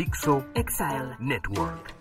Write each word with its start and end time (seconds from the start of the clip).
Dixo 0.00 0.46
Exile 0.54 1.14
Network. 1.18 1.94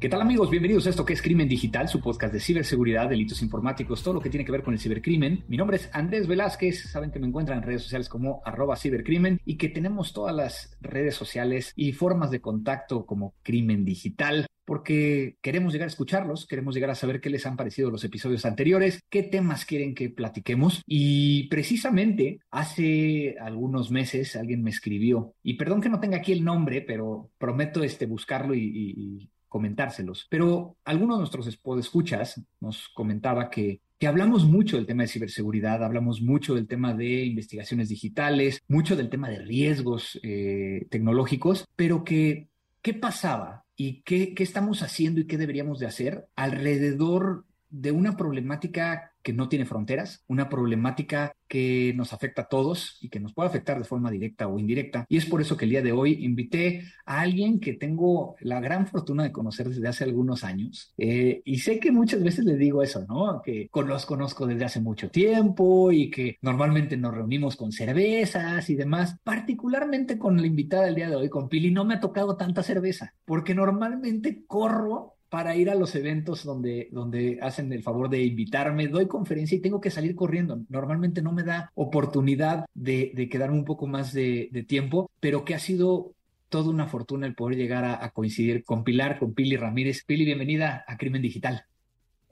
¿Qué 0.00 0.08
tal 0.08 0.22
amigos? 0.22 0.48
Bienvenidos 0.48 0.86
a 0.86 0.88
esto 0.88 1.04
que 1.04 1.12
es 1.12 1.20
Crimen 1.20 1.46
Digital, 1.46 1.90
su 1.90 2.00
podcast 2.00 2.32
de 2.32 2.40
ciberseguridad, 2.40 3.10
delitos 3.10 3.42
informáticos, 3.42 4.02
todo 4.02 4.14
lo 4.14 4.20
que 4.22 4.30
tiene 4.30 4.46
que 4.46 4.52
ver 4.52 4.62
con 4.62 4.72
el 4.72 4.80
cibercrimen. 4.80 5.44
Mi 5.46 5.58
nombre 5.58 5.76
es 5.76 5.90
Andrés 5.92 6.26
Velázquez, 6.26 6.90
saben 6.90 7.10
que 7.10 7.18
me 7.18 7.26
encuentran 7.26 7.58
en 7.58 7.64
redes 7.64 7.82
sociales 7.82 8.08
como 8.08 8.40
arroba 8.46 8.76
cibercrimen 8.76 9.38
y 9.44 9.58
que 9.58 9.68
tenemos 9.68 10.14
todas 10.14 10.34
las 10.34 10.78
redes 10.80 11.16
sociales 11.16 11.74
y 11.76 11.92
formas 11.92 12.30
de 12.30 12.40
contacto 12.40 13.04
como 13.04 13.34
Crimen 13.42 13.84
Digital 13.84 14.46
porque 14.64 15.36
queremos 15.40 15.72
llegar 15.72 15.86
a 15.86 15.90
escucharlos, 15.90 16.46
queremos 16.46 16.74
llegar 16.74 16.90
a 16.90 16.94
saber 16.94 17.20
qué 17.20 17.30
les 17.30 17.46
han 17.46 17.56
parecido 17.56 17.90
los 17.90 18.04
episodios 18.04 18.44
anteriores, 18.44 19.00
qué 19.08 19.22
temas 19.22 19.64
quieren 19.64 19.94
que 19.94 20.10
platiquemos. 20.10 20.82
Y 20.86 21.48
precisamente 21.48 22.40
hace 22.50 23.36
algunos 23.40 23.90
meses 23.90 24.36
alguien 24.36 24.62
me 24.62 24.70
escribió, 24.70 25.34
y 25.42 25.54
perdón 25.54 25.80
que 25.80 25.88
no 25.88 26.00
tenga 26.00 26.18
aquí 26.18 26.32
el 26.32 26.44
nombre, 26.44 26.82
pero 26.82 27.30
prometo 27.38 27.82
este, 27.82 28.06
buscarlo 28.06 28.54
y, 28.54 28.60
y 28.74 29.30
comentárselos. 29.48 30.26
Pero 30.30 30.76
algunos 30.84 31.18
de 31.18 31.20
nuestros 31.20 31.46
escuchas 31.78 32.40
nos 32.60 32.88
comentaba 32.88 33.50
que 33.50 33.80
que 34.02 34.08
hablamos 34.08 34.44
mucho 34.46 34.74
del 34.74 34.86
tema 34.86 35.04
de 35.04 35.08
ciberseguridad, 35.08 35.84
hablamos 35.84 36.22
mucho 36.22 36.56
del 36.56 36.66
tema 36.66 36.92
de 36.92 37.24
investigaciones 37.24 37.88
digitales, 37.88 38.60
mucho 38.66 38.96
del 38.96 39.08
tema 39.08 39.28
de 39.28 39.38
riesgos 39.38 40.18
eh, 40.24 40.88
tecnológicos, 40.90 41.68
pero 41.76 42.02
que, 42.02 42.48
¿qué 42.82 42.94
pasaba 42.94 43.61
y 43.76 44.02
qué, 44.02 44.34
qué 44.34 44.42
estamos 44.42 44.82
haciendo 44.82 45.20
y 45.20 45.26
qué 45.26 45.38
deberíamos 45.38 45.78
de 45.78 45.86
hacer 45.86 46.28
alrededor 46.36 47.44
de 47.70 47.90
una 47.90 48.16
problemática 48.16 49.11
que 49.22 49.32
no 49.32 49.48
tiene 49.48 49.66
fronteras, 49.66 50.24
una 50.26 50.48
problemática 50.48 51.32
que 51.48 51.92
nos 51.96 52.12
afecta 52.12 52.42
a 52.42 52.48
todos 52.48 52.98
y 53.00 53.10
que 53.10 53.20
nos 53.20 53.34
puede 53.34 53.48
afectar 53.48 53.78
de 53.78 53.84
forma 53.84 54.10
directa 54.10 54.48
o 54.48 54.58
indirecta. 54.58 55.04
Y 55.08 55.18
es 55.18 55.26
por 55.26 55.40
eso 55.40 55.56
que 55.56 55.66
el 55.66 55.70
día 55.70 55.82
de 55.82 55.92
hoy 55.92 56.24
invité 56.24 56.84
a 57.04 57.20
alguien 57.20 57.60
que 57.60 57.74
tengo 57.74 58.36
la 58.40 58.60
gran 58.60 58.86
fortuna 58.86 59.22
de 59.22 59.32
conocer 59.32 59.68
desde 59.68 59.86
hace 59.86 60.04
algunos 60.04 60.44
años. 60.44 60.94
Eh, 60.96 61.42
y 61.44 61.58
sé 61.58 61.78
que 61.78 61.92
muchas 61.92 62.22
veces 62.22 62.44
le 62.44 62.56
digo 62.56 62.82
eso, 62.82 63.04
¿no? 63.06 63.42
Que 63.42 63.68
los 63.74 64.06
conozco 64.06 64.46
desde 64.46 64.64
hace 64.64 64.80
mucho 64.80 65.10
tiempo 65.10 65.92
y 65.92 66.10
que 66.10 66.38
normalmente 66.40 66.96
nos 66.96 67.14
reunimos 67.14 67.56
con 67.56 67.70
cervezas 67.70 68.70
y 68.70 68.74
demás. 68.74 69.18
Particularmente 69.22 70.18
con 70.18 70.40
la 70.40 70.46
invitada 70.46 70.84
del 70.84 70.94
día 70.94 71.10
de 71.10 71.16
hoy, 71.16 71.28
con 71.28 71.48
Pili, 71.48 71.70
no 71.70 71.84
me 71.84 71.94
ha 71.94 72.00
tocado 72.00 72.36
tanta 72.36 72.62
cerveza, 72.62 73.14
porque 73.24 73.54
normalmente 73.54 74.44
corro 74.46 75.16
para 75.32 75.56
ir 75.56 75.70
a 75.70 75.74
los 75.74 75.94
eventos 75.94 76.44
donde, 76.44 76.90
donde 76.92 77.38
hacen 77.40 77.72
el 77.72 77.82
favor 77.82 78.10
de 78.10 78.22
invitarme, 78.22 78.88
doy 78.88 79.08
conferencia 79.08 79.56
y 79.56 79.62
tengo 79.62 79.80
que 79.80 79.90
salir 79.90 80.14
corriendo. 80.14 80.60
Normalmente 80.68 81.22
no 81.22 81.32
me 81.32 81.42
da 81.42 81.72
oportunidad 81.74 82.66
de, 82.74 83.12
de 83.14 83.30
quedarme 83.30 83.56
un 83.56 83.64
poco 83.64 83.86
más 83.86 84.12
de, 84.12 84.50
tiempo, 84.68 85.10
pero 85.20 85.42
que 85.42 85.54
ha 85.54 85.58
sido 85.58 86.12
toda 86.50 86.68
una 86.68 86.86
fortuna 86.86 87.26
el 87.26 87.34
poder 87.34 87.56
llegar 87.56 87.82
a, 87.82 88.04
a 88.04 88.10
coincidir 88.10 88.62
con 88.62 88.84
Pilar, 88.84 89.18
con 89.18 89.32
Pili 89.32 89.56
Ramírez. 89.56 90.04
Pili, 90.04 90.26
bienvenida 90.26 90.84
a 90.86 90.98
Crimen 90.98 91.22
Digital. 91.22 91.64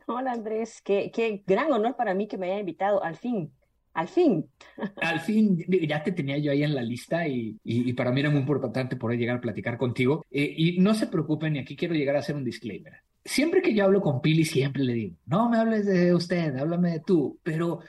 Hola 0.05 0.33
Andrés, 0.33 0.83
qué, 0.83 1.11
qué 1.11 1.43
gran 1.47 1.73
honor 1.73 1.97
para 1.97 2.13
mí 2.13 2.29
que 2.29 2.37
me 2.37 2.51
haya 2.51 2.61
invitado 2.61 3.03
al 3.03 3.17
fin. 3.17 3.51
Al 3.93 4.09
fin. 4.09 4.47
Al 5.03 5.21
fin, 5.21 5.65
ya 5.69 6.03
te 6.03 6.13
tenía 6.13 6.39
yo 6.39 6.53
ahí 6.53 6.63
en 6.63 6.75
la 6.75 6.83
lista 6.83 7.27
y, 7.27 7.59
y, 7.65 7.91
y 7.91 7.93
para 7.93 8.13
mí 8.13 8.21
era 8.21 8.31
muy 8.31 8.41
importante 8.41 8.97
poder 8.97 9.19
llegar 9.19 9.39
a 9.39 9.41
platicar 9.41 9.77
contigo. 9.77 10.25
Eh, 10.31 10.55
y 10.57 10.79
no 10.79 10.95
se 10.95 11.09
preocupen, 11.09 11.57
y 11.57 11.59
aquí 11.59 11.77
quiero 11.77 11.95
llegar 11.95 12.17
a 12.17 12.21
hacer 12.21 12.37
un 12.37 12.45
disclaimer. 12.45 12.95
Siempre 13.25 13.63
que 13.63 13.75
yo 13.75 13.85
hablo 13.85 14.01
con 14.01 14.21
Pili, 14.21 14.45
siempre 14.45 14.85
le 14.85 14.95
digo, 14.95 15.17
no 15.27 15.51
me 15.51 15.59
hables 15.59 15.87
de 15.87 16.15
usted, 16.15 16.57
háblame 16.57 16.93
de 16.93 17.01
tú, 17.01 17.39
pero 17.43 17.81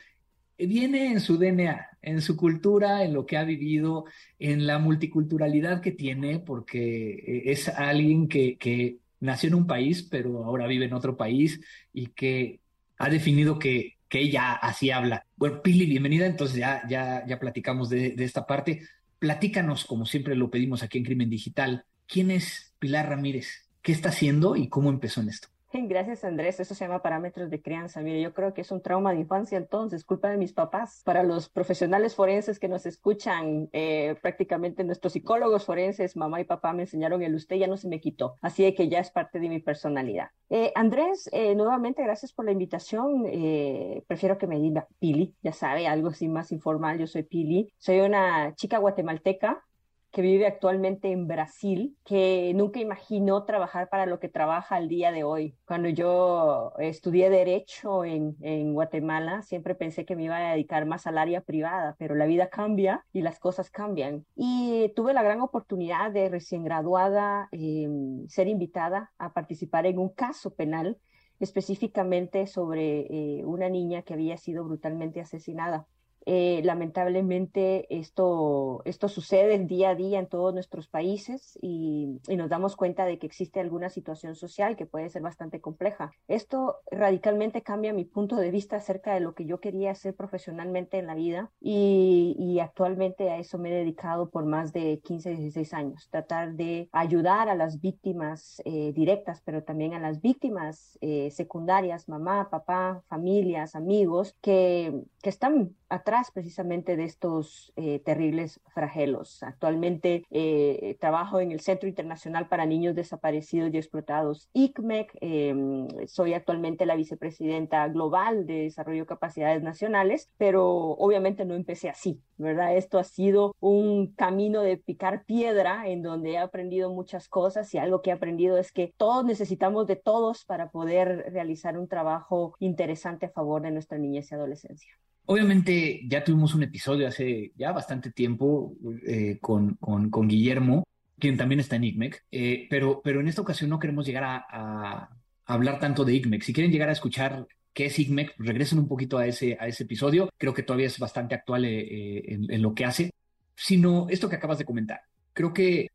viene 0.57 1.11
en 1.11 1.21
su 1.21 1.37
DNA, 1.37 1.87
en 2.01 2.21
su 2.21 2.35
cultura, 2.35 3.03
en 3.03 3.13
lo 3.13 3.25
que 3.25 3.37
ha 3.37 3.43
vivido, 3.43 4.05
en 4.39 4.67
la 4.67 4.79
multiculturalidad 4.79 5.81
que 5.81 5.91
tiene, 5.91 6.39
porque 6.39 7.43
es 7.45 7.69
alguien 7.69 8.27
que, 8.27 8.57
que 8.57 8.97
nació 9.21 9.47
en 9.49 9.55
un 9.55 9.67
país, 9.67 10.03
pero 10.03 10.43
ahora 10.43 10.67
vive 10.67 10.85
en 10.85 10.93
otro 10.93 11.15
país 11.15 11.61
y 11.93 12.07
que 12.07 12.59
ha 12.97 13.09
definido 13.09 13.57
que 13.57 13.97
que 14.11 14.19
ella 14.19 14.51
así 14.51 14.91
habla. 14.91 15.25
Bueno, 15.37 15.61
Pili, 15.61 15.85
bienvenida. 15.85 16.25
Entonces 16.25 16.57
ya, 16.57 16.85
ya, 16.89 17.25
ya 17.25 17.39
platicamos 17.39 17.89
de, 17.89 18.09
de, 18.09 18.25
esta 18.25 18.45
parte. 18.45 18.81
Platícanos, 19.19 19.85
como 19.85 20.05
siempre 20.05 20.35
lo 20.35 20.51
pedimos 20.51 20.83
aquí 20.83 20.97
en 20.97 21.05
Crimen 21.05 21.29
Digital, 21.29 21.85
¿quién 22.07 22.29
es 22.29 22.73
Pilar 22.77 23.07
Ramírez? 23.07 23.69
¿Qué 23.81 23.93
está 23.93 24.09
haciendo 24.09 24.57
y 24.57 24.67
cómo 24.67 24.89
empezó 24.89 25.21
en 25.21 25.29
esto? 25.29 25.47
Gracias, 25.87 26.23
Andrés. 26.23 26.59
Eso 26.59 26.75
se 26.75 26.85
llama 26.85 27.01
parámetros 27.01 27.49
de 27.49 27.61
crianza. 27.61 28.01
Mire, 28.01 28.21
yo 28.21 28.33
creo 28.33 28.53
que 28.53 28.61
es 28.61 28.71
un 28.71 28.81
trauma 28.81 29.13
de 29.13 29.19
infancia, 29.19 29.57
entonces, 29.57 30.03
culpa 30.03 30.29
de 30.29 30.37
mis 30.37 30.53
papás. 30.53 31.01
Para 31.05 31.23
los 31.23 31.49
profesionales 31.49 32.15
forenses 32.15 32.59
que 32.59 32.67
nos 32.67 32.85
escuchan, 32.85 33.69
eh, 33.71 34.15
prácticamente 34.21 34.83
nuestros 34.83 35.13
psicólogos 35.13 35.65
forenses, 35.65 36.15
mamá 36.15 36.41
y 36.41 36.45
papá 36.45 36.73
me 36.73 36.83
enseñaron 36.83 37.21
el 37.21 37.35
usted, 37.35 37.55
ya 37.55 37.67
no 37.67 37.77
se 37.77 37.87
me 37.87 37.99
quitó. 38.01 38.37
Así 38.41 38.71
que 38.73 38.89
ya 38.89 38.99
es 38.99 39.11
parte 39.11 39.39
de 39.39 39.49
mi 39.49 39.59
personalidad. 39.59 40.29
Eh, 40.49 40.71
Andrés, 40.75 41.29
eh, 41.31 41.55
nuevamente, 41.55 42.03
gracias 42.03 42.33
por 42.33 42.45
la 42.45 42.51
invitación. 42.51 43.23
Eh, 43.27 44.03
prefiero 44.07 44.37
que 44.37 44.47
me 44.47 44.59
diga 44.59 44.87
Pili, 44.99 45.35
ya 45.41 45.53
sabe, 45.53 45.87
algo 45.87 46.09
así 46.09 46.27
más 46.27 46.51
informal. 46.51 46.99
Yo 46.99 47.07
soy 47.07 47.23
Pili. 47.23 47.73
Soy 47.77 48.01
una 48.01 48.53
chica 48.55 48.77
guatemalteca 48.77 49.63
que 50.11 50.21
vive 50.21 50.45
actualmente 50.45 51.11
en 51.11 51.27
Brasil, 51.27 51.97
que 52.03 52.51
nunca 52.55 52.79
imaginó 52.79 53.45
trabajar 53.45 53.89
para 53.89 54.05
lo 54.05 54.19
que 54.19 54.29
trabaja 54.29 54.75
al 54.75 54.87
día 54.89 55.11
de 55.11 55.23
hoy. 55.23 55.55
Cuando 55.65 55.89
yo 55.89 56.73
estudié 56.79 57.29
Derecho 57.29 58.03
en, 58.03 58.35
en, 58.41 58.73
Guatemala, 58.73 59.41
siempre 59.41 59.73
pensé 59.73 60.05
que 60.05 60.15
me 60.15 60.23
iba 60.25 60.37
a 60.37 60.51
dedicar 60.51 60.85
más 60.85 61.07
al 61.07 61.17
área 61.17 61.41
privada, 61.41 61.95
pero 61.97 62.15
la 62.15 62.25
vida 62.25 62.49
cambia 62.49 63.05
y 63.13 63.21
las 63.21 63.39
cosas 63.39 63.69
cambian. 63.69 64.25
Y 64.35 64.91
tuve 64.95 65.13
la 65.13 65.23
gran 65.23 65.41
oportunidad 65.41 66.11
de 66.11 66.29
recién 66.29 66.63
graduada 66.63 67.47
eh, 67.51 67.87
ser 68.27 68.47
invitada 68.47 69.11
a 69.17 69.33
participar 69.33 69.85
en 69.85 69.97
un 69.97 70.09
caso 70.09 70.53
penal 70.53 70.97
específicamente 71.41 72.45
sobre 72.47 73.01
eh, 73.09 73.45
una 73.45 73.67
niña 73.69 74.03
que 74.03 74.13
había 74.13 74.37
sido 74.37 74.63
brutalmente 74.63 75.19
asesinada. 75.19 75.87
Eh, 76.25 76.61
lamentablemente 76.63 77.87
esto, 77.89 78.81
esto 78.85 79.07
sucede 79.07 79.57
día 79.59 79.89
a 79.89 79.95
día 79.95 80.19
en 80.19 80.27
todos 80.27 80.53
nuestros 80.53 80.87
países 80.87 81.57
y, 81.61 82.19
nos 82.41 82.49
damos 82.49 82.75
cuenta 82.75 83.05
de 83.05 83.19
que 83.19 83.27
existe 83.27 83.59
alguna 83.59 83.89
situación 83.89 84.35
social 84.35 84.75
que 84.75 84.85
puede 84.85 85.09
ser 85.09 85.21
bastante 85.21 85.61
compleja. 85.61 86.11
Esto 86.27 86.77
radicalmente 86.89 87.61
cambia 87.61 87.93
mi 87.93 88.05
punto 88.05 88.35
de 88.37 88.51
vista 88.51 88.77
acerca 88.77 89.13
de 89.13 89.19
lo 89.19 89.35
que 89.35 89.45
yo 89.45 89.59
quería 89.59 89.91
hacer 89.91 90.15
profesionalmente 90.15 90.97
en 90.97 91.07
la 91.07 91.13
vida 91.13 91.51
y, 91.59 92.35
y 92.39 92.59
actualmente 92.59 93.29
a 93.29 93.37
eso 93.37 93.57
me 93.57 93.69
he 93.69 93.75
dedicado 93.75 94.29
por 94.29 94.45
más 94.45 94.73
de 94.73 94.99
15, 95.03 95.31
16 95.31 95.73
años, 95.73 96.07
tratar 96.09 96.53
de 96.53 96.89
ayudar 96.91 97.49
a 97.49 97.55
las 97.55 97.79
víctimas 97.81 98.61
eh, 98.65 98.91
directas, 98.93 99.41
pero 99.41 99.63
también 99.63 99.93
a 99.93 99.99
las 99.99 100.21
víctimas 100.21 100.97
eh, 101.01 101.29
secundarias, 101.31 102.07
mamá, 102.07 102.49
papá, 102.49 103.03
familias, 103.07 103.75
amigos, 103.75 104.35
que, 104.41 105.03
que 105.21 105.29
están 105.29 105.75
atrás 105.89 106.31
precisamente 106.31 106.95
de 106.95 107.03
estos 107.03 107.73
eh, 107.75 107.99
terribles 107.99 108.61
fragelos. 108.73 109.43
Actualmente 109.43 110.25
eh, 110.29 110.97
trabajo 110.99 111.39
en 111.39 111.51
el 111.51 111.59
Centro 111.59 111.87
Internacional 111.87 112.47
para 112.47 112.65
Niños 112.65 112.95
Desaparecidos 112.95 113.73
y 113.73 113.77
Explotados, 113.77 114.49
ICMEC. 114.53 115.17
Eh, 115.21 115.87
soy 116.07 116.33
actualmente 116.33 116.85
la 116.85 116.95
vicepresidenta 116.95 117.87
global 117.87 118.45
de 118.45 118.63
Desarrollo 118.63 119.03
de 119.03 119.07
Capacidades 119.07 119.61
Nacionales, 119.61 120.29
pero 120.37 120.67
obviamente 120.67 121.45
no 121.45 121.55
empecé 121.55 121.89
así, 121.89 122.21
¿verdad? 122.37 122.75
Esto 122.75 122.97
ha 122.97 123.03
sido 123.03 123.55
un 123.59 124.13
camino 124.13 124.61
de 124.61 124.77
picar 124.77 125.25
piedra 125.25 125.87
en 125.87 126.01
donde 126.01 126.31
he 126.31 126.37
aprendido 126.37 126.91
muchas 126.91 127.27
cosas 127.27 127.73
y 127.73 127.77
algo 127.77 128.01
que 128.01 128.09
he 128.09 128.13
aprendido 128.13 128.57
es 128.57 128.71
que 128.71 128.93
todos 128.97 129.25
necesitamos 129.25 129.87
de 129.87 129.95
todos 129.95 130.45
para 130.45 130.71
poder 130.71 131.31
realizar 131.31 131.77
un 131.77 131.87
trabajo 131.87 132.55
interesante 132.59 133.27
a 133.27 133.29
favor 133.29 133.61
de 133.61 133.71
nuestra 133.71 133.97
niñez 133.97 134.31
y 134.31 134.35
adolescencia. 134.35 134.93
Obviamente 135.25 136.01
ya 136.07 136.23
tuvimos 136.23 136.55
un 136.55 136.63
episodio 136.63 137.07
hace 137.07 137.53
ya 137.55 137.71
bastante 137.71 138.11
tiempo 138.11 138.73
eh, 139.05 139.37
con, 139.39 139.75
con, 139.75 140.27
Guillermo, 140.27 140.83
quien 141.19 141.37
también 141.37 141.59
está 141.59 141.75
en 141.75 141.83
ICMEC, 141.85 142.25
eh, 142.31 142.67
pero, 142.69 143.01
pero 143.03 143.21
en 143.21 143.27
esta 143.27 143.41
ocasión 143.41 143.69
no 143.69 143.79
queremos 143.79 144.05
llegar 144.05 144.23
a, 144.25 145.09
hablar 145.45 145.79
tanto 145.79 146.05
de 146.05 146.15
ICMEC. 146.15 146.43
Si 146.43 146.53
quieren 146.53 146.71
llegar 146.71 146.89
a 146.89 146.93
escuchar 146.93 147.45
qué 147.73 147.85
es 147.85 147.99
ICMEC, 147.99 148.35
regresen 148.37 148.79
un 148.79 148.87
poquito 148.87 149.17
a 149.17 149.27
ese, 149.27 149.57
a 149.59 149.67
ese 149.67 149.83
episodio. 149.83 150.29
Creo 150.37 150.53
que 150.53 150.63
todavía 150.63 150.87
es 150.87 150.97
bastante 150.97 151.35
actual 151.35 151.65
eh, 151.65 152.23
en, 152.33 152.51
en, 152.51 152.61
lo 152.61 152.73
que 152.73 152.85
hace, 152.85 153.11
sino 153.55 154.07
esto 154.09 154.29
que 154.29 154.37
acabas 154.37 154.57
de 154.57 154.65
comentar. 154.65 155.01
Creo 155.33 155.53
que 155.53 155.89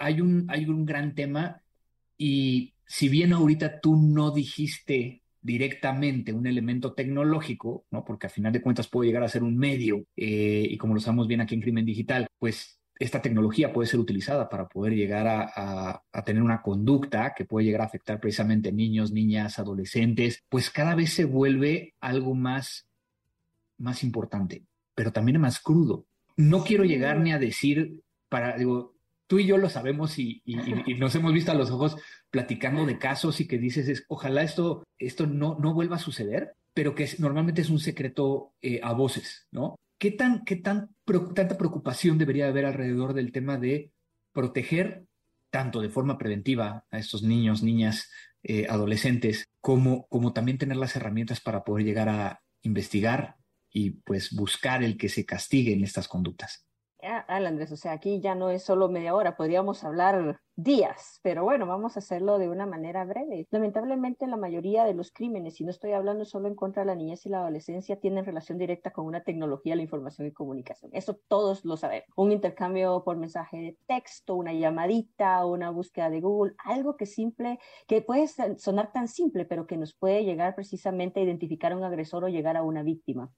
hay, 0.00 0.20
un, 0.20 0.46
hay 0.48 0.66
un 0.66 0.86
gran 0.86 1.14
tema 1.14 1.62
y 2.16 2.74
si 2.86 3.08
bien 3.08 3.32
ahorita 3.32 3.80
tú 3.80 3.96
no 3.96 4.30
dijiste 4.30 5.22
directamente 5.48 6.34
un 6.34 6.46
elemento 6.46 6.92
tecnológico, 6.92 7.86
¿no? 7.90 8.04
Porque 8.04 8.26
a 8.26 8.30
final 8.30 8.52
de 8.52 8.60
cuentas 8.60 8.86
puede 8.86 9.08
llegar 9.08 9.22
a 9.22 9.28
ser 9.28 9.42
un 9.42 9.56
medio, 9.56 10.04
eh, 10.14 10.66
y 10.68 10.76
como 10.76 10.92
lo 10.92 11.00
sabemos 11.00 11.26
bien 11.26 11.40
aquí 11.40 11.54
en 11.54 11.62
Crimen 11.62 11.86
Digital, 11.86 12.26
pues 12.38 12.78
esta 12.98 13.22
tecnología 13.22 13.72
puede 13.72 13.88
ser 13.88 13.98
utilizada 13.98 14.50
para 14.50 14.68
poder 14.68 14.92
llegar 14.92 15.26
a, 15.26 15.50
a, 15.54 16.02
a, 16.12 16.24
tener 16.24 16.42
una 16.42 16.60
conducta 16.60 17.32
que 17.34 17.46
puede 17.46 17.64
llegar 17.64 17.80
a 17.80 17.84
afectar 17.84 18.20
precisamente 18.20 18.72
niños, 18.72 19.10
niñas, 19.10 19.58
adolescentes, 19.58 20.44
pues 20.50 20.68
cada 20.68 20.94
vez 20.94 21.14
se 21.14 21.24
vuelve 21.24 21.94
algo 22.00 22.34
más, 22.34 22.86
más 23.78 24.04
importante. 24.04 24.64
pero 24.94 25.12
también 25.12 25.40
más 25.40 25.60
crudo. 25.60 26.06
No 26.36 26.62
quiero 26.62 26.84
llegar 26.84 27.20
ni 27.20 27.32
a 27.32 27.38
decir, 27.38 28.02
para, 28.28 28.58
digo, 28.58 28.98
tú 29.28 29.38
y 29.38 29.46
yo 29.46 29.58
lo 29.58 29.68
sabemos 29.68 30.18
y, 30.18 30.42
nos 30.98 31.14
hemos 31.14 31.32
visto 31.32 31.52
a 31.52 31.54
los 31.54 31.70
ojos 31.70 31.96
platicando 32.30 32.84
de 32.86 32.98
casos 32.98 33.40
y 33.40 33.46
que 33.46 33.58
dices, 33.58 33.88
es, 33.88 34.04
ojalá 34.08 34.42
esto, 34.42 34.84
esto 34.98 35.26
no, 35.26 35.56
no 35.58 35.74
vuelva 35.74 35.96
a 35.96 36.00
suceder, 36.00 36.54
pero 36.74 36.94
que 36.94 37.08
normalmente 37.18 37.62
es 37.62 37.70
un 37.70 37.80
secreto 37.80 38.52
eh, 38.62 38.80
a 38.82 38.92
voces, 38.92 39.46
¿no? 39.50 39.76
¿Qué, 39.98 40.12
tan, 40.12 40.44
qué 40.44 40.56
tan, 40.56 40.94
tanta 41.34 41.58
preocupación 41.58 42.18
debería 42.18 42.48
haber 42.48 42.66
alrededor 42.66 43.14
del 43.14 43.32
tema 43.32 43.56
de 43.56 43.90
proteger 44.32 45.06
tanto 45.50 45.80
de 45.80 45.88
forma 45.88 46.18
preventiva 46.18 46.86
a 46.90 46.98
estos 46.98 47.22
niños, 47.22 47.62
niñas, 47.62 48.10
eh, 48.42 48.66
adolescentes, 48.68 49.48
como, 49.60 50.06
como 50.08 50.32
también 50.32 50.58
tener 50.58 50.76
las 50.76 50.94
herramientas 50.94 51.40
para 51.40 51.64
poder 51.64 51.84
llegar 51.84 52.08
a 52.08 52.42
investigar 52.62 53.36
y 53.70 53.90
pues 53.90 54.32
buscar 54.32 54.84
el 54.84 54.96
que 54.96 55.08
se 55.08 55.24
castiguen 55.24 55.82
estas 55.82 56.06
conductas? 56.06 56.67
Andrés, 57.28 57.70
o 57.72 57.76
sea, 57.76 57.92
aquí 57.92 58.20
ya 58.20 58.34
no 58.34 58.48
es 58.48 58.62
solo 58.62 58.88
media 58.88 59.14
hora, 59.14 59.36
podríamos 59.36 59.84
hablar 59.84 60.40
días, 60.56 61.20
pero 61.22 61.44
bueno, 61.44 61.66
vamos 61.66 61.94
a 61.94 61.98
hacerlo 62.00 62.38
de 62.38 62.48
una 62.48 62.64
manera 62.66 63.04
breve. 63.04 63.46
Lamentablemente, 63.50 64.26
la 64.26 64.38
mayoría 64.38 64.84
de 64.84 64.94
los 64.94 65.12
crímenes, 65.12 65.60
y 65.60 65.64
no 65.64 65.70
estoy 65.70 65.92
hablando 65.92 66.24
solo 66.24 66.48
en 66.48 66.54
contra 66.54 66.82
de 66.82 66.86
la 66.86 66.94
niñez 66.94 67.26
y 67.26 67.28
la 67.28 67.40
adolescencia, 67.40 68.00
tienen 68.00 68.24
relación 68.24 68.56
directa 68.56 68.92
con 68.92 69.04
una 69.04 69.22
tecnología, 69.22 69.76
la 69.76 69.82
información 69.82 70.26
y 70.26 70.32
comunicación. 70.32 70.90
Eso 70.94 71.20
todos 71.28 71.64
lo 71.66 71.76
sabemos. 71.76 72.08
Un 72.16 72.32
intercambio 72.32 73.04
por 73.04 73.18
mensaje 73.18 73.58
de 73.58 73.78
texto, 73.86 74.34
una 74.34 74.54
llamadita, 74.54 75.44
una 75.44 75.70
búsqueda 75.70 76.08
de 76.08 76.22
Google, 76.22 76.54
algo 76.64 76.96
que 76.96 77.06
simple, 77.06 77.58
que 77.86 78.00
puede 78.00 78.26
sonar 78.56 78.90
tan 78.90 79.06
simple, 79.06 79.44
pero 79.44 79.66
que 79.66 79.76
nos 79.76 79.94
puede 79.94 80.24
llegar 80.24 80.54
precisamente 80.54 81.20
a 81.20 81.24
identificar 81.24 81.72
a 81.72 81.76
un 81.76 81.84
agresor 81.84 82.24
o 82.24 82.28
llegar 82.28 82.56
a 82.56 82.62
una 82.62 82.82
víctima. 82.82 83.30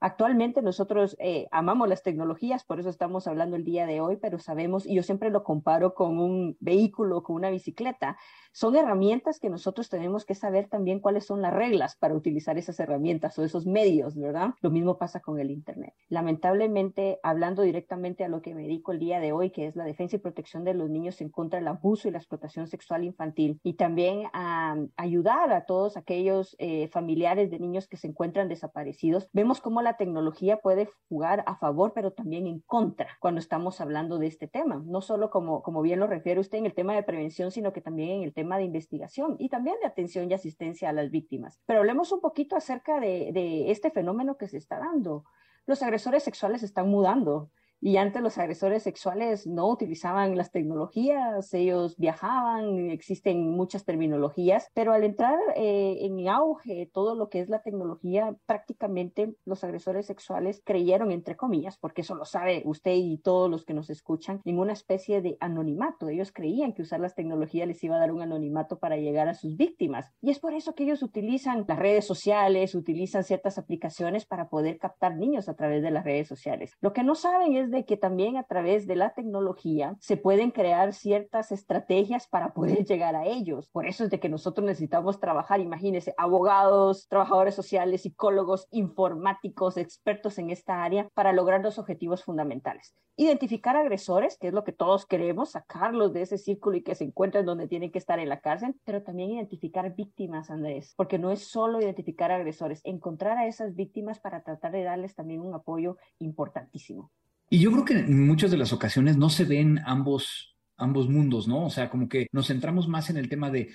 Actualmente 0.00 0.62
nosotros 0.62 1.16
eh, 1.18 1.48
amamos 1.50 1.88
las 1.88 2.02
tecnologías, 2.02 2.64
por 2.64 2.78
eso 2.78 2.88
estamos 2.88 3.26
hablando 3.26 3.56
el 3.56 3.64
día 3.64 3.84
de 3.86 4.00
hoy, 4.00 4.16
pero 4.16 4.38
sabemos, 4.38 4.86
y 4.86 4.94
yo 4.94 5.02
siempre 5.02 5.30
lo 5.30 5.42
comparo 5.42 5.94
con 5.94 6.18
un 6.18 6.56
vehículo, 6.60 7.24
con 7.24 7.34
una 7.34 7.50
bicicleta, 7.50 8.16
son 8.58 8.74
herramientas 8.74 9.38
que 9.38 9.50
nosotros 9.50 9.88
tenemos 9.88 10.24
que 10.24 10.34
saber 10.34 10.66
también 10.66 10.98
cuáles 10.98 11.24
son 11.24 11.42
las 11.42 11.54
reglas 11.54 11.94
para 11.94 12.14
utilizar 12.14 12.58
esas 12.58 12.80
herramientas 12.80 13.38
o 13.38 13.44
esos 13.44 13.66
medios, 13.66 14.16
¿verdad? 14.16 14.54
Lo 14.62 14.70
mismo 14.70 14.98
pasa 14.98 15.20
con 15.20 15.38
el 15.38 15.52
Internet. 15.52 15.94
Lamentablemente, 16.08 17.20
hablando 17.22 17.62
directamente 17.62 18.24
a 18.24 18.28
lo 18.28 18.42
que 18.42 18.56
me 18.56 18.62
dedico 18.62 18.90
el 18.90 18.98
día 18.98 19.20
de 19.20 19.30
hoy, 19.30 19.50
que 19.50 19.68
es 19.68 19.76
la 19.76 19.84
defensa 19.84 20.16
y 20.16 20.18
protección 20.18 20.64
de 20.64 20.74
los 20.74 20.90
niños 20.90 21.20
en 21.20 21.28
contra 21.28 21.60
del 21.60 21.68
abuso 21.68 22.08
y 22.08 22.10
la 22.10 22.18
explotación 22.18 22.66
sexual 22.66 23.04
infantil, 23.04 23.60
y 23.62 23.74
también 23.74 24.24
a 24.32 24.74
ayudar 24.96 25.52
a 25.52 25.64
todos 25.64 25.96
aquellos 25.96 26.56
eh, 26.58 26.88
familiares 26.88 27.52
de 27.52 27.60
niños 27.60 27.86
que 27.86 27.96
se 27.96 28.08
encuentran 28.08 28.48
desaparecidos, 28.48 29.28
vemos 29.32 29.60
cómo 29.60 29.82
la 29.82 29.96
tecnología 29.96 30.56
puede 30.56 30.90
jugar 31.08 31.44
a 31.46 31.54
favor, 31.54 31.92
pero 31.94 32.10
también 32.12 32.48
en 32.48 32.58
contra 32.58 33.06
cuando 33.20 33.38
estamos 33.38 33.80
hablando 33.80 34.18
de 34.18 34.26
este 34.26 34.48
tema. 34.48 34.82
No 34.84 35.00
solo 35.00 35.30
como, 35.30 35.62
como 35.62 35.80
bien 35.80 36.00
lo 36.00 36.08
refiere 36.08 36.40
usted 36.40 36.58
en 36.58 36.66
el 36.66 36.74
tema 36.74 36.96
de 36.96 37.04
prevención, 37.04 37.52
sino 37.52 37.72
que 37.72 37.80
también 37.80 38.10
en 38.10 38.22
el 38.24 38.34
tema 38.34 38.47
de 38.56 38.64
investigación 38.64 39.36
y 39.38 39.48
también 39.48 39.76
de 39.80 39.86
atención 39.86 40.30
y 40.30 40.34
asistencia 40.34 40.88
a 40.88 40.92
las 40.92 41.10
víctimas. 41.10 41.60
Pero 41.66 41.80
hablemos 41.80 42.12
un 42.12 42.20
poquito 42.20 42.56
acerca 42.56 43.00
de, 43.00 43.70
este 43.70 43.90
fenómeno 43.90 44.36
que 44.36 44.48
se 44.48 44.56
está 44.56 44.78
dando. 44.78 45.24
Los 45.66 45.82
agresores 45.82 46.22
sexuales 46.22 46.62
están 46.62 46.88
mudando 46.88 47.50
y 47.80 47.96
antes 47.96 48.22
los 48.22 48.38
agresores 48.38 48.82
sexuales 48.82 49.46
no 49.46 49.68
utilizaban 49.68 50.36
las 50.36 50.50
tecnologías, 50.50 51.52
ellos 51.54 51.96
viajaban, 51.96 52.90
existen 52.90 53.50
muchas 53.50 53.84
terminologías, 53.84 54.70
pero 54.74 54.92
al 54.92 55.04
entrar 55.04 55.38
eh, 55.56 55.98
en 56.00 56.28
auge 56.28 56.90
todo 56.92 57.14
lo 57.14 57.28
que 57.28 57.40
es 57.40 57.48
la 57.48 57.62
tecnología, 57.62 58.36
prácticamente 58.46 59.34
los 59.44 59.64
agresores 59.64 60.06
sexuales 60.06 60.62
creyeron, 60.64 61.10
entre 61.10 61.36
comillas, 61.36 61.78
porque 61.78 62.02
eso 62.02 62.14
lo 62.14 62.24
sabe 62.24 62.62
usted 62.64 62.94
y 62.94 63.18
todos 63.18 63.50
los 63.50 63.64
que 63.64 63.74
nos 63.74 63.90
escuchan, 63.90 64.40
en 64.44 64.58
una 64.58 64.72
especie 64.72 65.22
de 65.22 65.36
anonimato. 65.40 66.08
Ellos 66.08 66.32
creían 66.32 66.72
que 66.72 66.82
usar 66.82 67.00
las 67.00 67.14
tecnologías 67.14 67.68
les 67.68 67.82
iba 67.84 67.96
a 67.96 68.00
dar 68.00 68.12
un 68.12 68.22
anonimato 68.22 68.78
para 68.78 68.96
llegar 68.96 69.28
a 69.28 69.34
sus 69.34 69.56
víctimas. 69.56 70.12
Y 70.20 70.30
es 70.30 70.38
por 70.38 70.54
eso 70.54 70.74
que 70.74 70.84
ellos 70.84 71.02
utilizan 71.02 71.64
las 71.66 71.78
redes 71.78 72.06
sociales, 72.06 72.74
utilizan 72.74 73.24
ciertas 73.24 73.58
aplicaciones 73.58 74.26
para 74.26 74.48
poder 74.48 74.78
captar 74.78 75.16
niños 75.16 75.48
a 75.48 75.54
través 75.54 75.82
de 75.82 75.90
las 75.90 76.04
redes 76.04 76.28
sociales. 76.28 76.76
Lo 76.80 76.92
que 76.92 77.04
no 77.04 77.14
saben 77.14 77.56
es 77.56 77.67
de 77.70 77.84
que 77.84 77.96
también 77.96 78.36
a 78.36 78.44
través 78.44 78.86
de 78.86 78.96
la 78.96 79.14
tecnología 79.14 79.96
se 80.00 80.16
pueden 80.16 80.50
crear 80.50 80.92
ciertas 80.92 81.52
estrategias 81.52 82.26
para 82.26 82.52
poder 82.54 82.84
llegar 82.84 83.16
a 83.16 83.26
ellos. 83.26 83.68
Por 83.68 83.86
eso 83.86 84.04
es 84.04 84.10
de 84.10 84.20
que 84.20 84.28
nosotros 84.28 84.66
necesitamos 84.66 85.20
trabajar, 85.20 85.60
imagínense, 85.60 86.14
abogados, 86.16 87.08
trabajadores 87.08 87.54
sociales, 87.54 88.02
psicólogos, 88.02 88.66
informáticos, 88.70 89.76
expertos 89.76 90.38
en 90.38 90.50
esta 90.50 90.82
área 90.82 91.08
para 91.14 91.32
lograr 91.32 91.62
los 91.62 91.78
objetivos 91.78 92.24
fundamentales. 92.24 92.94
Identificar 93.16 93.76
agresores, 93.76 94.38
que 94.38 94.46
es 94.46 94.54
lo 94.54 94.62
que 94.62 94.70
todos 94.70 95.04
queremos, 95.04 95.50
sacarlos 95.50 96.12
de 96.12 96.22
ese 96.22 96.38
círculo 96.38 96.76
y 96.76 96.82
que 96.82 96.94
se 96.94 97.02
encuentren 97.02 97.46
donde 97.46 97.66
tienen 97.66 97.90
que 97.90 97.98
estar 97.98 98.20
en 98.20 98.28
la 98.28 98.40
cárcel, 98.40 98.76
pero 98.84 99.02
también 99.02 99.32
identificar 99.32 99.94
víctimas, 99.96 100.50
Andrés, 100.50 100.94
porque 100.96 101.18
no 101.18 101.32
es 101.32 101.42
solo 101.42 101.80
identificar 101.80 102.30
agresores, 102.30 102.80
encontrar 102.84 103.36
a 103.36 103.46
esas 103.48 103.74
víctimas 103.74 104.20
para 104.20 104.44
tratar 104.44 104.70
de 104.70 104.84
darles 104.84 105.16
también 105.16 105.40
un 105.40 105.54
apoyo 105.54 105.96
importantísimo. 106.20 107.10
Y 107.50 107.60
yo 107.60 107.70
creo 107.72 107.84
que 107.84 107.94
en 107.94 108.26
muchas 108.26 108.50
de 108.50 108.58
las 108.58 108.72
ocasiones 108.72 109.16
no 109.16 109.30
se 109.30 109.44
ven 109.44 109.80
ambos, 109.86 110.56
ambos 110.76 111.08
mundos, 111.08 111.48
¿no? 111.48 111.66
O 111.66 111.70
sea, 111.70 111.88
como 111.88 112.08
que 112.08 112.26
nos 112.32 112.48
centramos 112.48 112.88
más 112.88 113.08
en 113.10 113.16
el 113.16 113.28
tema 113.28 113.50
de, 113.50 113.70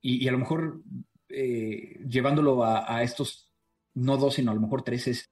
y, 0.00 0.26
a 0.28 0.32
lo 0.32 0.38
mejor 0.38 0.82
eh, 1.28 2.00
llevándolo 2.08 2.64
a, 2.64 3.02
estos, 3.02 3.52
no 3.94 4.16
dos, 4.16 4.34
sino 4.34 4.50
a 4.50 4.54
lo 4.54 4.60
mejor 4.60 4.82
tres, 4.82 5.08
es, 5.08 5.30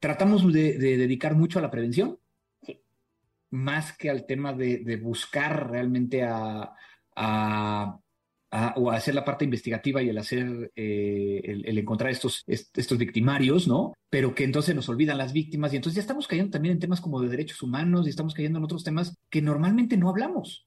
tratamos 0.00 0.52
de, 0.52 0.78
dedicar 0.78 1.36
mucho 1.36 1.58
a 1.58 1.62
la 1.62 1.70
prevención, 1.70 2.18
sí. 2.62 2.80
más 3.50 3.96
que 3.96 4.10
al 4.10 4.26
tema 4.26 4.52
de, 4.52 5.00
buscar 5.02 5.70
realmente 5.70 6.24
a, 6.24 6.74
o 8.76 8.90
hacer 8.90 9.14
la 9.14 9.24
parte 9.24 9.44
investigativa 9.44 10.02
y 10.02 10.08
el 10.08 10.18
hacer, 10.18 10.72
eh, 10.76 11.40
el, 11.44 11.78
encontrar 11.78 12.10
estos, 12.10 12.44
estos 12.46 12.98
victimarios, 12.98 13.68
¿no? 13.68 13.94
Pero 14.10 14.34
que 14.34 14.44
entonces 14.44 14.74
nos 14.74 14.88
olvidan 14.88 15.18
las 15.18 15.32
víctimas 15.32 15.72
y 15.72 15.76
entonces 15.76 15.96
ya 15.96 16.02
estamos 16.02 16.26
cayendo 16.26 16.50
también 16.52 16.74
en 16.74 16.80
temas 16.80 17.00
como 17.00 17.20
de 17.20 17.28
derechos 17.28 17.62
humanos 17.62 18.06
y 18.06 18.10
estamos 18.10 18.34
cayendo 18.34 18.58
en 18.58 18.64
otros 18.64 18.84
temas 18.84 19.16
que 19.30 19.42
normalmente 19.42 19.96
no 19.96 20.08
hablamos 20.08 20.66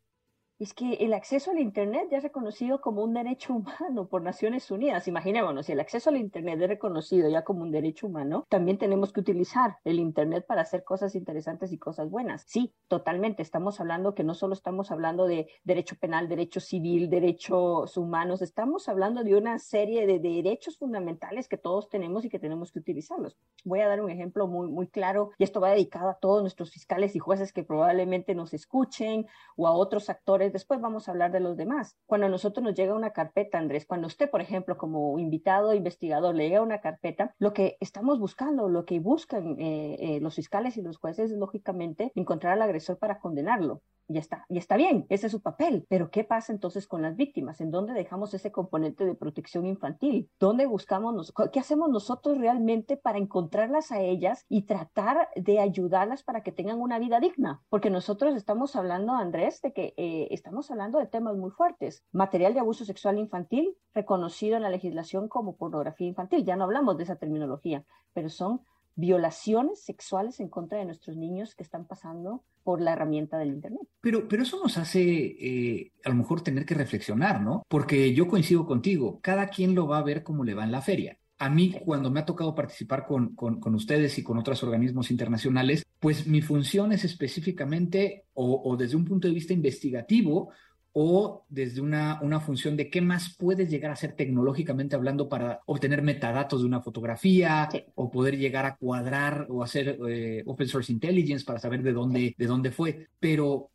es 0.59 0.73
que 0.73 0.95
el 0.95 1.13
acceso 1.13 1.51
al 1.51 1.59
Internet 1.59 2.09
ya 2.11 2.17
es 2.17 2.23
reconocido 2.23 2.81
como 2.81 3.01
un 3.01 3.13
derecho 3.13 3.53
humano 3.53 4.07
por 4.09 4.21
Naciones 4.21 4.69
Unidas. 4.69 5.07
Imaginémonos, 5.07 5.65
si 5.65 5.71
el 5.71 5.79
acceso 5.79 6.09
al 6.09 6.17
Internet 6.17 6.59
es 6.61 6.67
reconocido 6.67 7.29
ya 7.29 7.45
como 7.45 7.61
un 7.63 7.71
derecho 7.71 8.07
humano, 8.07 8.45
también 8.49 8.77
tenemos 8.77 9.13
que 9.13 9.21
utilizar 9.21 9.77
el 9.85 9.99
Internet 9.99 10.45
para 10.45 10.61
hacer 10.61 10.83
cosas 10.83 11.15
interesantes 11.15 11.71
y 11.71 11.77
cosas 11.77 12.09
buenas. 12.09 12.43
Sí, 12.45 12.73
totalmente. 12.89 13.41
Estamos 13.41 13.79
hablando 13.79 14.13
que 14.13 14.25
no 14.25 14.33
solo 14.33 14.53
estamos 14.53 14.91
hablando 14.91 15.27
de 15.27 15.47
derecho 15.63 15.95
penal, 15.95 16.27
derecho 16.27 16.59
civil, 16.59 17.09
derechos 17.09 17.95
humanos, 17.95 18.41
estamos 18.41 18.89
hablando 18.89 19.23
de 19.23 19.35
una 19.35 19.59
serie 19.59 20.05
de 20.05 20.19
derechos 20.19 20.77
fundamentales 20.77 21.47
que 21.47 21.57
todos 21.57 21.87
tenemos 21.87 22.25
y 22.25 22.29
que 22.29 22.39
tenemos 22.39 22.73
que 22.73 22.79
utilizarlos. 22.79 23.37
Voy 23.63 23.79
a 23.79 23.87
dar 23.87 24.01
un 24.01 24.09
ejemplo 24.09 24.47
muy, 24.47 24.67
muy 24.67 24.87
claro 24.89 25.31
y 25.37 25.45
esto 25.45 25.61
va 25.61 25.71
dedicado 25.71 26.09
a 26.09 26.19
todos 26.19 26.41
nuestros 26.41 26.71
fiscales 26.71 27.15
y 27.15 27.19
jueces 27.19 27.53
que 27.53 27.63
probablemente 27.63 28.35
nos 28.35 28.53
escuchen 28.53 29.25
o 29.55 29.65
a 29.65 29.71
otros 29.71 30.09
actores 30.09 30.48
después 30.51 30.81
vamos 30.81 31.07
a 31.07 31.11
hablar 31.11 31.31
de 31.31 31.39
los 31.39 31.57
demás. 31.57 31.97
Cuando 32.05 32.27
a 32.27 32.29
nosotros 32.29 32.63
nos 32.63 32.75
llega 32.75 32.93
una 32.93 33.11
carpeta, 33.11 33.57
Andrés, 33.57 33.85
cuando 33.85 34.07
usted, 34.07 34.29
por 34.29 34.41
ejemplo, 34.41 34.77
como 34.77 35.17
invitado 35.19 35.73
investigador, 35.73 36.35
le 36.35 36.49
llega 36.49 36.61
una 36.61 36.81
carpeta, 36.81 37.33
lo 37.39 37.53
que 37.53 37.77
estamos 37.79 38.19
buscando, 38.19 38.69
lo 38.69 38.85
que 38.85 38.99
buscan 38.99 39.59
eh, 39.59 39.97
eh, 39.99 40.19
los 40.21 40.35
fiscales 40.35 40.77
y 40.77 40.81
los 40.81 40.97
jueces 40.97 41.31
es, 41.31 41.37
lógicamente, 41.37 42.11
encontrar 42.15 42.53
al 42.53 42.61
agresor 42.61 42.97
para 42.97 43.19
condenarlo 43.19 43.81
ya 44.09 44.19
está, 44.19 44.45
y 44.49 44.57
está 44.57 44.75
bien, 44.75 45.05
ese 45.09 45.27
es 45.27 45.31
su 45.31 45.41
papel, 45.41 45.85
pero 45.87 46.09
¿qué 46.09 46.23
pasa 46.23 46.51
entonces 46.51 46.87
con 46.87 47.03
las 47.03 47.15
víctimas? 47.15 47.61
¿En 47.61 47.69
dónde 47.69 47.93
dejamos 47.93 48.33
ese 48.33 48.51
componente 48.51 49.05
de 49.05 49.13
protección 49.13 49.67
infantil? 49.67 50.31
¿Dónde 50.39 50.65
buscamos, 50.65 51.31
qué 51.53 51.59
hacemos 51.59 51.89
nosotros 51.89 52.39
realmente 52.39 52.97
para 52.97 53.19
encontrarlas 53.19 53.91
a 53.91 54.01
ellas 54.01 54.45
y 54.49 54.63
tratar 54.63 55.29
de 55.35 55.59
ayudarlas 55.59 56.23
para 56.23 56.41
que 56.41 56.51
tengan 56.51 56.81
una 56.81 56.97
vida 56.97 57.19
digna? 57.19 57.61
Porque 57.69 57.91
nosotros 57.91 58.35
estamos 58.35 58.75
hablando, 58.75 59.13
Andrés, 59.13 59.61
de 59.61 59.73
que 59.73 59.93
eh, 59.95 60.27
estamos 60.39 60.71
hablando 60.71 60.99
de 60.99 61.05
temas 61.05 61.35
muy 61.35 61.51
fuertes. 61.51 62.03
Material 62.11 62.53
de 62.53 62.61
abuso 62.61 62.85
sexual 62.85 63.17
infantil 63.19 63.75
reconocido 63.93 64.55
en 64.55 64.63
la 64.63 64.69
legislación 64.69 65.27
como 65.27 65.55
pornografía 65.55 66.07
infantil, 66.07 66.45
ya 66.45 66.55
no 66.55 66.63
hablamos 66.63 66.97
de 66.97 67.03
esa 67.03 67.17
terminología, 67.17 67.83
pero 68.13 68.29
son 68.29 68.61
violaciones 68.95 69.81
sexuales 69.81 70.39
en 70.39 70.49
contra 70.49 70.77
de 70.77 70.85
nuestros 70.85 71.15
niños 71.15 71.55
que 71.55 71.63
están 71.63 71.85
pasando 71.85 72.43
por 72.63 72.81
la 72.81 72.93
herramienta 72.93 73.37
del 73.37 73.49
Internet. 73.49 73.81
Pero, 74.01 74.27
pero 74.27 74.43
eso 74.43 74.59
nos 74.61 74.77
hace 74.77 75.01
eh, 75.01 75.93
a 76.03 76.09
lo 76.09 76.15
mejor 76.15 76.41
tener 76.41 76.65
que 76.65 76.75
reflexionar, 76.75 77.41
¿no? 77.41 77.63
Porque 77.67 78.13
yo 78.13 78.27
coincido 78.27 78.65
contigo, 78.65 79.19
cada 79.21 79.47
quien 79.47 79.73
lo 79.73 79.87
va 79.87 79.99
a 79.99 80.03
ver 80.03 80.23
como 80.23 80.43
le 80.43 80.53
va 80.53 80.65
en 80.65 80.71
la 80.71 80.81
feria. 80.81 81.17
A 81.39 81.49
mí, 81.49 81.71
cuando 81.85 82.11
me 82.11 82.19
ha 82.19 82.25
tocado 82.25 82.53
participar 82.53 83.05
con, 83.05 83.33
con, 83.35 83.75
ustedes 83.75 84.17
y 84.19 84.23
con 84.23 84.37
otros 84.37 84.61
organismos 84.61 85.09
internacionales, 85.09 85.85
pues 85.99 86.27
mi 86.27 86.41
función 86.41 86.91
es 86.91 87.05
específicamente 87.05 88.25
o, 88.33 88.61
o 88.63 88.77
desde 88.77 88.95
un 88.95 89.05
punto 89.05 89.27
de 89.27 89.33
vista 89.33 89.53
investigativo, 89.53 90.51
o 90.93 91.45
desde 91.49 91.81
una, 91.81 92.19
una 92.21 92.39
función 92.39 92.75
de 92.75 92.89
qué 92.89 93.01
más 93.01 93.35
puedes 93.37 93.69
llegar 93.69 93.91
a 93.91 93.93
hacer 93.93 94.13
tecnológicamente 94.13 94.95
hablando 94.95 95.29
para 95.29 95.61
obtener 95.65 96.01
metadatos 96.01 96.61
de 96.61 96.67
una 96.67 96.81
fotografía 96.81 97.69
o 97.95 98.09
poder 98.09 98.37
llegar 98.37 98.65
a 98.65 98.75
cuadrar 98.75 99.45
o 99.49 99.63
hacer 99.63 99.99
eh, 100.07 100.43
open 100.45 100.67
source 100.67 100.91
intelligence 100.91 101.45
para 101.45 101.59
saber 101.59 101.83
de 101.83 101.93
dónde, 101.93 102.35
de 102.37 102.47
dónde 102.47 102.71
fue. 102.71 103.07
Pero, 103.19 103.69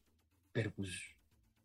pero 0.52 0.72
pues 0.72 1.13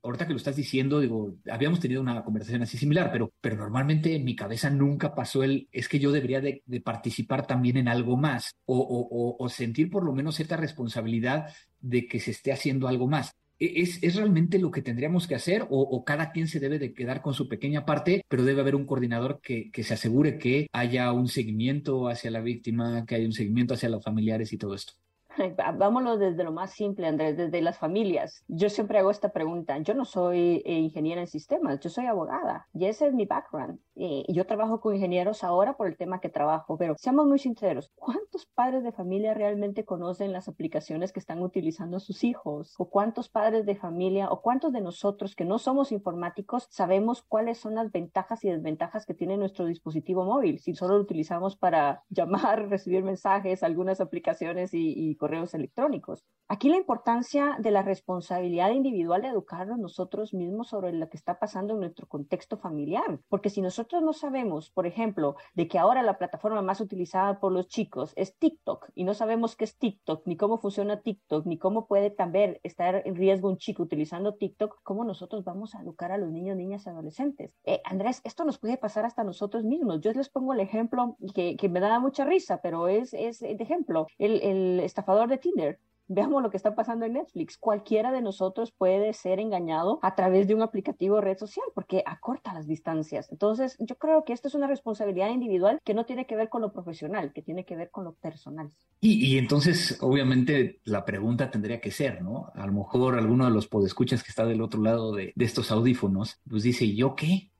ahorita 0.03 0.25
que 0.25 0.33
lo 0.33 0.37
estás 0.37 0.55
diciendo, 0.55 0.99
digo, 0.99 1.35
habíamos 1.51 1.79
tenido 1.79 2.01
una 2.01 2.23
conversación 2.23 2.61
así 2.61 2.77
similar, 2.77 3.11
pero, 3.11 3.31
pero 3.41 3.57
normalmente 3.57 4.15
en 4.15 4.23
mi 4.23 4.35
cabeza 4.35 4.69
nunca 4.69 5.13
pasó 5.13 5.43
el, 5.43 5.67
es 5.71 5.87
que 5.89 5.99
yo 5.99 6.11
debería 6.11 6.41
de, 6.41 6.63
participar 6.83 7.45
también 7.45 7.77
en 7.77 7.87
algo 7.87 8.17
más 8.17 8.55
o, 8.65 9.37
o, 9.37 9.49
sentir 9.49 9.89
por 9.89 10.03
lo 10.03 10.13
menos 10.13 10.35
cierta 10.35 10.57
responsabilidad 10.57 11.53
de 11.81 12.07
que 12.07 12.19
se 12.19 12.31
esté 12.31 12.51
haciendo 12.51 12.87
algo 12.87 13.07
más. 13.07 13.31
¿E, 13.59 13.81
¿Es, 13.81 14.01
¿Es, 14.01 14.15
realmente 14.15 14.57
lo 14.59 14.71
que 14.71 14.81
tendríamos 14.81 15.27
que 15.27 15.35
hacer 15.35 15.67
o, 15.69 16.03
cada 16.05 16.31
quien 16.31 16.47
se 16.47 16.59
debe 16.59 16.79
de 16.79 16.93
quedar 16.93 17.21
con 17.21 17.33
su 17.33 17.49
pequeña 17.49 17.85
parte, 17.85 18.23
pero 18.29 18.43
debe 18.43 18.61
haber 18.61 18.75
un 18.75 18.85
coordinador 18.85 19.41
que, 19.41 19.69
que, 19.71 19.83
se 19.83 19.95
asegure 19.95 20.37
que 20.37 20.67
haya 20.71 21.11
un 21.11 21.27
seguimiento 21.27 22.07
hacia 22.07 22.31
la 22.31 22.41
víctima, 22.41 23.05
que 23.05 23.15
haya 23.15 23.25
un 23.25 23.33
seguimiento 23.33 23.73
hacia 23.73 23.89
los 23.89 24.03
familiares 24.03 24.53
y 24.53 24.57
todo 24.57 24.75
esto? 24.75 24.93
Vámonos 25.77 26.19
desde 26.19 26.43
lo 26.43 26.51
más 26.51 26.71
simple, 26.71 27.07
Andrés, 27.07 27.37
desde 27.37 27.61
las 27.61 27.77
familias. 27.77 28.43
Yo 28.47 28.69
siempre 28.69 28.99
hago 28.99 29.11
esta 29.11 29.29
pregunta. 29.29 29.77
Yo 29.79 29.93
no 29.93 30.05
soy 30.05 30.61
eh, 30.65 30.73
ingeniera 30.73 31.21
en 31.21 31.27
sistemas, 31.27 31.79
yo 31.79 31.89
soy 31.89 32.05
abogada 32.05 32.67
y 32.73 32.85
ese 32.85 33.07
es 33.07 33.13
mi 33.13 33.25
background. 33.25 33.79
Y 33.95 34.31
yo 34.33 34.45
trabajo 34.45 34.79
con 34.79 34.95
ingenieros 34.95 35.43
ahora 35.43 35.75
por 35.75 35.87
el 35.87 35.97
tema 35.97 36.21
que 36.21 36.29
trabajo, 36.29 36.77
pero 36.77 36.95
seamos 36.97 37.27
muy 37.27 37.37
sinceros, 37.37 37.91
¿cuántos 37.95 38.45
padres 38.45 38.81
de 38.83 38.93
familia 38.93 39.33
realmente 39.33 39.83
conocen 39.83 40.31
las 40.31 40.47
aplicaciones 40.47 41.11
que 41.11 41.19
están 41.19 41.41
utilizando 41.41 41.99
sus 41.99 42.23
hijos? 42.23 42.75
¿O 42.77 42.89
cuántos 42.89 43.27
padres 43.27 43.65
de 43.65 43.75
familia 43.75 44.29
o 44.29 44.41
cuántos 44.41 44.71
de 44.71 44.79
nosotros 44.79 45.35
que 45.35 45.43
no 45.43 45.59
somos 45.59 45.91
informáticos 45.91 46.67
sabemos 46.69 47.23
cuáles 47.23 47.57
son 47.57 47.75
las 47.75 47.91
ventajas 47.91 48.43
y 48.45 48.49
desventajas 48.49 49.05
que 49.05 49.13
tiene 49.13 49.35
nuestro 49.35 49.65
dispositivo 49.65 50.23
móvil? 50.23 50.59
Si 50.59 50.73
solo 50.75 50.95
lo 50.95 51.01
utilizamos 51.01 51.57
para 51.57 52.03
llamar, 52.09 52.69
recibir 52.69 53.03
mensajes, 53.03 53.63
algunas 53.63 53.99
aplicaciones 53.99 54.73
y, 54.73 54.93
y 54.95 55.15
correos 55.29 55.53
electrónicos. 55.53 56.25
Aquí 56.51 56.67
la 56.67 56.77
importancia 56.77 57.57
de 57.59 57.69
la 57.69 57.83
responsabilidad 57.83 58.71
individual 58.71 59.21
de 59.21 59.27
educarnos 59.27 59.77
nosotros 59.77 60.33
mismos 60.33 60.69
sobre 60.69 60.91
lo 60.91 61.07
que 61.07 61.17
está 61.17 61.37
pasando 61.37 61.75
en 61.75 61.81
nuestro 61.81 62.07
contexto 62.07 62.57
familiar, 62.57 63.19
porque 63.29 63.51
si 63.51 63.61
nosotros 63.61 64.01
no 64.01 64.13
sabemos, 64.13 64.71
por 64.71 64.87
ejemplo, 64.87 65.35
de 65.53 65.67
que 65.67 65.77
ahora 65.77 66.01
la 66.01 66.17
plataforma 66.17 66.63
más 66.63 66.81
utilizada 66.81 67.39
por 67.39 67.51
los 67.51 67.67
chicos 67.67 68.13
es 68.15 68.35
TikTok 68.35 68.89
y 68.95 69.03
no 69.03 69.13
sabemos 69.13 69.55
qué 69.55 69.65
es 69.65 69.77
TikTok, 69.77 70.25
ni 70.25 70.37
cómo 70.37 70.57
funciona 70.57 71.01
TikTok, 71.01 71.45
ni 71.45 71.59
cómo 71.59 71.85
puede 71.85 72.09
también 72.09 72.59
estar 72.63 73.03
en 73.05 73.15
riesgo 73.15 73.47
un 73.47 73.57
chico 73.57 73.83
utilizando 73.83 74.33
TikTok, 74.33 74.79
¿cómo 74.81 75.03
nosotros 75.03 75.43
vamos 75.43 75.75
a 75.75 75.83
educar 75.83 76.11
a 76.11 76.17
los 76.17 76.31
niños, 76.31 76.57
niñas 76.57 76.87
y 76.87 76.89
adolescentes? 76.89 77.53
Eh, 77.63 77.79
Andrés, 77.85 78.21
esto 78.23 78.43
nos 78.43 78.57
puede 78.57 78.77
pasar 78.77 79.05
hasta 79.05 79.23
nosotros 79.23 79.65
mismos. 79.65 80.01
Yo 80.01 80.11
les 80.13 80.29
pongo 80.29 80.53
el 80.55 80.61
ejemplo 80.61 81.15
que, 81.35 81.55
que 81.57 81.69
me 81.69 81.79
da 81.79 81.99
mucha 81.99 82.25
risa, 82.25 82.59
pero 82.63 82.87
es, 82.87 83.13
es 83.13 83.41
de 83.41 83.55
ejemplo, 83.59 84.07
el, 84.17 84.41
el 84.41 84.79
estafador 84.79 85.18
de 85.27 85.37
Tinder. 85.37 85.79
Veamos 86.11 86.41
lo 86.41 86.49
que 86.49 86.57
está 86.57 86.73
pasando 86.73 87.05
en 87.05 87.13
Netflix. 87.13 87.55
Cualquiera 87.55 88.11
de 88.11 88.23
nosotros 88.23 88.71
puede 88.71 89.13
ser 89.13 89.39
engañado 89.39 89.99
a 90.01 90.15
través 90.15 90.47
de 90.47 90.55
un 90.55 90.63
aplicativo 90.63 91.17
de 91.17 91.21
red 91.21 91.37
social 91.37 91.65
porque 91.75 92.01
acorta 92.03 92.51
las 92.51 92.65
distancias. 92.65 93.31
Entonces, 93.31 93.77
yo 93.79 93.95
creo 93.95 94.25
que 94.25 94.33
esto 94.33 94.47
es 94.47 94.55
una 94.55 94.65
responsabilidad 94.65 95.29
individual 95.29 95.79
que 95.85 95.93
no 95.93 96.07
tiene 96.07 96.25
que 96.25 96.35
ver 96.35 96.49
con 96.49 96.63
lo 96.63 96.73
profesional, 96.73 97.31
que 97.31 97.43
tiene 97.43 97.63
que 97.63 97.75
ver 97.75 97.91
con 97.91 98.05
lo 98.05 98.13
personal. 98.13 98.71
Y, 98.99 99.37
entonces, 99.37 99.99
obviamente, 100.01 100.81
la 100.83 101.05
pregunta 101.05 101.51
tendría 101.51 101.79
que 101.79 101.91
ser, 101.91 102.23
¿no? 102.23 102.51
A 102.55 102.65
lo 102.65 102.73
mejor 102.73 103.15
alguno 103.15 103.45
de 103.45 103.51
los 103.51 103.67
podescuchas 103.67 104.23
que 104.23 104.29
está 104.29 104.47
del 104.47 104.63
otro 104.63 104.81
lado 104.81 105.13
de, 105.13 105.31
estos 105.37 105.71
audífonos, 105.71 106.41
pues 106.49 106.63
dice, 106.63 106.91
¿yo 106.95 107.15
qué? 107.15 107.51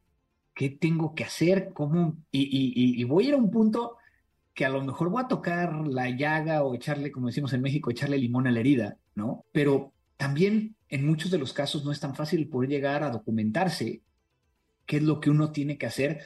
¿Qué 0.56 0.72
tengo 0.72 1.14
que 1.14 1.24
hacer? 1.24 1.72
¿Cómo? 1.72 2.18
y 2.32 3.04
voy 3.04 3.26
a 3.26 3.28
ir 3.28 3.34
a 3.36 3.38
un 3.38 3.52
punto 3.52 3.99
que 4.60 4.66
a 4.66 4.70
lo 4.70 4.84
mejor 4.84 5.10
voy 5.10 5.24
a 5.24 5.30
tocar 5.30 5.88
la 5.88 6.10
llaga 6.10 6.64
o 6.64 6.76
echarle, 6.76 7.14
como 7.14 7.28
decimos 7.28 7.54
en 7.54 7.62
México, 7.62 7.90
echarle 7.90 8.18
limón 8.18 8.46
a 8.46 8.52
la 8.52 8.60
herida, 8.60 8.98
¿no? 9.16 9.46
Pero 9.54 9.94
también 10.18 10.76
en 10.90 11.08
muchos 11.08 11.32
de 11.32 11.38
los 11.38 11.54
casos 11.54 11.86
no 11.86 11.94
es 11.94 12.02
tan 12.02 12.14
fácil 12.14 12.50
poder 12.50 12.70
llegar 12.70 13.02
a 13.04 13.10
documentarse 13.10 14.02
qué 14.86 14.98
es 14.98 15.04
lo 15.04 15.22
que 15.22 15.30
uno 15.30 15.54
tiene 15.54 15.78
que 15.78 15.86
hacer 15.86 16.26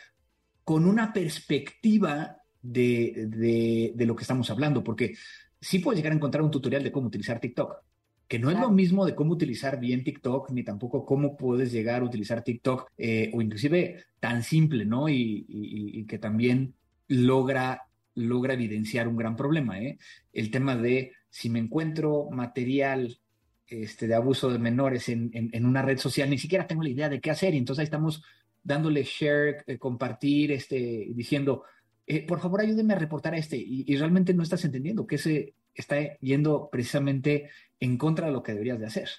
con 0.64 0.88
una 0.88 1.14
perspectiva 1.14 2.38
de, 2.64 3.92
de, 3.96 4.06
lo 4.08 4.16
que 4.16 4.24
estamos 4.24 4.50
hablando, 4.50 4.84
porque 4.84 5.14
sí 5.62 5.78
puedes 5.78 6.00
llegar 6.00 6.14
a 6.14 6.16
encontrar 6.16 6.42
un 6.42 6.50
tutorial 6.50 6.84
de 6.84 6.92
cómo 6.92 7.10
utilizar 7.10 7.40
TikTok, 7.40 7.84
que 8.28 8.40
no 8.40 8.50
es 8.50 8.60
lo 8.60 8.72
mismo 8.72 9.06
de 9.06 9.14
cómo 9.14 9.34
utilizar 9.34 9.80
bien 9.80 10.04
TikTok, 10.04 10.50
ni 10.50 10.64
tampoco 10.64 11.06
cómo 11.06 11.38
puedes 11.38 11.72
llegar 11.72 12.02
a 12.02 12.06
utilizar 12.06 12.44
TikTok, 12.44 12.94
eh, 12.98 13.30
o 13.32 13.44
inclusive 13.44 14.06
tan 14.20 14.42
simple, 14.42 14.86
¿no? 14.86 15.08
y 15.08 16.04
que 16.08 16.18
también 16.18 16.74
logra 17.08 17.84
logra 18.16 18.54
evidenciar 18.54 19.08
un 19.08 19.18
gran 19.18 19.36
problema. 19.36 19.80
¿eh? 19.80 19.98
El 20.32 20.52
tema 20.52 20.76
de 20.76 21.14
si 21.30 21.50
me 21.50 21.60
encuentro 21.60 22.30
material 22.32 23.20
este, 23.68 24.08
de 24.08 24.16
abuso 24.16 24.52
de 24.52 24.60
menores 24.60 25.10
en, 25.10 25.32
en, 25.34 25.66
una 25.66 25.82
red 25.82 25.98
social, 25.98 26.30
ni 26.30 26.38
siquiera 26.38 26.68
tengo 26.68 26.84
la 26.84 26.90
idea 26.90 27.10
de 27.10 27.20
qué 27.20 27.32
hacer 27.32 27.54
y 27.54 27.58
entonces 27.58 27.82
ahí 27.82 27.86
estamos 27.86 28.24
dándole 28.62 29.04
share, 29.04 29.64
eh, 29.68 29.78
compartir, 29.78 30.52
este, 30.52 31.08
diciendo, 31.14 31.64
eh, 32.06 32.26
por 32.26 32.40
favor 32.40 32.62
ayúdenme 32.62 32.94
a 32.94 33.00
reportar 33.00 33.34
a 33.34 33.38
este 33.38 33.58
y, 33.58 33.96
realmente 33.98 34.34
no 34.34 34.44
estás 34.44 34.64
entendiendo 34.66 35.08
que 35.08 35.16
ese 35.16 35.56
está 35.74 36.18
yendo 36.20 36.70
precisamente 36.72 37.50
en 37.80 37.98
contra 37.98 38.28
de 38.28 38.34
lo 38.34 38.44
que 38.44 38.52
deberías 38.52 38.80
de 38.80 38.86
hacer. 38.86 39.10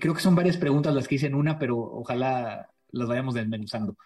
creo 0.00 0.14
que 0.14 0.20
son 0.20 0.34
varias 0.34 0.56
preguntas 0.56 0.94
las 0.94 1.06
que 1.06 1.16
hice 1.16 1.26
en 1.26 1.34
una, 1.34 1.58
pero 1.58 1.76
ojalá 1.78 2.70
las 2.92 3.08
vayamos 3.08 3.34
desmenuzando. 3.34 3.96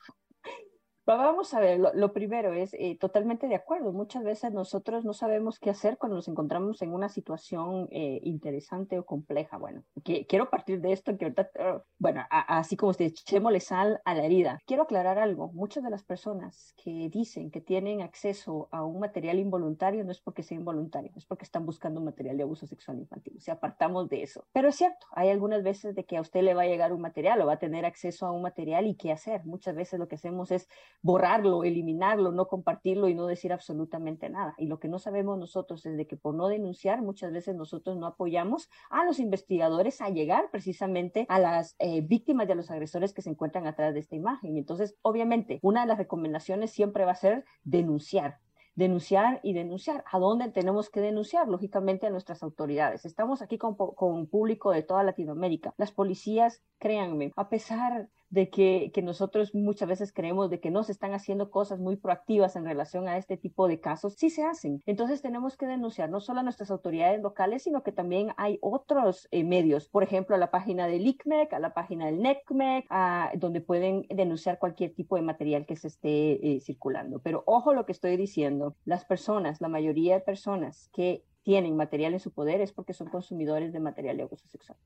Vamos 1.16 1.54
a 1.54 1.60
ver, 1.60 1.80
lo, 1.80 2.12
primero 2.12 2.52
es 2.52 2.72
eh, 2.74 2.96
totalmente 2.96 3.48
de 3.48 3.56
acuerdo. 3.56 3.92
Muchas 3.92 4.22
veces 4.22 4.52
nosotros 4.52 5.04
no 5.04 5.12
sabemos 5.12 5.58
qué 5.58 5.68
hacer 5.70 5.98
cuando 5.98 6.14
nos 6.14 6.28
encontramos 6.28 6.80
en 6.82 6.94
una 6.94 7.08
situación 7.08 7.88
eh, 7.90 8.20
interesante 8.22 8.96
o 8.96 9.04
compleja. 9.04 9.58
Bueno, 9.58 9.82
quiero 10.04 10.50
partir 10.50 10.80
de 10.80 10.92
esto 10.92 11.18
que 11.18 11.24
ahorita, 11.24 11.50
uh, 11.58 11.80
bueno, 11.98 12.24
así 12.30 12.76
como 12.76 12.90
usted, 12.90 13.06
echémosle 13.06 13.58
sal 13.58 14.00
a 14.04 14.14
la 14.14 14.24
herida. 14.24 14.60
Quiero 14.66 14.84
aclarar 14.84 15.18
algo. 15.18 15.50
Muchas 15.52 15.82
de 15.82 15.90
las 15.90 16.04
personas 16.04 16.74
que 16.76 17.10
dicen 17.12 17.50
que 17.50 17.60
tienen 17.60 18.02
acceso 18.02 18.68
a 18.70 18.84
un 18.84 19.00
material 19.00 19.40
involuntario 19.40 20.04
no 20.04 20.12
es 20.12 20.20
porque 20.20 20.44
sea 20.44 20.58
involuntario, 20.58 21.10
es 21.16 21.26
porque 21.26 21.44
están 21.44 21.66
buscando 21.66 21.98
un 21.98 22.06
material 22.06 22.36
de 22.36 22.44
abuso 22.44 22.68
sexual 22.68 23.00
infantil. 23.00 23.34
O 23.36 23.40
sea, 23.40 23.54
apartamos 23.54 24.08
de 24.08 24.22
eso. 24.22 24.46
Pero 24.52 24.68
es 24.68 24.76
cierto, 24.76 25.08
hay 25.10 25.30
algunas 25.30 25.64
veces 25.64 25.96
de 25.96 26.04
que 26.04 26.18
a 26.18 26.20
usted 26.20 26.42
le 26.42 26.54
va 26.54 26.62
a 26.62 26.66
llegar 26.66 26.92
un 26.92 27.00
material 27.00 27.40
o 27.40 27.46
va 27.46 27.54
a 27.54 27.58
tener 27.58 27.84
acceso 27.84 28.26
a 28.26 28.30
un 28.30 28.42
material 28.42 28.86
y 28.86 28.94
qué 28.94 29.10
hacer. 29.10 29.44
Muchas 29.44 29.74
veces 29.74 29.98
lo 29.98 30.06
que 30.06 30.14
hacemos 30.14 30.52
es 30.52 30.68
borrarlo, 31.02 31.64
eliminarlo, 31.64 32.32
no 32.32 32.46
compartirlo 32.48 33.08
y 33.08 33.14
no 33.14 33.26
decir 33.26 33.52
absolutamente 33.52 34.28
nada. 34.28 34.54
Y 34.58 34.66
lo 34.66 34.78
que 34.78 34.88
no 34.88 34.98
sabemos 34.98 35.38
nosotros 35.38 35.84
es 35.86 35.96
de 35.96 36.06
que 36.06 36.16
por 36.16 36.34
no 36.34 36.48
denunciar, 36.48 37.02
muchas 37.02 37.32
veces 37.32 37.54
nosotros 37.54 37.96
no 37.96 38.06
apoyamos 38.06 38.68
a 38.90 39.04
los 39.04 39.18
investigadores 39.18 40.00
a 40.00 40.10
llegar 40.10 40.50
precisamente 40.50 41.26
a 41.28 41.38
las 41.38 41.76
eh, 41.78 42.00
víctimas 42.02 42.48
y 42.48 42.52
a 42.52 42.56
los 42.56 42.70
agresores 42.70 43.12
que 43.12 43.22
se 43.22 43.30
encuentran 43.30 43.66
atrás 43.66 43.94
de 43.94 44.00
esta 44.00 44.16
imagen. 44.16 44.56
Entonces, 44.56 44.96
obviamente, 45.02 45.58
una 45.62 45.82
de 45.82 45.88
las 45.88 45.98
recomendaciones 45.98 46.70
siempre 46.70 47.04
va 47.04 47.12
a 47.12 47.16
ser 47.16 47.44
denunciar 47.64 48.38
denunciar 48.76 49.40
y 49.42 49.52
denunciar. 49.52 50.04
¿A 50.10 50.18
dónde 50.18 50.48
tenemos 50.48 50.88
que 50.88 51.00
denunciar? 51.00 51.48
Lógicamente 51.48 52.06
a 52.06 52.10
nuestras 52.10 52.42
autoridades. 52.42 53.04
Estamos 53.04 53.42
aquí 53.42 53.58
con, 53.58 53.74
con 53.74 54.26
público 54.26 54.70
de 54.70 54.82
toda 54.82 55.02
Latinoamérica. 55.02 55.74
Las 55.76 55.92
policías, 55.92 56.62
créanme, 56.78 57.32
a 57.36 57.50
pesar 57.50 58.08
de 58.30 58.48
que, 58.48 58.92
que, 58.94 59.02
nosotros 59.02 59.54
muchas 59.54 59.88
veces 59.88 60.12
creemos 60.12 60.50
de 60.50 60.60
que 60.60 60.70
no 60.70 60.84
se 60.84 60.92
están 60.92 61.12
haciendo 61.14 61.50
cosas 61.50 61.80
muy 61.80 61.96
proactivas 61.96 62.54
en 62.54 62.64
relación 62.64 63.08
a 63.08 63.16
este 63.16 63.36
tipo 63.36 63.66
de 63.66 63.80
casos, 63.80 64.14
sí 64.14 64.30
se 64.30 64.44
hacen. 64.44 64.80
Entonces 64.86 65.20
tenemos 65.20 65.56
que 65.56 65.66
denunciar 65.66 66.10
no 66.10 66.20
solo 66.20 66.40
a 66.40 66.42
nuestras 66.44 66.70
autoridades 66.70 67.20
locales, 67.20 67.64
sino 67.64 67.82
que 67.82 67.90
también 67.90 68.28
hay 68.36 68.58
otros 68.62 69.26
eh, 69.32 69.42
medios, 69.42 69.88
por 69.88 70.04
ejemplo, 70.04 70.36
a 70.36 70.38
la 70.38 70.52
página 70.52 70.86
del 70.86 71.06
ICMEC, 71.06 71.52
a 71.52 71.58
la 71.58 71.74
página 71.74 72.06
del 72.06 72.22
NECMEC, 72.22 72.86
a, 72.88 73.32
donde 73.36 73.60
pueden 73.60 74.06
denunciar 74.08 74.60
cualquier 74.60 74.94
tipo 74.94 75.16
de 75.16 75.22
material 75.22 75.66
que 75.66 75.74
se 75.74 75.88
esté 75.88 76.54
eh, 76.54 76.60
circulando. 76.60 77.18
Pero 77.18 77.42
ojo 77.46 77.74
lo 77.74 77.84
que 77.84 77.92
estoy 77.92 78.16
diciendo, 78.16 78.76
las 78.84 79.04
personas, 79.04 79.60
la 79.60 79.68
mayoría 79.68 80.14
de 80.14 80.20
personas 80.20 80.88
que 80.92 81.24
tienen 81.42 81.76
material 81.76 82.12
en 82.12 82.20
su 82.20 82.32
poder 82.32 82.60
es 82.60 82.72
porque 82.72 82.92
son 82.92 83.08
consumidores 83.08 83.72
de 83.72 83.80
material 83.80 84.16
de 84.16 84.22
abuso 84.22 84.46
sexual. 84.46 84.78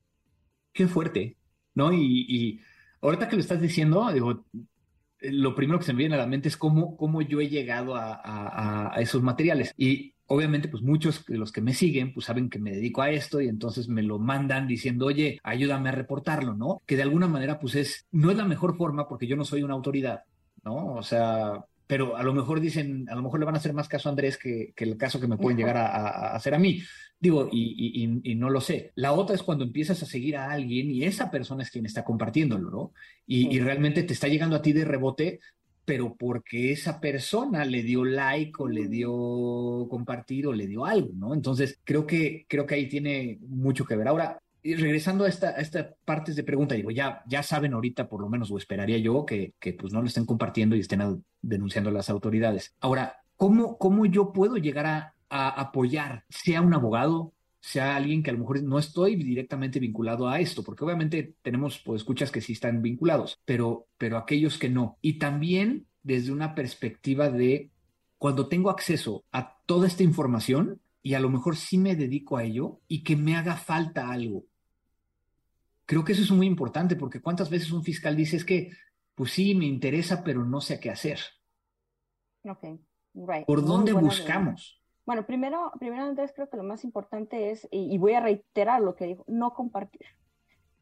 Qué 0.73 0.87
fuerte, 0.87 1.37
¿no? 1.75 1.93
y, 1.93 2.27
y 2.29 2.61
ahorita 3.09 3.29
que 3.29 3.37
lo 3.37 3.43
estás 3.43 3.61
diciendo, 3.61 4.11
digo, 4.13 4.45
lo 5.21 5.55
primero 5.55 5.79
que 5.79 5.85
se 5.85 5.93
me 5.93 5.99
viene 5.99 6.15
a 6.15 6.19
la 6.19 6.27
mente 6.27 6.49
es 6.49 6.57
cómo, 6.57 6.97
cómo 6.97 7.23
yo 7.23 7.41
he 7.41 7.49
llegado 7.49 7.95
a, 7.97 8.95
esos 8.99 9.23
materiales. 9.23 9.73
Y 9.77 10.15
obviamente, 10.27 10.69
pues 10.69 10.83
muchos 10.83 11.25
de 11.27 11.39
los 11.39 11.53
que 11.53 11.61
me 11.61 11.75
siguen, 11.75 12.13
pues 12.13 12.27
saben 12.27 12.51
que 12.51 12.59
me 12.59 12.73
dedico 12.73 13.03
a 13.03 13.11
esto 13.11 13.41
y 13.41 13.49
entonces 13.49 13.89
me 13.89 14.03
lo 14.03 14.19
mandan 14.19 14.67
diciendo, 14.67 15.07
oye, 15.07 15.41
ayúdame 15.43 15.89
a 15.89 15.93
reportarlo, 15.93 16.55
¿no? 16.55 16.83
Que 16.87 16.97
de 16.97 17.03
alguna 17.03 17.29
manera, 17.29 17.59
pues 17.59 17.75
es, 17.75 18.07
no 18.11 18.31
es 18.31 18.37
la 18.37 18.45
mejor 18.45 18.77
forma 18.77 19.09
porque 19.09 19.27
yo 19.27 19.37
no 19.37 19.45
soy 19.45 19.63
una 19.63 19.75
autoridad, 19.75 20.23
¿no? 20.65 20.95
O 20.95 21.03
sea, 21.03 21.65
pero 21.95 22.17
a 22.17 22.25
lo 22.25 22.35
mejor 22.35 22.59
dicen, 22.59 23.07
a 23.09 23.15
lo 23.15 23.23
mejor 23.23 23.39
le 23.39 23.47
van 23.47 23.55
a 23.55 23.59
hacer 23.59 23.73
más 23.73 23.87
caso 23.87 24.09
a 24.09 24.11
Andrés 24.11 24.37
que, 24.37 24.75
el 24.77 24.97
caso 24.97 25.21
que 25.21 25.29
me 25.29 25.37
pueden 25.37 25.57
llegar 25.57 25.77
a, 25.77 26.35
hacer 26.35 26.53
a 26.53 26.59
mí. 26.59 26.83
Digo, 27.21 27.49
y, 27.53 28.35
no 28.37 28.51
lo 28.51 28.61
sé. 28.61 28.91
La 28.97 29.13
otra 29.13 29.37
es 29.37 29.45
cuando 29.45 29.63
empiezas 29.63 30.03
a 30.03 30.07
seguir 30.07 30.37
a 30.37 30.51
alguien 30.51 30.91
y 30.91 31.05
esa 31.05 31.31
persona 31.31 31.63
es 31.63 31.71
quien 31.71 31.87
está 31.87 32.03
compartiéndolo, 32.03 32.69
¿no? 32.69 32.93
Y, 33.29 33.61
realmente 33.61 34.03
te 34.03 34.13
está 34.13 34.27
llegando 34.27 34.57
a 34.57 34.61
ti 34.63 34.73
de 34.73 34.85
rebote, 34.85 35.39
pero 35.85 36.17
porque 36.17 36.73
esa 36.73 37.01
persona 37.01 37.65
le 37.65 37.85
dio 37.85 38.05
like 38.05 38.55
o 38.59 38.67
le 38.67 38.89
dio 38.89 39.87
compartir 39.89 40.49
o 40.49 40.53
le 40.53 40.67
dio 40.67 40.87
algo, 40.87 41.11
¿no? 41.15 41.33
Entonces, 41.33 41.79
creo 41.85 42.09
que, 42.09 42.45
creo 42.49 42.67
que 42.67 42.75
ahí 42.75 42.89
tiene 42.89 43.39
mucho 43.41 43.85
que 43.85 43.95
ver. 43.95 44.09
Ahora, 44.09 44.41
regresando 44.65 45.25
a 45.25 45.29
esta, 45.29 45.49
a 45.51 45.61
esta 45.61 45.95
parte 46.05 46.33
de 46.33 46.43
pregunta, 46.43 46.75
digo, 46.75 46.91
ya, 46.91 47.23
ya 47.27 47.43
saben 47.43 47.75
ahorita, 47.75 48.09
por 48.09 48.21
lo 48.21 48.29
menos, 48.29 48.51
o 48.51 48.57
esperaría 48.57 48.99
yo, 48.99 49.27
que, 49.27 49.55
que 49.61 49.75
pues 49.75 49.93
no 49.93 50.01
lo 50.01 50.09
estén 50.09 50.25
compartiendo 50.25 50.75
y 50.75 50.81
estén 50.81 51.23
denunciando 51.43 51.91
a 51.91 51.93
las 51.93 52.09
autoridades. 52.09 52.75
Ahora, 52.81 53.19
¿cómo, 53.37 53.77
cómo 53.77 54.07
yo 54.07 54.33
puedo 54.33 54.57
llegar 54.57 54.87
a, 54.87 55.15
a 55.29 55.49
apoyar, 55.49 56.25
sea 56.29 56.63
un 56.63 56.73
abogado, 56.73 57.35
sea 57.61 57.97
alguien 57.97 58.23
que 58.23 58.31
a 58.31 58.33
lo 58.35 58.41
mejor 58.41 58.63
no 58.63 58.79
estoy 58.79 59.17
directamente 59.17 59.81
vinculado 59.81 60.29
a 60.29 60.39
esto, 60.39 60.63
porque 60.63 60.85
obviamente 60.85 61.35
tenemos 61.41 61.81
pues, 61.85 62.03
escuchas 62.03 62.31
que 62.31 62.43
sí 62.43 62.53
están 62.53 62.83
vinculados, 62.83 63.41
pero, 63.45 63.87
pero 63.97 64.19
aquellos 64.19 64.59
que 64.59 64.69
no. 64.69 64.99
Y 65.01 65.19
también 65.19 65.87
desde 66.03 66.31
una 66.31 66.55
perspectiva 66.55 67.31
de 67.31 67.71
cuando 68.19 68.49
tengo 68.49 68.71
acceso 68.71 69.25
a 69.33 69.57
toda 69.67 69.87
esta 69.87 70.03
información 70.03 70.81
y 71.03 71.15
a 71.15 71.21
lo 71.21 71.31
mejor 71.31 71.57
sí 71.57 71.79
me 71.79 71.97
dedico 71.97 72.37
a 72.37 72.45
ello 72.45 72.81
y 72.87 73.03
que 73.03 73.17
me 73.17 73.35
haga 73.35 73.57
falta 73.57 74.11
algo. 74.11 74.45
Creo 75.87 76.05
que 76.05 76.13
eso 76.13 76.23
es 76.23 76.31
muy 76.31 76.47
importante 76.47 76.97
porque 76.97 77.21
cuántas 77.21 77.51
veces 77.51 77.73
un 77.73 77.83
fiscal 77.83 78.17
dice 78.17 78.37
es 78.37 78.45
que, 78.45 78.71
pues 79.15 79.33
sí, 79.33 79.55
me 79.55 79.67
interesa, 79.67 80.23
pero 80.25 80.45
no 80.45 80.61
sé 80.61 80.81
qué 80.81 80.91
hacer. 80.91 81.21
Ok, 82.45 82.63
right. 83.15 83.47
¿Por 83.47 83.65
dónde 83.65 83.93
buscamos? 83.93 84.81
Bueno, 85.07 85.27
primero, 85.27 85.71
primero 85.79 86.05
Andrés, 86.05 86.33
creo 86.35 86.49
que 86.49 86.57
lo 86.57 86.63
más 86.63 86.85
importante 86.85 87.51
es, 87.51 87.69
y, 87.71 87.97
voy 87.99 88.15
a 88.15 88.21
reiterar 88.21 88.81
lo 88.81 88.95
que 88.95 89.07
dijo, 89.07 89.25
no 89.29 89.53
compartir 89.53 90.07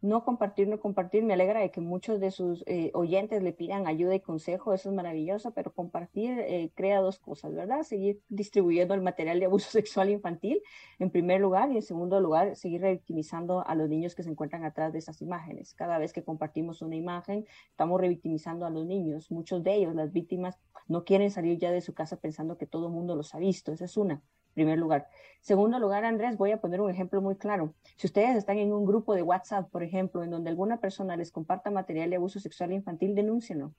no 0.02 0.24
compartir, 0.24 0.68
no 0.68 0.80
compartir. 0.80 1.22
Me 1.22 1.34
alegra 1.34 1.60
de 1.60 1.70
que 1.70 1.80
muchos 1.80 2.20
de 2.20 2.30
sus 2.30 2.64
eh, 2.66 2.90
oyentes 2.92 3.42
le 3.42 3.52
pidan 3.52 3.86
ayuda 3.86 4.14
y 4.14 4.20
consejo, 4.20 4.74
eso 4.74 4.90
es 4.90 4.94
maravilloso, 4.94 5.52
pero 5.52 5.72
compartir 5.72 6.38
eh, 6.40 6.72
crea 6.74 7.00
dos 7.00 7.20
cosas, 7.20 7.54
¿verdad? 7.54 7.82
Seguir 7.84 8.20
distribuyendo 8.28 8.94
el 8.94 9.00
material 9.00 9.38
de 9.38 9.46
abuso 9.46 9.70
sexual 9.70 10.10
infantil, 10.10 10.60
en 10.98 11.10
primer 11.10 11.40
lugar, 11.40 11.70
y 11.70 11.76
en 11.76 11.82
segundo 11.82 12.20
lugar, 12.20 12.56
seguir 12.56 12.80
revictimizando 12.82 13.66
a 13.66 13.74
los 13.76 13.88
niños 13.88 14.14
que 14.14 14.24
se 14.24 14.30
encuentran 14.30 14.64
atrás 14.64 14.92
de 14.92 14.98
esas 14.98 15.22
imágenes. 15.22 15.72
Cada 15.74 15.98
vez 15.98 16.12
que 16.12 16.24
compartimos 16.24 16.82
una 16.82 16.96
imagen, 16.96 17.46
estamos 17.70 18.00
revictimizando 18.00 18.66
a 18.66 18.70
los 18.70 18.84
niños. 18.84 19.30
Muchos 19.30 19.62
de 19.62 19.74
ellos, 19.74 19.94
las 19.94 20.12
víctimas, 20.12 20.58
no 20.88 21.04
quieren 21.04 21.30
salir 21.30 21.58
ya 21.58 21.70
de 21.70 21.80
su 21.80 21.94
casa 21.94 22.16
pensando 22.16 22.58
que 22.58 22.66
todo 22.66 22.88
el 22.88 22.92
mundo 22.92 23.14
los 23.14 23.34
ha 23.36 23.38
visto. 23.38 23.72
Esa 23.72 23.84
es 23.84 23.96
una 23.96 24.20
primer 24.52 24.78
lugar. 24.78 25.08
Segundo 25.40 25.78
lugar, 25.78 26.04
Andrés, 26.04 26.36
voy 26.36 26.52
a 26.52 26.60
poner 26.60 26.80
un 26.80 26.90
ejemplo 26.90 27.20
muy 27.20 27.36
claro. 27.36 27.74
Si 27.96 28.06
ustedes 28.06 28.36
están 28.36 28.58
en 28.58 28.72
un 28.72 28.86
grupo 28.86 29.14
de 29.14 29.22
WhatsApp, 29.22 29.70
por 29.70 29.82
ejemplo, 29.82 30.22
en 30.22 30.30
donde 30.30 30.50
alguna 30.50 30.80
persona 30.80 31.16
les 31.16 31.32
comparta 31.32 31.70
material 31.70 32.10
de 32.10 32.16
abuso 32.16 32.40
sexual 32.40 32.72
infantil, 32.72 33.14
denúncienlo 33.14 33.74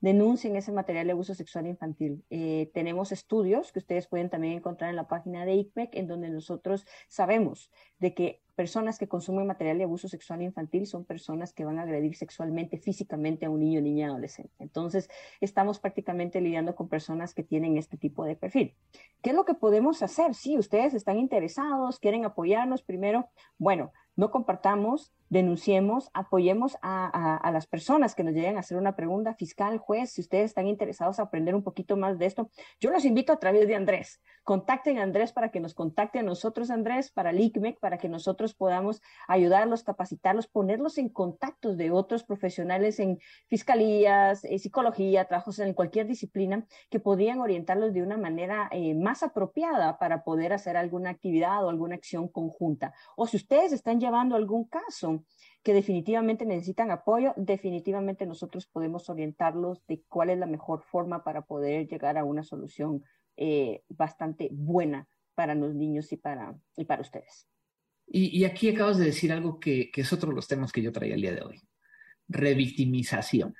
denuncien 0.00 0.56
ese 0.56 0.72
material 0.72 1.06
de 1.06 1.12
abuso 1.12 1.34
sexual 1.34 1.66
infantil. 1.66 2.24
Eh, 2.30 2.70
tenemos 2.74 3.12
estudios 3.12 3.72
que 3.72 3.78
ustedes 3.78 4.06
pueden 4.06 4.30
también 4.30 4.54
encontrar 4.54 4.90
en 4.90 4.96
la 4.96 5.08
página 5.08 5.44
de 5.44 5.54
ICMEC, 5.54 5.96
en 5.96 6.06
donde 6.06 6.30
nosotros 6.30 6.86
sabemos 7.08 7.70
de 7.98 8.14
que 8.14 8.42
personas 8.56 8.98
que 8.98 9.06
consumen 9.06 9.46
material 9.46 9.78
de 9.78 9.84
abuso 9.84 10.08
sexual 10.08 10.42
infantil 10.42 10.86
son 10.86 11.04
personas 11.04 11.52
que 11.52 11.64
van 11.64 11.78
a 11.78 11.82
agredir 11.82 12.16
sexualmente, 12.16 12.78
físicamente 12.78 13.46
a 13.46 13.50
un 13.50 13.60
niño, 13.60 13.80
niña, 13.80 14.08
adolescente. 14.08 14.52
Entonces, 14.58 15.08
estamos 15.40 15.78
prácticamente 15.78 16.40
lidiando 16.40 16.74
con 16.74 16.88
personas 16.88 17.34
que 17.34 17.44
tienen 17.44 17.76
este 17.76 17.96
tipo 17.96 18.24
de 18.24 18.34
perfil. 18.34 18.74
¿Qué 19.22 19.30
es 19.30 19.36
lo 19.36 19.44
que 19.44 19.54
podemos 19.54 20.02
hacer? 20.02 20.34
Si 20.34 20.58
ustedes 20.58 20.94
están 20.94 21.18
interesados, 21.18 22.00
quieren 22.00 22.24
apoyarnos, 22.24 22.82
primero, 22.82 23.28
bueno, 23.58 23.92
no 24.16 24.30
compartamos, 24.30 25.12
denunciemos, 25.28 26.10
apoyemos 26.14 26.76
a, 26.82 27.50
las 27.52 27.66
personas 27.66 28.14
que 28.14 28.24
nos 28.24 28.34
lleguen 28.34 28.56
a 28.56 28.60
hacer 28.60 28.76
una 28.76 28.96
pregunta 28.96 29.34
fiscal, 29.34 29.78
juez, 29.78 30.10
si 30.10 30.20
ustedes 30.20 30.46
están 30.46 30.66
interesados 30.66 31.18
en 31.18 31.24
aprender 31.24 31.54
un 31.54 31.62
poquito 31.62 31.96
más 31.96 32.18
de 32.18 32.26
esto, 32.26 32.50
yo 32.80 32.90
los 32.90 33.04
invito 33.04 33.32
a 33.32 33.38
través 33.38 33.66
de 33.66 33.74
Andrés. 33.74 34.20
Contacten 34.44 34.98
a 34.98 35.02
Andrés 35.02 35.32
para 35.32 35.50
que 35.50 35.60
nos 35.60 35.74
contacte 35.74 36.20
a 36.20 36.22
nosotros, 36.22 36.70
Andrés, 36.70 37.10
para 37.10 37.30
el 37.30 37.40
ICMEC, 37.40 37.80
para 37.80 37.98
que 37.98 38.08
nosotros 38.08 38.54
podamos 38.54 39.02
ayudarlos, 39.26 39.82
capacitarlos, 39.82 40.46
ponerlos 40.46 40.98
en 40.98 41.08
contactos 41.08 41.76
de 41.76 41.90
otros 41.90 42.22
profesionales 42.22 43.00
en 43.00 43.18
fiscalías, 43.48 44.44
eh, 44.44 44.58
psicología, 44.58 45.24
trabajos 45.24 45.58
en 45.58 45.74
cualquier 45.74 46.06
disciplina 46.06 46.64
que 46.90 47.00
podrían 47.00 47.40
orientarlos 47.40 47.92
de 47.92 48.02
una 48.02 48.16
manera 48.16 48.68
eh, 48.70 48.94
más 48.94 49.24
apropiada 49.24 49.98
para 49.98 50.22
poder 50.22 50.52
hacer 50.52 50.76
alguna 50.76 51.10
actividad 51.10 51.64
o 51.64 51.68
alguna 51.68 51.96
acción 51.96 52.28
conjunta. 52.28 52.94
O 53.16 53.26
si 53.26 53.36
ustedes 53.36 53.72
están 53.72 53.98
llevando 54.06 54.36
algún 54.36 54.64
caso 54.64 55.24
que 55.62 55.74
definitivamente 55.74 56.46
necesitan 56.46 56.90
apoyo, 56.90 57.34
definitivamente 57.36 58.24
nosotros 58.24 58.66
podemos 58.66 59.10
orientarlos 59.10 59.84
de 59.86 60.02
cuál 60.08 60.30
es 60.30 60.38
la 60.38 60.46
mejor 60.46 60.82
forma 60.84 61.24
para 61.24 61.42
poder 61.42 61.88
llegar 61.88 62.16
a 62.16 62.24
una 62.24 62.44
solución 62.44 63.02
eh, 63.36 63.82
bastante 63.88 64.48
buena 64.52 65.08
para 65.34 65.54
los 65.54 65.74
niños 65.74 66.12
y 66.12 66.16
para, 66.16 66.56
y 66.76 66.84
para 66.84 67.02
ustedes. 67.02 67.48
Y, 68.08 68.44
aquí 68.44 68.68
acabas 68.68 68.98
de 68.98 69.06
decir 69.06 69.32
algo 69.32 69.58
que, 69.58 69.90
que 69.90 70.02
es 70.02 70.12
otro 70.12 70.28
de 70.28 70.36
los 70.36 70.46
temas 70.46 70.70
que 70.70 70.80
yo 70.80 70.92
traía 70.92 71.16
el 71.16 71.22
día 71.22 71.34
de 71.34 71.42
hoy. 71.42 71.60
Revictimización. 72.28 73.56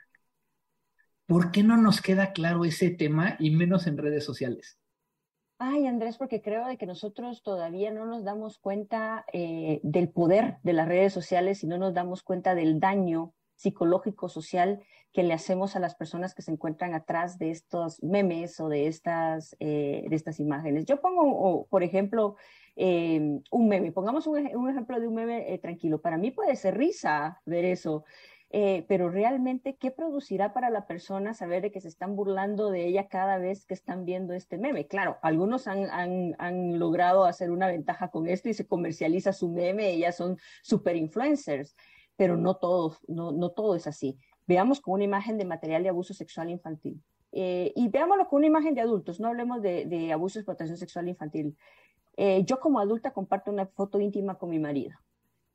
¿Por 1.26 1.50
qué 1.50 1.64
no 1.64 1.76
nos 1.76 2.00
queda 2.00 2.32
claro 2.32 2.64
ese 2.64 2.90
tema 2.90 3.36
y 3.40 3.50
menos 3.50 3.88
en 3.88 3.98
redes 3.98 4.24
sociales? 4.24 4.78
Ay, 5.58 5.86
Andrés, 5.86 6.18
porque 6.18 6.42
creo 6.42 6.66
de 6.66 6.76
que 6.76 6.84
nosotros 6.84 7.42
todavía 7.42 7.90
no 7.90 8.04
nos 8.04 8.24
damos 8.24 8.58
cuenta 8.58 9.24
eh, 9.32 9.80
del 9.82 10.10
poder 10.10 10.58
de 10.62 10.74
las 10.74 10.86
redes 10.86 11.14
sociales 11.14 11.64
y 11.64 11.66
no 11.66 11.78
nos 11.78 11.94
damos 11.94 12.22
cuenta 12.22 12.54
del 12.54 12.78
daño 12.78 13.32
psicológico, 13.54 14.28
social 14.28 14.82
que 15.14 15.22
le 15.22 15.32
hacemos 15.32 15.74
a 15.74 15.80
las 15.80 15.94
personas 15.94 16.34
que 16.34 16.42
se 16.42 16.50
encuentran 16.50 16.92
atrás 16.92 17.38
de 17.38 17.50
estos 17.50 18.02
memes 18.02 18.60
o 18.60 18.68
de 18.68 18.86
estas, 18.86 19.56
eh, 19.58 20.04
de 20.10 20.14
estas 20.14 20.40
imágenes. 20.40 20.84
Yo 20.84 21.00
pongo, 21.00 21.66
por 21.70 21.82
ejemplo, 21.82 22.36
eh, 22.76 23.40
un 23.50 23.68
meme, 23.68 23.92
pongamos 23.92 24.26
un, 24.26 24.36
ejemplo 24.36 25.00
de 25.00 25.08
un 25.08 25.14
meme 25.14 25.58
tranquilo. 25.62 26.02
Para 26.02 26.18
mí 26.18 26.32
puede 26.32 26.54
ser 26.56 26.76
risa 26.76 27.40
ver 27.46 27.64
eso. 27.64 28.04
Eh, 28.50 28.84
pero 28.88 29.10
realmente, 29.10 29.76
¿qué 29.76 29.90
producirá 29.90 30.52
para 30.52 30.70
la 30.70 30.86
persona 30.86 31.34
saber 31.34 31.62
de 31.62 31.72
que 31.72 31.80
se 31.80 31.88
están 31.88 32.14
burlando 32.14 32.70
de 32.70 32.86
ella 32.86 33.08
cada 33.08 33.38
vez 33.38 33.66
que 33.66 33.74
están 33.74 34.04
viendo 34.04 34.34
este 34.34 34.56
meme? 34.56 34.86
Claro, 34.86 35.18
algunos 35.22 35.66
han, 35.66 35.88
han, 36.38 36.78
logrado 36.78 37.24
hacer 37.24 37.50
una 37.50 37.66
ventaja 37.66 38.10
con 38.10 38.28
esto 38.28 38.48
y 38.48 38.54
se 38.54 38.66
comercializa 38.66 39.32
su 39.32 39.50
meme, 39.50 39.90
ellas 39.90 40.16
son 40.16 40.38
super 40.62 40.94
influencers, 40.94 41.74
pero 42.16 42.36
no 42.36 42.56
todos, 42.56 43.00
no, 43.08 43.32
no 43.32 43.50
todo 43.50 43.74
es 43.74 43.86
así. 43.88 44.16
Veamos 44.46 44.80
con 44.80 44.94
una 44.94 45.04
imagen 45.04 45.38
de 45.38 45.44
material 45.44 45.82
de 45.82 45.88
abuso 45.88 46.14
sexual 46.14 46.48
infantil. 46.50 47.02
Eh, 47.32 47.72
y 47.74 47.88
veámoslo 47.88 48.28
con 48.28 48.38
una 48.38 48.46
imagen 48.46 48.74
de 48.74 48.80
adultos, 48.80 49.18
no 49.20 49.28
hablemos 49.28 49.60
de, 49.60 49.86
de 49.86 50.12
abuso 50.12 50.38
de 50.38 50.42
explotación 50.42 50.78
sexual 50.78 51.08
infantil. 51.08 51.56
Eh, 52.16 52.44
yo 52.44 52.60
como 52.60 52.78
adulta 52.78 53.12
comparto 53.12 53.50
una 53.50 53.66
foto 53.66 54.00
íntima 54.00 54.36
con 54.36 54.50
mi 54.50 54.58
marido 54.58 54.96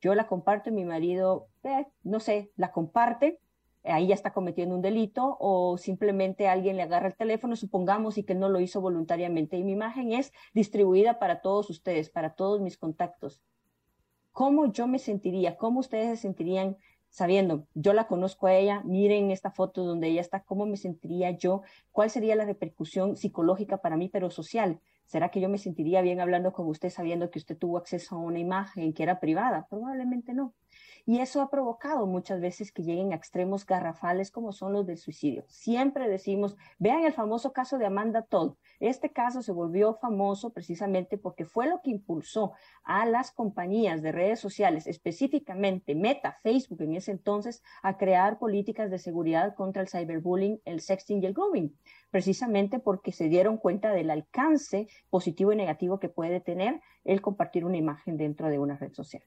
yo 0.02 0.14
la 0.14 0.26
comparto 0.26 0.68
y 0.68 0.72
mi 0.72 0.84
marido, 0.84 1.48
eh, 1.62 1.86
no 2.02 2.20
sé, 2.20 2.50
la 2.56 2.72
comparte, 2.72 3.40
ahí 3.84 4.08
ya 4.08 4.14
está 4.14 4.32
cometiendo 4.32 4.74
un 4.74 4.82
delito 4.82 5.36
o 5.40 5.78
simplemente 5.78 6.48
alguien 6.48 6.76
le 6.76 6.82
agarra 6.82 7.06
el 7.06 7.16
teléfono, 7.16 7.56
supongamos, 7.56 8.18
y 8.18 8.24
que 8.24 8.34
no 8.34 8.48
lo 8.48 8.60
hizo 8.60 8.80
voluntariamente. 8.80 9.56
Y 9.56 9.64
mi 9.64 9.72
imagen 9.72 10.12
es 10.12 10.32
distribuida 10.52 11.18
para 11.18 11.40
todos 11.40 11.70
ustedes, 11.70 12.10
para 12.10 12.34
todos 12.34 12.60
mis 12.60 12.76
contactos. 12.76 13.40
¿Cómo 14.32 14.72
yo 14.72 14.86
me 14.86 14.98
sentiría? 14.98 15.56
¿Cómo 15.56 15.80
ustedes 15.80 16.08
se 16.10 16.16
sentirían 16.16 16.76
sabiendo, 17.12 17.66
yo 17.74 17.92
la 17.92 18.06
conozco 18.06 18.46
a 18.46 18.54
ella, 18.54 18.82
miren 18.84 19.30
esta 19.30 19.50
foto 19.50 19.84
donde 19.84 20.08
ella 20.08 20.22
está, 20.22 20.44
cómo 20.44 20.64
me 20.64 20.78
sentiría 20.78 21.30
yo, 21.32 21.60
cuál 21.90 22.08
sería 22.08 22.34
la 22.36 22.46
repercusión 22.46 23.16
psicológica 23.16 23.82
para 23.82 23.98
mí, 23.98 24.08
pero 24.08 24.30
social. 24.30 24.80
¿Será 25.12 25.28
que 25.30 25.42
yo 25.42 25.50
me 25.50 25.58
sentiría 25.58 26.00
bien 26.00 26.20
hablando 26.20 26.54
con 26.54 26.66
usted 26.68 26.88
sabiendo 26.88 27.30
que 27.30 27.38
usted 27.38 27.58
tuvo 27.58 27.76
acceso 27.76 28.14
a 28.16 28.18
una 28.18 28.38
imagen 28.38 28.94
que 28.94 29.02
era 29.02 29.20
privada? 29.20 29.66
Probablemente 29.68 30.32
no. 30.32 30.54
Y 31.04 31.18
eso 31.18 31.42
ha 31.42 31.50
provocado 31.50 32.06
muchas 32.06 32.40
veces 32.40 32.70
que 32.70 32.84
lleguen 32.84 33.12
a 33.12 33.16
extremos 33.16 33.66
garrafales 33.66 34.30
como 34.30 34.52
son 34.52 34.72
los 34.72 34.86
del 34.86 34.98
suicidio. 34.98 35.44
Siempre 35.48 36.08
decimos, 36.08 36.56
vean 36.78 37.04
el 37.04 37.12
famoso 37.12 37.52
caso 37.52 37.76
de 37.76 37.86
Amanda 37.86 38.22
Todd. 38.22 38.54
Este 38.78 39.10
caso 39.10 39.42
se 39.42 39.50
volvió 39.50 39.94
famoso 39.94 40.50
precisamente 40.50 41.18
porque 41.18 41.44
fue 41.44 41.66
lo 41.66 41.80
que 41.82 41.90
impulsó 41.90 42.52
a 42.84 43.04
las 43.04 43.32
compañías 43.32 44.00
de 44.00 44.12
redes 44.12 44.38
sociales, 44.38 44.86
específicamente 44.86 45.96
Meta, 45.96 46.38
Facebook 46.44 46.82
en 46.82 46.94
ese 46.94 47.10
entonces, 47.10 47.64
a 47.82 47.96
crear 47.96 48.38
políticas 48.38 48.88
de 48.88 48.98
seguridad 48.98 49.56
contra 49.56 49.82
el 49.82 49.88
cyberbullying, 49.88 50.60
el 50.64 50.80
sexting 50.80 51.20
y 51.20 51.26
el 51.26 51.34
grooming, 51.34 51.76
precisamente 52.10 52.78
porque 52.78 53.10
se 53.10 53.28
dieron 53.28 53.56
cuenta 53.56 53.90
del 53.90 54.10
alcance 54.10 54.86
positivo 55.10 55.52
y 55.52 55.56
negativo 55.56 55.98
que 55.98 56.08
puede 56.08 56.40
tener 56.40 56.80
el 57.02 57.20
compartir 57.20 57.64
una 57.64 57.76
imagen 57.76 58.16
dentro 58.16 58.48
de 58.48 58.60
una 58.60 58.76
red 58.76 58.92
social. 58.92 59.22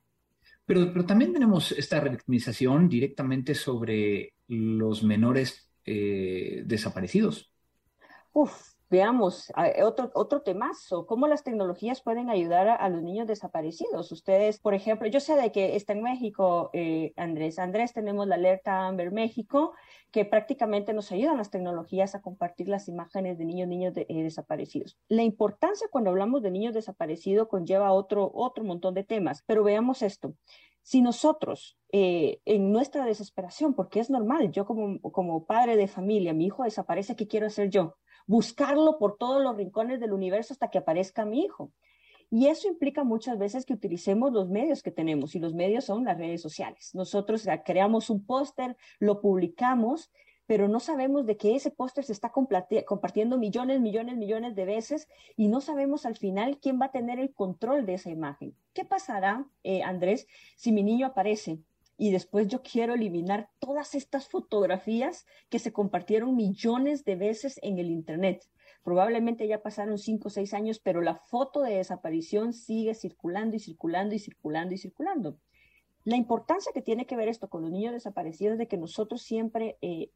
Pero, 0.66 0.92
pero 0.92 1.06
también 1.06 1.34
tenemos 1.34 1.72
esta 1.72 2.00
revictimización 2.00 2.90
directamente 2.90 3.54
sobre 3.54 4.34
los 4.48 5.04
menores 5.04 5.70
eh, 5.86 6.64
desaparecidos. 6.66 7.52
Uf, 8.34 8.75
Veamos, 8.88 9.52
otro, 9.84 10.12
otro 10.14 10.44
temazo, 10.44 11.08
cómo 11.08 11.28
las 11.28 11.44
tecnologías 11.44 12.04
pueden 12.04 12.30
ayudar 12.30 12.68
a, 12.68 12.88
los 12.90 13.02
niños 13.02 13.26
desaparecidos. 13.26 14.12
Ustedes, 14.12 14.60
por 14.60 14.76
ejemplo, 14.76 15.08
yo 15.08 15.20
sé 15.20 15.36
de 15.36 15.52
que 15.52 15.76
está 15.76 15.94
en 15.94 16.04
México, 16.04 16.70
eh, 16.74 17.12
Andrés. 17.16 17.58
Andrés, 17.58 17.94
tenemos 17.94 18.28
la 18.28 18.36
alerta 18.36 18.86
Amber 18.86 19.12
México, 19.12 19.74
que 20.12 20.24
prácticamente 20.24 20.94
nos 20.94 21.12
ayudan 21.12 21.38
las 21.38 21.50
tecnologías 21.50 22.14
a 22.14 22.22
compartir 22.22 22.68
las 22.68 22.88
imágenes 22.88 23.40
de 23.40 23.46
niños, 23.46 23.68
niños 23.68 23.94
eh, 23.96 24.06
desaparecidos. 24.24 25.00
La 25.10 25.24
importancia 25.24 25.88
cuando 25.90 26.12
hablamos 26.12 26.44
de 26.44 26.52
niños 26.52 26.76
desaparecidos 26.76 27.48
conlleva 27.48 27.92
otro, 27.92 28.32
otro 28.36 28.64
montón 28.64 28.94
de 28.94 29.04
temas, 29.04 29.44
pero 29.48 29.64
veamos 29.64 30.04
esto. 30.04 30.36
Si 30.84 31.02
nosotros, 31.02 31.80
eh, 31.92 32.40
en 32.46 32.72
nuestra 32.72 33.06
desesperación, 33.06 33.74
porque 33.74 34.00
es 34.00 34.12
normal, 34.12 34.52
yo 34.52 34.66
como, 34.68 35.02
como 35.02 35.46
padre 35.48 35.76
de 35.76 35.88
familia, 35.88 36.36
mi 36.36 36.46
hijo 36.46 36.64
desaparece, 36.64 37.16
¿qué 37.16 37.28
quiero 37.28 37.48
hacer 37.48 37.72
yo? 37.72 37.98
Buscarlo 38.28 38.98
por 38.98 39.18
todos 39.18 39.42
los 39.42 39.56
rincones 39.56 40.00
del 40.00 40.14
universo 40.14 40.54
hasta 40.54 40.70
que 40.70 40.78
aparezca 40.78 41.26
mi 41.26 41.44
hijo. 41.44 41.72
Y 42.32 42.48
eso 42.48 42.68
implica 42.68 43.04
muchas 43.04 43.38
veces 43.38 43.66
que 43.66 43.74
utilicemos 43.74 44.34
los 44.34 44.50
medios 44.50 44.82
que 44.82 44.92
tenemos 44.92 45.36
y 45.36 45.40
los 45.40 45.54
medios 45.54 45.86
son 45.86 46.06
las 46.06 46.18
redes 46.18 46.42
sociales. 46.42 46.94
Nosotros 46.96 47.46
creamos 47.64 48.10
un 48.10 48.26
póster, 48.26 48.76
lo 49.00 49.22
publicamos, 49.22 50.12
pero 50.48 50.68
no 50.68 50.80
sabemos 50.80 51.26
de 51.26 51.38
que 51.38 51.56
ese 51.56 51.72
póster 51.72 52.04
se 52.04 52.14
está 52.14 52.32
compartiendo 52.32 53.38
millones, 53.38 53.80
millones, 53.80 54.18
millones 54.18 54.56
de 54.56 54.66
veces 54.66 55.08
y 55.36 55.48
no 55.48 55.62
sabemos 55.62 56.06
al 56.06 56.18
final 56.18 56.60
quién 56.60 56.80
va 56.80 56.88
a 56.88 56.92
tener 56.92 57.20
el 57.20 57.34
control 57.34 57.86
de 57.86 57.96
esa 57.96 58.10
imagen. 58.10 58.56
¿Qué 58.74 58.86
pasará, 58.86 59.48
eh, 59.64 59.82
Andrés, 59.84 60.28
si 60.56 60.72
mi 60.72 60.84
niño 60.84 61.08
aparece 61.08 61.60
y 61.98 62.12
después 62.12 62.48
yo 62.48 62.62
quiero 62.62 62.94
eliminar 62.94 63.50
todas 63.60 63.96
estas 63.96 64.28
fotografías 64.28 65.26
que 65.50 65.60
se 65.60 65.72
compartieron 65.72 66.36
millones 66.36 67.06
de 67.06 67.16
veces 67.16 67.60
en 67.62 67.80
el 67.80 67.90
Internet. 67.90 68.44
Probablemente 68.84 69.48
ya 69.48 69.62
pasaron 69.62 69.98
cinco 69.98 70.28
o 70.28 70.32
seis 70.32 70.54
años, 70.54 70.80
pero 70.80 71.02
la 71.02 71.16
foto 71.16 71.62
de 71.62 71.78
desaparición 71.78 72.54
sigue 72.54 72.94
circulando 72.94 73.56
y 73.56 73.60
circulando 73.60 74.14
y 74.14 74.20
circulando 74.20 74.74
y 74.74 74.78
circulando. 74.78 75.40
La 76.04 76.18
importancia 76.18 76.72
que 76.74 76.84
tiene 76.84 77.08
que 77.08 77.16
ver 77.16 77.30
esto 77.30 77.50
con 77.50 77.64
los 77.64 77.72
niños 77.72 77.94
desaparecidos 77.94 78.54
es 78.54 78.60
de 78.60 78.68
que 78.68 78.78
nosotros 78.78 79.24
siempre 79.24 79.78
eh, 79.82 80.12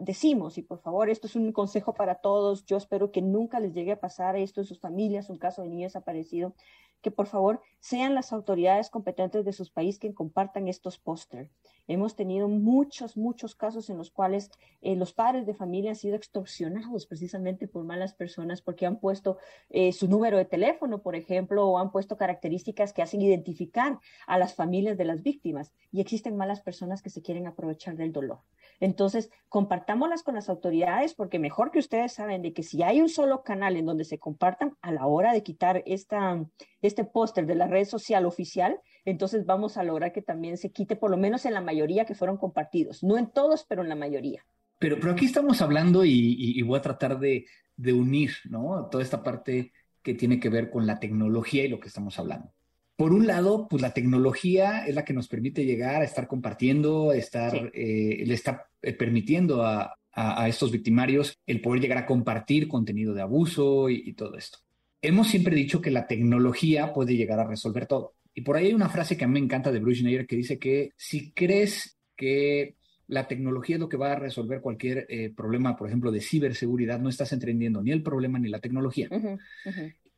decimos, 0.00 0.56
y 0.56 0.62
por 0.62 0.80
favor, 0.80 1.10
esto 1.10 1.26
es 1.26 1.36
un 1.36 1.52
consejo 1.52 1.94
para 1.94 2.16
todos, 2.16 2.64
yo 2.64 2.76
espero 2.76 3.12
que 3.12 3.22
nunca 3.22 3.60
les 3.60 3.74
llegue 3.74 3.92
a 3.92 4.00
pasar 4.00 4.36
esto 4.36 4.60
en 4.60 4.66
sus 4.66 4.80
familias, 4.80 5.28
un 5.28 5.38
caso 5.38 5.62
de 5.62 5.68
niño 5.68 5.86
desaparecido, 5.86 6.54
que 7.02 7.10
por 7.10 7.26
favor 7.26 7.60
sean 7.84 8.14
las 8.14 8.32
autoridades 8.32 8.88
competentes 8.88 9.44
de 9.44 9.52
sus 9.52 9.68
países 9.68 9.98
quien 9.98 10.14
compartan 10.14 10.68
estos 10.68 10.98
póster. 10.98 11.50
Hemos 11.86 12.16
tenido 12.16 12.48
muchos, 12.48 13.14
muchos 13.14 13.54
casos 13.54 13.90
en 13.90 13.98
los 13.98 14.10
cuales 14.10 14.50
eh, 14.80 14.96
los 14.96 15.12
padres 15.12 15.44
de 15.44 15.52
familia 15.52 15.90
han 15.90 15.96
sido 15.96 16.16
extorsionados 16.16 17.04
precisamente 17.04 17.68
por 17.68 17.84
malas 17.84 18.14
personas 18.14 18.62
porque 18.62 18.86
han 18.86 19.00
puesto 19.00 19.36
eh, 19.68 19.92
su 19.92 20.08
número 20.08 20.38
de 20.38 20.46
teléfono, 20.46 21.02
por 21.02 21.14
ejemplo, 21.14 21.66
o 21.66 21.78
han 21.78 21.92
puesto 21.92 22.16
características 22.16 22.94
que 22.94 23.02
hacen 23.02 23.20
identificar 23.20 23.98
a 24.26 24.38
las 24.38 24.54
familias 24.54 24.96
de 24.96 25.04
las 25.04 25.22
víctimas. 25.22 25.74
Y 25.92 26.00
existen 26.00 26.38
malas 26.38 26.62
personas 26.62 27.02
que 27.02 27.10
se 27.10 27.20
quieren 27.20 27.46
aprovechar 27.46 27.96
del 27.96 28.12
dolor. 28.14 28.38
Entonces, 28.80 29.30
compartámoslas 29.50 30.22
con 30.22 30.34
las 30.36 30.48
autoridades 30.48 31.14
porque 31.14 31.38
mejor 31.38 31.70
que 31.70 31.80
ustedes 31.80 32.14
saben 32.14 32.40
de 32.40 32.54
que 32.54 32.62
si 32.62 32.82
hay 32.82 33.02
un 33.02 33.10
solo 33.10 33.42
canal 33.42 33.76
en 33.76 33.84
donde 33.84 34.04
se 34.04 34.18
compartan 34.18 34.74
a 34.80 34.90
la 34.90 35.06
hora 35.06 35.34
de 35.34 35.42
quitar 35.42 35.82
esta 35.84 36.42
este 36.86 37.04
póster 37.04 37.46
de 37.46 37.54
la 37.54 37.66
red 37.74 37.86
social 37.86 38.24
oficial, 38.24 38.78
entonces 39.04 39.44
vamos 39.44 39.76
a 39.76 39.82
lograr 39.82 40.12
que 40.12 40.22
también 40.22 40.56
se 40.56 40.70
quite 40.70 40.96
por 40.96 41.10
lo 41.10 41.16
menos 41.16 41.44
en 41.44 41.54
la 41.54 41.60
mayoría 41.60 42.04
que 42.04 42.14
fueron 42.14 42.36
compartidos, 42.36 43.02
no 43.02 43.18
en 43.18 43.30
todos, 43.30 43.66
pero 43.68 43.82
en 43.82 43.88
la 43.88 43.96
mayoría. 43.96 44.46
Pero, 44.78 44.96
pero 45.00 45.12
aquí 45.12 45.26
estamos 45.26 45.60
hablando 45.60 46.04
y, 46.04 46.60
voy 46.62 46.78
a 46.78 46.82
tratar 46.82 47.18
de, 47.18 47.46
de, 47.76 47.92
unir 47.92 48.32
¿no? 48.44 48.88
toda 48.90 49.02
esta 49.02 49.22
parte 49.22 49.72
que 50.02 50.14
tiene 50.14 50.38
que 50.38 50.48
ver 50.48 50.70
con 50.70 50.86
la 50.86 51.00
tecnología 51.00 51.64
y 51.64 51.68
lo 51.68 51.80
que 51.80 51.88
estamos 51.88 52.18
hablando. 52.18 52.52
Por 52.96 53.12
un 53.12 53.26
lado, 53.26 53.66
pues 53.68 53.82
la 53.82 53.92
tecnología 53.92 54.86
es 54.86 54.94
la 54.94 55.04
que 55.04 55.14
nos 55.14 55.26
permite 55.26 55.64
llegar 55.64 56.02
a 56.02 56.04
estar 56.04 56.28
compartiendo, 56.28 57.12
estar, 57.12 57.70
eh, 57.74 58.22
le 58.24 58.34
está 58.34 58.68
eh, 58.82 58.92
permitiendo 58.92 59.64
a, 59.64 59.96
a, 60.12 60.48
estos 60.48 60.70
victimarios 60.70 61.36
el 61.46 61.60
poder 61.60 61.80
llegar 61.80 61.98
a 61.98 62.06
compartir 62.06 62.68
contenido 62.68 63.14
de 63.14 63.22
abuso 63.22 63.90
y 63.90 64.12
todo 64.14 64.36
esto 64.36 64.63
hemos 65.06 65.28
siempre 65.28 65.54
dicho 65.54 65.80
que 65.80 65.90
la 65.90 66.06
tecnología 66.06 66.92
puede 66.92 67.16
llegar 67.16 67.38
a 67.40 67.46
resolver 67.46 67.86
todo. 67.86 68.14
Y 68.34 68.40
por 68.40 68.56
ahí 68.56 68.66
hay 68.66 68.74
una 68.74 68.88
frase 68.88 69.16
que 69.16 69.24
a 69.24 69.28
mí 69.28 69.34
me 69.34 69.44
encanta 69.44 69.70
de 69.70 69.78
Bruce 69.78 70.00
Schneider 70.00 70.26
que 70.26 70.36
dice 70.36 70.58
que 70.58 70.92
si 70.96 71.32
crees 71.32 71.98
que 72.16 72.76
la 73.06 73.28
tecnología 73.28 73.76
es 73.76 73.80
lo 73.80 73.88
que 73.88 73.96
va 73.96 74.12
a 74.12 74.18
resolver 74.18 74.60
cualquier 74.60 75.06
eh, 75.08 75.30
problema, 75.34 75.76
por 75.76 75.88
ejemplo, 75.88 76.10
de 76.10 76.20
ciberseguridad, 76.20 77.00
no 77.00 77.10
estás 77.10 77.32
entendiendo 77.32 77.82
ni 77.82 77.92
el 77.92 78.02
problema 78.02 78.38
ni 78.38 78.48
la 78.48 78.60
tecnología. 78.60 79.08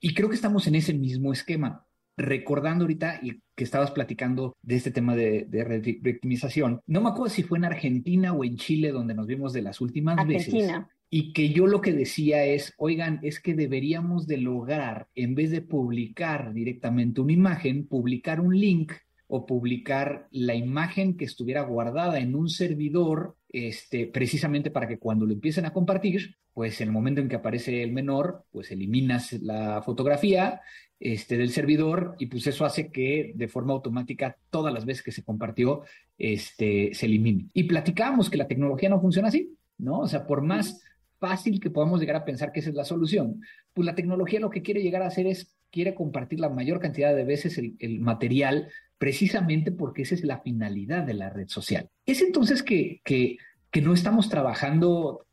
Y 0.00 0.14
creo 0.14 0.28
que 0.28 0.36
estamos 0.36 0.66
en 0.66 0.76
ese 0.76 0.94
mismo 0.94 1.32
esquema. 1.32 1.84
Recordando 2.18 2.84
ahorita 2.84 3.20
y 3.22 3.42
que 3.54 3.64
estabas 3.64 3.90
platicando 3.90 4.56
de 4.62 4.76
este 4.76 4.90
tema 4.90 5.14
de, 5.14 5.44
de 5.50 5.98
victimización, 6.00 6.80
no 6.86 7.02
me 7.02 7.10
acuerdo 7.10 7.28
si 7.34 7.42
fue 7.42 7.58
en 7.58 7.66
Argentina 7.66 8.32
o 8.32 8.42
en 8.42 8.56
Chile 8.56 8.90
donde 8.90 9.12
nos 9.12 9.26
vimos 9.26 9.52
de 9.52 9.60
las 9.60 9.82
últimas 9.82 10.16
Argentina. 10.16 10.78
veces 10.78 10.95
y 11.08 11.32
que 11.32 11.50
yo 11.50 11.66
lo 11.66 11.80
que 11.80 11.92
decía 11.92 12.44
es, 12.44 12.74
oigan, 12.78 13.20
es 13.22 13.40
que 13.40 13.54
deberíamos 13.54 14.26
de 14.26 14.38
lograr, 14.38 15.08
en 15.14 15.34
vez 15.34 15.50
de 15.50 15.62
publicar 15.62 16.52
directamente 16.52 17.20
una 17.20 17.32
imagen, 17.32 17.86
publicar 17.86 18.40
un 18.40 18.58
link 18.58 18.92
o 19.28 19.46
publicar 19.46 20.28
la 20.30 20.54
imagen 20.54 21.16
que 21.16 21.24
estuviera 21.24 21.62
guardada 21.62 22.18
en 22.18 22.34
un 22.34 22.48
servidor, 22.48 23.36
este, 23.48 24.06
precisamente 24.06 24.70
para 24.70 24.88
que 24.88 24.98
cuando 24.98 25.26
lo 25.26 25.32
empiecen 25.32 25.64
a 25.64 25.72
compartir, 25.72 26.36
pues 26.52 26.80
en 26.80 26.88
el 26.88 26.92
momento 26.92 27.20
en 27.20 27.28
que 27.28 27.36
aparece 27.36 27.82
el 27.82 27.92
menor, 27.92 28.44
pues 28.50 28.70
eliminas 28.70 29.32
la 29.34 29.82
fotografía 29.82 30.60
este, 30.98 31.36
del 31.36 31.50
servidor 31.50 32.16
y 32.18 32.26
pues 32.26 32.46
eso 32.46 32.64
hace 32.64 32.90
que 32.90 33.32
de 33.34 33.48
forma 33.48 33.74
automática 33.74 34.36
todas 34.50 34.72
las 34.72 34.84
veces 34.86 35.02
que 35.02 35.12
se 35.12 35.24
compartió, 35.24 35.82
este, 36.18 36.94
se 36.94 37.06
elimine. 37.06 37.48
Y 37.52 37.64
platicamos 37.64 38.30
que 38.30 38.38
la 38.38 38.48
tecnología 38.48 38.88
no 38.88 39.00
funciona 39.00 39.28
así, 39.28 39.56
¿no? 39.78 40.00
O 40.00 40.06
sea, 40.08 40.26
por 40.26 40.42
más 40.42 40.82
fácil 41.18 41.60
que 41.60 41.70
podamos 41.70 42.00
llegar 42.00 42.16
a 42.16 42.24
pensar 42.24 42.52
que 42.52 42.60
esa 42.60 42.70
es 42.70 42.74
la 42.74 42.84
solución. 42.84 43.40
Pues 43.72 43.86
la 43.86 43.94
tecnología 43.94 44.40
lo 44.40 44.50
que 44.50 44.62
quiere 44.62 44.82
llegar 44.82 45.02
a 45.02 45.06
hacer 45.06 45.26
es, 45.26 45.56
quiere 45.70 45.94
compartir 45.94 46.40
la 46.40 46.48
mayor 46.48 46.80
cantidad 46.80 47.14
de 47.14 47.24
veces 47.24 47.58
el, 47.58 48.00
material 48.00 48.68
precisamente 48.98 49.72
porque 49.72 50.02
esa 50.02 50.14
es 50.14 50.24
la 50.24 50.40
finalidad 50.40 51.04
de 51.04 51.14
la 51.14 51.30
red 51.30 51.48
social. 51.48 51.90
¿Es 52.04 52.22
entonces 52.22 52.62
que, 52.62 53.00
que, 53.04 53.38
no 53.82 53.92
estamos 53.92 54.30
trabajando 54.30 55.26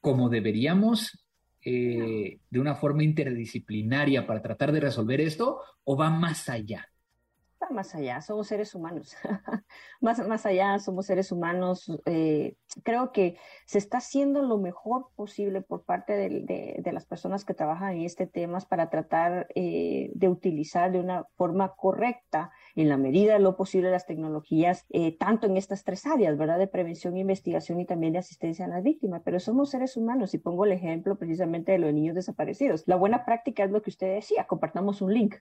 como 0.00 0.28
deberíamos 0.28 1.26
eh, 1.64 2.38
de 2.48 2.60
una 2.60 2.76
forma 2.76 3.02
interdisciplinaria 3.02 4.24
para 4.24 4.40
tratar 4.40 4.70
de 4.70 4.78
resolver 4.78 5.20
esto 5.20 5.60
o 5.82 5.96
va 5.96 6.08
más 6.08 6.48
allá? 6.48 6.88
Más 7.70 7.94
allá, 7.94 8.20
somos 8.20 8.48
seres 8.48 8.74
humanos, 8.74 9.16
más, 10.00 10.26
más 10.26 10.46
allá 10.46 10.78
somos 10.78 11.06
seres 11.06 11.32
humanos. 11.32 11.90
Eh, 12.06 12.56
creo 12.82 13.12
que 13.12 13.36
se 13.66 13.78
está 13.78 13.98
haciendo 13.98 14.42
lo 14.42 14.58
mejor 14.58 15.08
posible 15.14 15.60
por 15.60 15.84
parte 15.84 16.14
de, 16.14 16.92
las 16.92 17.04
personas 17.04 17.44
que 17.44 17.54
trabajan 17.54 17.96
en 17.96 18.04
este 18.04 18.26
tema 18.26 18.58
para 18.60 18.88
tratar 18.88 19.46
eh, 19.54 20.10
de 20.14 20.28
utilizar 20.28 20.90
de 20.90 21.00
una 21.00 21.24
forma 21.36 21.74
correcta, 21.74 22.50
en 22.74 22.88
la 22.88 22.96
medida 22.96 23.34
de 23.34 23.40
lo 23.40 23.56
posible, 23.56 23.90
las 23.90 24.06
tecnologías, 24.06 24.86
eh, 24.90 25.16
tanto 25.18 25.46
en 25.46 25.56
estas 25.56 25.84
tres 25.84 26.06
áreas, 26.06 26.38
¿verdad? 26.38 26.58
De 26.58 26.66
prevención, 26.66 27.16
investigación 27.16 27.80
y 27.80 27.86
también 27.86 28.12
de 28.14 28.20
asistencia 28.20 28.64
a 28.64 28.68
las 28.68 28.82
víctimas. 28.82 29.22
Pero 29.24 29.40
somos 29.40 29.70
seres 29.70 29.96
humanos 29.96 30.32
y 30.34 30.38
pongo 30.38 30.64
el 30.64 30.72
ejemplo 30.72 31.18
precisamente 31.18 31.72
de 31.72 31.78
los 31.78 31.92
niños 31.92 32.14
desaparecidos. 32.14 32.84
La 32.86 32.96
buena 32.96 33.24
práctica 33.24 33.64
es 33.64 33.70
lo 33.70 33.82
que 33.82 33.90
usted 33.90 34.14
decía, 34.14 34.46
compartamos 34.46 35.02
un 35.02 35.12
link 35.12 35.36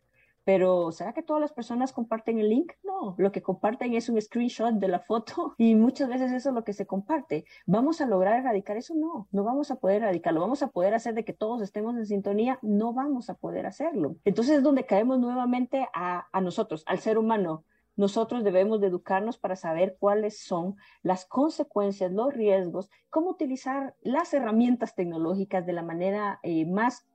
pero 0.47 0.93
¿será 0.93 1.11
que 1.11 1.23
todas 1.23 1.41
las 1.41 1.51
personas 1.51 1.91
comparten 1.91 2.39
el 2.39 2.47
link? 2.47 2.71
No, 2.81 3.15
lo 3.17 3.33
que 3.33 3.41
comparten 3.41 3.93
es 3.95 4.07
un 4.07 4.21
screenshot 4.21 4.75
de 4.75 4.87
la 4.87 4.99
foto 5.01 5.53
y 5.57 5.75
muchas 5.75 6.07
veces 6.07 6.31
eso 6.31 6.47
es 6.47 6.55
lo 6.55 6.63
que 6.63 6.71
se 6.71 6.87
comparte. 6.87 7.43
¿Vamos 7.65 7.99
a 7.99 8.05
lograr 8.05 8.39
erradicar 8.39 8.77
eso? 8.77 8.95
No, 8.95 9.27
no 9.33 9.43
vamos 9.43 9.71
a 9.71 9.75
poder 9.75 10.03
erradicarlo. 10.03 10.39
¿Vamos 10.39 10.63
a 10.63 10.69
poder 10.69 10.93
hacer 10.93 11.15
de 11.15 11.25
que 11.25 11.33
todos 11.33 11.61
estemos 11.61 11.97
en 11.97 12.05
sintonía? 12.05 12.59
No 12.61 12.93
vamos 12.93 13.29
a 13.29 13.33
poder 13.33 13.65
hacerlo. 13.65 14.15
Entonces 14.23 14.59
es 14.59 14.63
donde 14.63 14.85
caemos 14.85 15.19
nuevamente 15.19 15.85
a, 15.93 16.29
a 16.31 16.39
nosotros, 16.39 16.85
al 16.87 16.99
ser 16.99 17.17
humano. 17.17 17.65
Nosotros 17.97 18.45
debemos 18.45 18.79
de 18.79 18.87
educarnos 18.87 19.37
para 19.37 19.57
saber 19.57 19.97
cuáles 19.99 20.39
son 20.39 20.77
las 21.01 21.25
consecuencias, 21.25 22.13
los 22.13 22.33
riesgos, 22.33 22.89
cómo 23.09 23.31
utilizar 23.31 23.95
las 24.01 24.33
herramientas 24.33 24.95
tecnológicas 24.95 25.65
de 25.65 25.73
la 25.73 25.83
manera 25.83 26.39
eh, 26.41 26.65
más 26.65 27.05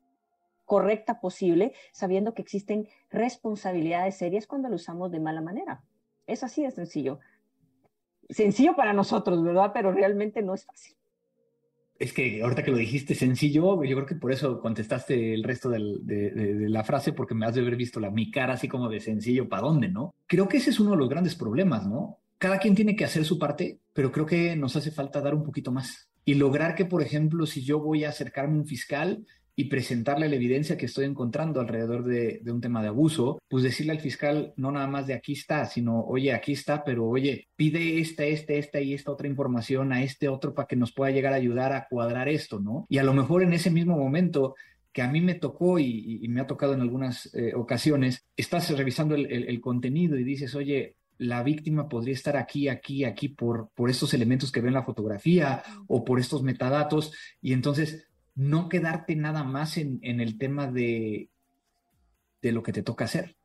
correcta 0.65 1.21
posible, 1.21 1.73
sabiendo 1.93 2.35
que 2.35 2.43
existen 2.43 2.89
responsabilidades 3.11 4.17
serias 4.17 4.47
cuando 4.47 4.69
lo 4.69 4.77
usamos 4.77 5.11
de 5.11 5.21
mala 5.21 5.41
manera. 5.41 5.83
Es 6.27 6.43
así 6.45 6.63
de 6.63 6.71
sencillo. 6.71 7.21
Sencillo 8.29 8.75
para 8.75 8.93
nosotros, 8.93 9.43
¿verdad? 9.43 9.73
Pero 9.75 9.93
realmente 9.93 10.43
no 10.43 10.55
es 10.55 10.65
fácil. 10.65 10.97
Es 11.99 12.13
que 12.13 12.43
ahorita 12.43 12.65
que 12.65 12.71
lo 12.71 12.79
dijiste 12.79 13.15
sencillo, 13.15 13.85
yo 13.85 13.97
creo 13.97 14.07
que 14.07 14.17
por 14.17 14.33
eso 14.33 14.61
contestaste 14.61 15.35
el 15.35 15.45
resto 15.45 15.69
de, 15.69 16.67
la 16.69 16.83
frase, 16.83 17.13
porque 17.13 17.35
me 17.35 17.47
has 17.47 17.55
de 17.55 17.61
haber 17.61 17.77
visto 17.77 18.01
la, 18.01 18.11
mi 18.11 18.31
cara 18.31 18.55
así 18.55 18.67
como 18.67 18.89
de 18.89 18.99
sencillo, 18.99 19.49
¿para 19.49 19.63
dónde, 19.63 19.89
no? 19.89 20.15
Creo 20.27 20.49
que 20.49 20.57
ese 20.57 20.71
es 20.71 20.81
uno 20.81 20.93
de 20.93 20.97
los 20.97 21.09
grandes 21.09 21.37
problemas, 21.37 21.87
¿no? 21.87 22.19
Cada 22.39 22.59
quien 22.59 22.75
tiene 22.75 22.97
que 22.97 23.05
hacer 23.05 23.25
su 23.25 23.39
parte, 23.39 23.79
pero 23.93 24.11
creo 24.11 24.27
que 24.27 24.57
nos 24.57 24.75
hace 24.75 24.91
falta 24.91 25.21
dar 25.21 25.35
un 25.35 25.45
poquito 25.45 25.71
más 25.71 26.09
y 26.25 26.35
lograr 26.35 26.75
que, 26.75 26.85
por 26.85 27.03
ejemplo, 27.03 27.47
si 27.47 27.63
yo 27.63 27.81
voy 27.81 28.05
a 28.05 28.09
acercarme 28.09 28.55
a 28.55 28.61
un 28.61 28.67
fiscal, 28.67 29.25
y 29.55 29.65
presentarle 29.65 30.29
la 30.29 30.37
evidencia 30.37 30.77
que 30.77 30.87
estoy 30.87 31.05
encontrando 31.05 31.61
alrededor 31.61 32.05
de, 32.05 32.41
un 32.47 32.61
tema 32.61 32.83
de 32.83 32.89
abuso, 32.89 33.39
pues 33.49 33.63
decirle 33.63 33.93
al 33.93 34.01
fiscal 34.01 34.55
no 34.57 34.73
nada 34.73 34.87
más 34.87 35.07
de 35.07 35.15
aquí 35.15 35.33
está, 35.33 35.67
sino, 35.67 36.01
oye, 36.01 36.33
aquí 36.33 36.53
está, 36.53 36.85
pero 36.85 37.07
oye, 37.07 37.49
pide 37.57 38.01
esta, 38.01 38.25
esta, 38.25 38.55
esta 38.55 38.81
y 38.81 38.95
esta 38.95 39.13
otra 39.13 39.29
información 39.29 39.93
a 39.93 40.03
este 40.03 40.29
otro 40.29 40.55
para 40.55 40.67
que 40.67 40.77
nos 40.77 40.93
pueda 40.93 41.13
llegar 41.13 41.33
a 41.33 41.37
ayudar 41.37 41.73
a 41.73 41.87
cuadrar 41.89 42.29
esto, 42.29 42.61
¿no? 42.61 42.87
Y 42.89 42.99
a 42.99 43.05
lo 43.05 43.13
mejor 43.13 43.43
en 43.43 43.53
ese 43.53 43.71
mismo 43.71 43.97
momento 43.97 44.55
que 44.93 45.03
a 45.03 45.09
mí 45.09 45.21
me 45.21 45.35
tocó 45.35 45.79
y, 45.79 46.27
me 46.29 46.41
ha 46.41 46.47
tocado 46.47 46.75
en 46.75 46.81
algunas 46.81 47.35
eh, 47.35 47.53
ocasiones, 47.55 48.27
estás 48.37 48.71
revisando 48.77 49.15
el, 49.15 49.27
el, 49.27 49.61
contenido 49.61 50.19
y 50.19 50.25
dices, 50.25 50.55
oye, 50.55 50.97
la 51.19 51.43
víctima 51.43 51.89
podría 51.89 52.15
estar 52.15 52.37
aquí, 52.37 52.69
aquí, 52.69 53.05
aquí 53.05 53.29
por, 53.29 53.71
por 53.75 53.91
estos 53.91 54.13
elementos 54.13 54.53
que 54.53 54.61
ven 54.61 54.75
la 54.75 54.83
fotografía 54.83 55.63
o 55.87 56.05
por 56.05 56.21
estos 56.21 56.43
metadatos 56.43 57.13
y 57.41 57.53
entonces 57.53 58.09
no 58.35 58.69
quedarte 58.69 59.17
nada 59.17 59.45
más 59.45 59.77
en, 59.77 59.99
en 60.03 60.21
el 60.21 60.39
tema 60.39 60.67
de, 60.67 61.31
de 62.41 62.53
lo 62.53 62.63
que 62.63 62.73
te 62.73 62.83
toca 62.83 63.05
hacer. 63.05 63.37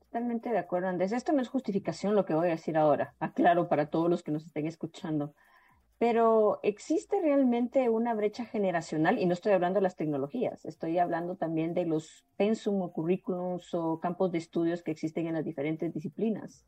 Totalmente 0.00 0.50
de 0.50 0.58
acuerdo, 0.58 0.88
Andrés. 0.88 1.12
Esto 1.12 1.32
no 1.32 1.40
es 1.40 1.48
justificación 1.48 2.16
lo 2.16 2.24
que 2.24 2.34
voy 2.34 2.48
a 2.48 2.52
decir 2.52 2.76
ahora, 2.76 3.14
aclaro 3.20 3.68
para 3.68 3.90
todos 3.90 4.10
los 4.10 4.22
que 4.22 4.32
nos 4.32 4.44
estén 4.44 4.66
escuchando. 4.66 5.34
Pero 5.98 6.60
existe 6.62 7.20
realmente 7.20 7.90
una 7.90 8.14
brecha 8.14 8.44
generacional, 8.46 9.18
y 9.18 9.26
no 9.26 9.34
estoy 9.34 9.52
hablando 9.52 9.78
de 9.78 9.82
las 9.82 9.96
tecnologías, 9.96 10.64
estoy 10.64 10.98
hablando 10.98 11.36
también 11.36 11.74
de 11.74 11.84
los 11.84 12.24
pensum 12.36 12.80
o 12.80 12.90
currículums 12.90 13.74
o 13.74 14.00
campos 14.00 14.32
de 14.32 14.38
estudios 14.38 14.82
que 14.82 14.92
existen 14.92 15.26
en 15.26 15.34
las 15.34 15.44
diferentes 15.44 15.92
disciplinas. 15.92 16.64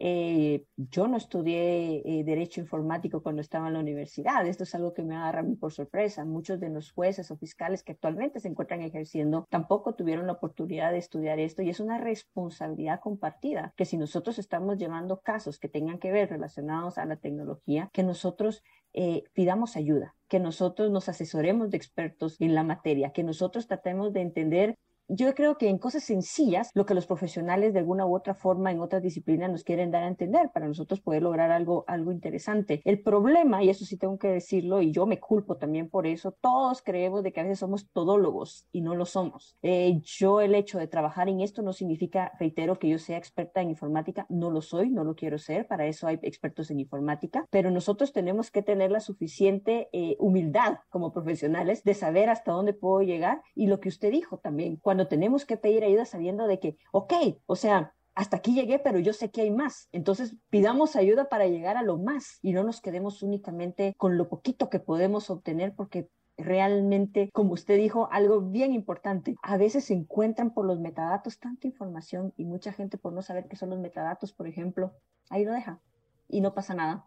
Eh, 0.00 0.64
yo 0.76 1.08
no 1.08 1.16
estudié 1.16 2.02
eh, 2.04 2.22
Derecho 2.24 2.60
Informático 2.60 3.20
cuando 3.20 3.42
estaba 3.42 3.66
en 3.66 3.74
la 3.74 3.80
universidad. 3.80 4.46
Esto 4.46 4.62
es 4.62 4.74
algo 4.76 4.94
que 4.94 5.02
me 5.02 5.16
agarra 5.16 5.40
a 5.40 5.42
mí 5.42 5.56
por 5.56 5.72
sorpresa. 5.72 6.24
Muchos 6.24 6.60
de 6.60 6.70
los 6.70 6.92
jueces 6.92 7.30
o 7.32 7.36
fiscales 7.36 7.82
que 7.82 7.92
actualmente 7.92 8.38
se 8.38 8.48
encuentran 8.48 8.82
ejerciendo 8.82 9.46
tampoco 9.50 9.94
tuvieron 9.94 10.26
la 10.26 10.34
oportunidad 10.34 10.92
de 10.92 10.98
estudiar 10.98 11.40
esto 11.40 11.62
y 11.62 11.70
es 11.70 11.80
una 11.80 11.98
responsabilidad 11.98 13.00
compartida 13.00 13.74
que 13.76 13.84
si 13.84 13.96
nosotros 13.96 14.38
estamos 14.38 14.78
llevando 14.78 15.20
casos 15.20 15.58
que 15.58 15.68
tengan 15.68 15.98
que 15.98 16.12
ver 16.12 16.30
relacionados 16.30 16.96
a 16.98 17.04
la 17.04 17.16
tecnología, 17.16 17.90
que 17.92 18.04
nosotros 18.04 18.62
eh, 18.92 19.24
pidamos 19.32 19.76
ayuda, 19.76 20.14
que 20.28 20.38
nosotros 20.38 20.90
nos 20.90 21.08
asesoremos 21.08 21.70
de 21.70 21.76
expertos 21.76 22.40
en 22.40 22.54
la 22.54 22.62
materia, 22.62 23.10
que 23.10 23.24
nosotros 23.24 23.66
tratemos 23.66 24.12
de 24.12 24.20
entender 24.20 24.78
yo 25.08 25.34
creo 25.34 25.56
que 25.56 25.68
en 25.68 25.78
cosas 25.78 26.04
sencillas, 26.04 26.70
lo 26.74 26.84
que 26.86 26.94
los 26.94 27.06
profesionales 27.06 27.72
de 27.72 27.78
alguna 27.78 28.06
u 28.06 28.14
otra 28.14 28.34
forma 28.34 28.70
en 28.70 28.80
otras 28.80 29.02
disciplinas 29.02 29.50
nos 29.50 29.64
quieren 29.64 29.90
dar 29.90 30.02
a 30.02 30.08
entender 30.08 30.50
para 30.52 30.68
nosotros 30.68 31.00
poder 31.00 31.22
lograr 31.22 31.50
algo, 31.50 31.84
algo 31.86 32.12
interesante. 32.12 32.82
El 32.84 33.02
problema, 33.02 33.62
y 33.62 33.70
eso 33.70 33.84
sí 33.84 33.96
tengo 33.96 34.18
que 34.18 34.28
decirlo, 34.28 34.82
y 34.82 34.92
yo 34.92 35.06
me 35.06 35.18
culpo 35.18 35.56
también 35.56 35.88
por 35.88 36.06
eso, 36.06 36.32
todos 36.32 36.82
creemos 36.82 37.22
de 37.22 37.32
que 37.32 37.40
a 37.40 37.44
veces 37.44 37.60
somos 37.60 37.88
todólogos 37.90 38.66
y 38.70 38.82
no 38.82 38.94
lo 38.94 39.06
somos. 39.06 39.56
Eh, 39.62 40.00
yo 40.04 40.40
el 40.40 40.54
hecho 40.54 40.78
de 40.78 40.88
trabajar 40.88 41.28
en 41.28 41.40
esto 41.40 41.62
no 41.62 41.72
significa, 41.72 42.32
reitero, 42.38 42.78
que 42.78 42.88
yo 42.88 42.98
sea 42.98 43.16
experta 43.16 43.62
en 43.62 43.70
informática, 43.70 44.26
no 44.28 44.50
lo 44.50 44.60
soy, 44.60 44.90
no 44.90 45.04
lo 45.04 45.14
quiero 45.14 45.38
ser, 45.38 45.66
para 45.66 45.86
eso 45.86 46.06
hay 46.06 46.18
expertos 46.22 46.70
en 46.70 46.80
informática, 46.80 47.46
pero 47.50 47.70
nosotros 47.70 48.12
tenemos 48.12 48.50
que 48.50 48.62
tener 48.62 48.90
la 48.90 49.00
suficiente 49.00 49.88
eh, 49.92 50.16
humildad 50.18 50.78
como 50.90 51.12
profesionales 51.12 51.82
de 51.82 51.94
saber 51.94 52.28
hasta 52.28 52.52
dónde 52.52 52.74
puedo 52.74 53.02
llegar 53.02 53.42
y 53.54 53.66
lo 53.66 53.80
que 53.80 53.88
usted 53.88 54.10
dijo 54.10 54.38
también, 54.38 54.76
cuando 54.76 54.97
tenemos 55.06 55.44
que 55.44 55.56
pedir 55.56 55.84
ayuda 55.84 56.04
sabiendo 56.04 56.46
de 56.46 56.58
que, 56.58 56.76
ok, 56.92 57.12
o 57.46 57.56
sea, 57.56 57.94
hasta 58.14 58.38
aquí 58.38 58.52
llegué, 58.52 58.80
pero 58.80 58.98
yo 58.98 59.12
sé 59.12 59.30
que 59.30 59.42
hay 59.42 59.52
más. 59.52 59.88
Entonces, 59.92 60.34
pidamos 60.50 60.96
ayuda 60.96 61.28
para 61.28 61.46
llegar 61.46 61.76
a 61.76 61.84
lo 61.84 61.98
más 61.98 62.40
y 62.42 62.52
no 62.52 62.64
nos 62.64 62.80
quedemos 62.80 63.22
únicamente 63.22 63.94
con 63.96 64.18
lo 64.18 64.28
poquito 64.28 64.68
que 64.68 64.80
podemos 64.80 65.30
obtener 65.30 65.72
porque 65.76 66.08
realmente, 66.36 67.30
como 67.32 67.52
usted 67.52 67.76
dijo, 67.76 68.08
algo 68.10 68.40
bien 68.40 68.72
importante. 68.72 69.36
A 69.42 69.56
veces 69.56 69.84
se 69.84 69.94
encuentran 69.94 70.52
por 70.52 70.66
los 70.66 70.80
metadatos 70.80 71.38
tanta 71.38 71.68
información 71.68 72.32
y 72.36 72.44
mucha 72.44 72.72
gente 72.72 72.98
por 72.98 73.12
no 73.12 73.22
saber 73.22 73.46
qué 73.48 73.54
son 73.54 73.70
los 73.70 73.78
metadatos, 73.78 74.32
por 74.32 74.48
ejemplo, 74.48 74.94
ahí 75.30 75.44
lo 75.44 75.52
deja 75.52 75.80
y 76.28 76.40
no 76.40 76.54
pasa 76.54 76.74
nada. 76.74 77.06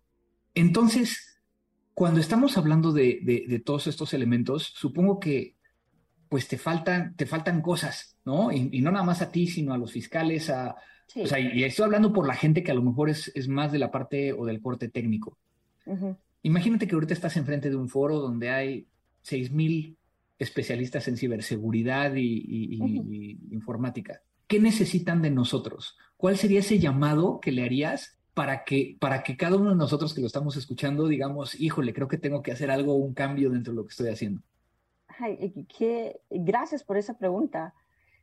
Entonces, 0.55 1.41
cuando 1.93 2.21
estamos 2.21 2.57
hablando 2.57 2.93
de, 2.93 3.19
de 3.47 3.59
todos 3.59 3.87
estos 3.87 4.13
elementos, 4.13 4.63
supongo 4.75 5.19
que 5.19 5.57
pues 6.31 6.47
te 6.47 6.57
faltan, 6.57 7.13
te 7.17 7.25
faltan 7.25 7.61
cosas, 7.61 8.15
¿no? 8.23 8.53
Y, 8.53 8.79
no 8.79 8.89
nada 8.89 9.03
más 9.03 9.21
a 9.21 9.29
ti, 9.33 9.47
sino 9.47 9.73
a 9.73 9.77
los 9.77 9.91
fiscales, 9.91 10.49
a, 10.49 10.77
o 11.13 11.25
sea, 11.27 11.41
y 11.41 11.61
estoy 11.65 11.83
hablando 11.83 12.13
por 12.13 12.25
la 12.25 12.35
gente 12.35 12.63
que 12.63 12.71
a 12.71 12.73
lo 12.73 12.81
mejor 12.81 13.09
es, 13.09 13.29
es 13.35 13.49
más 13.49 13.73
de 13.73 13.79
la 13.79 13.91
parte 13.91 14.31
o 14.31 14.45
del 14.45 14.61
corte 14.61 14.87
técnico. 14.87 15.37
Imagínate 16.41 16.87
que 16.87 16.95
ahorita 16.95 17.13
estás 17.13 17.35
enfrente 17.35 17.69
de 17.69 17.75
un 17.75 17.89
foro 17.89 18.21
donde 18.21 18.49
hay 18.49 18.87
seis 19.21 19.51
mil 19.51 19.97
especialistas 20.39 21.05
en 21.09 21.17
ciberseguridad 21.17 22.15
y, 22.15 22.79
informática. 23.51 24.21
¿Qué 24.47 24.57
necesitan 24.57 25.21
de 25.21 25.31
nosotros? 25.31 25.97
¿Cuál 26.15 26.37
sería 26.37 26.61
ese 26.61 26.79
llamado 26.79 27.41
que 27.41 27.51
le 27.51 27.65
harías 27.65 28.17
para 28.33 28.63
que, 28.63 28.95
para 29.01 29.23
que 29.23 29.35
cada 29.35 29.57
uno 29.57 29.71
de 29.71 29.75
nosotros 29.75 30.13
que 30.13 30.21
lo 30.21 30.27
estamos 30.27 30.55
escuchando 30.55 31.09
digamos, 31.09 31.59
híjole, 31.59 31.93
creo 31.93 32.07
que 32.07 32.17
tengo 32.17 32.41
que 32.41 32.53
hacer 32.53 32.71
algo, 32.71 32.95
un 32.95 33.13
cambio 33.13 33.49
dentro 33.49 33.73
de 33.73 33.75
lo 33.75 33.85
que 33.85 33.91
estoy 33.91 34.07
haciendo? 34.07 34.41
Gracias 36.29 36.83
por 36.83 36.97
esa 36.97 37.17
pregunta. 37.17 37.73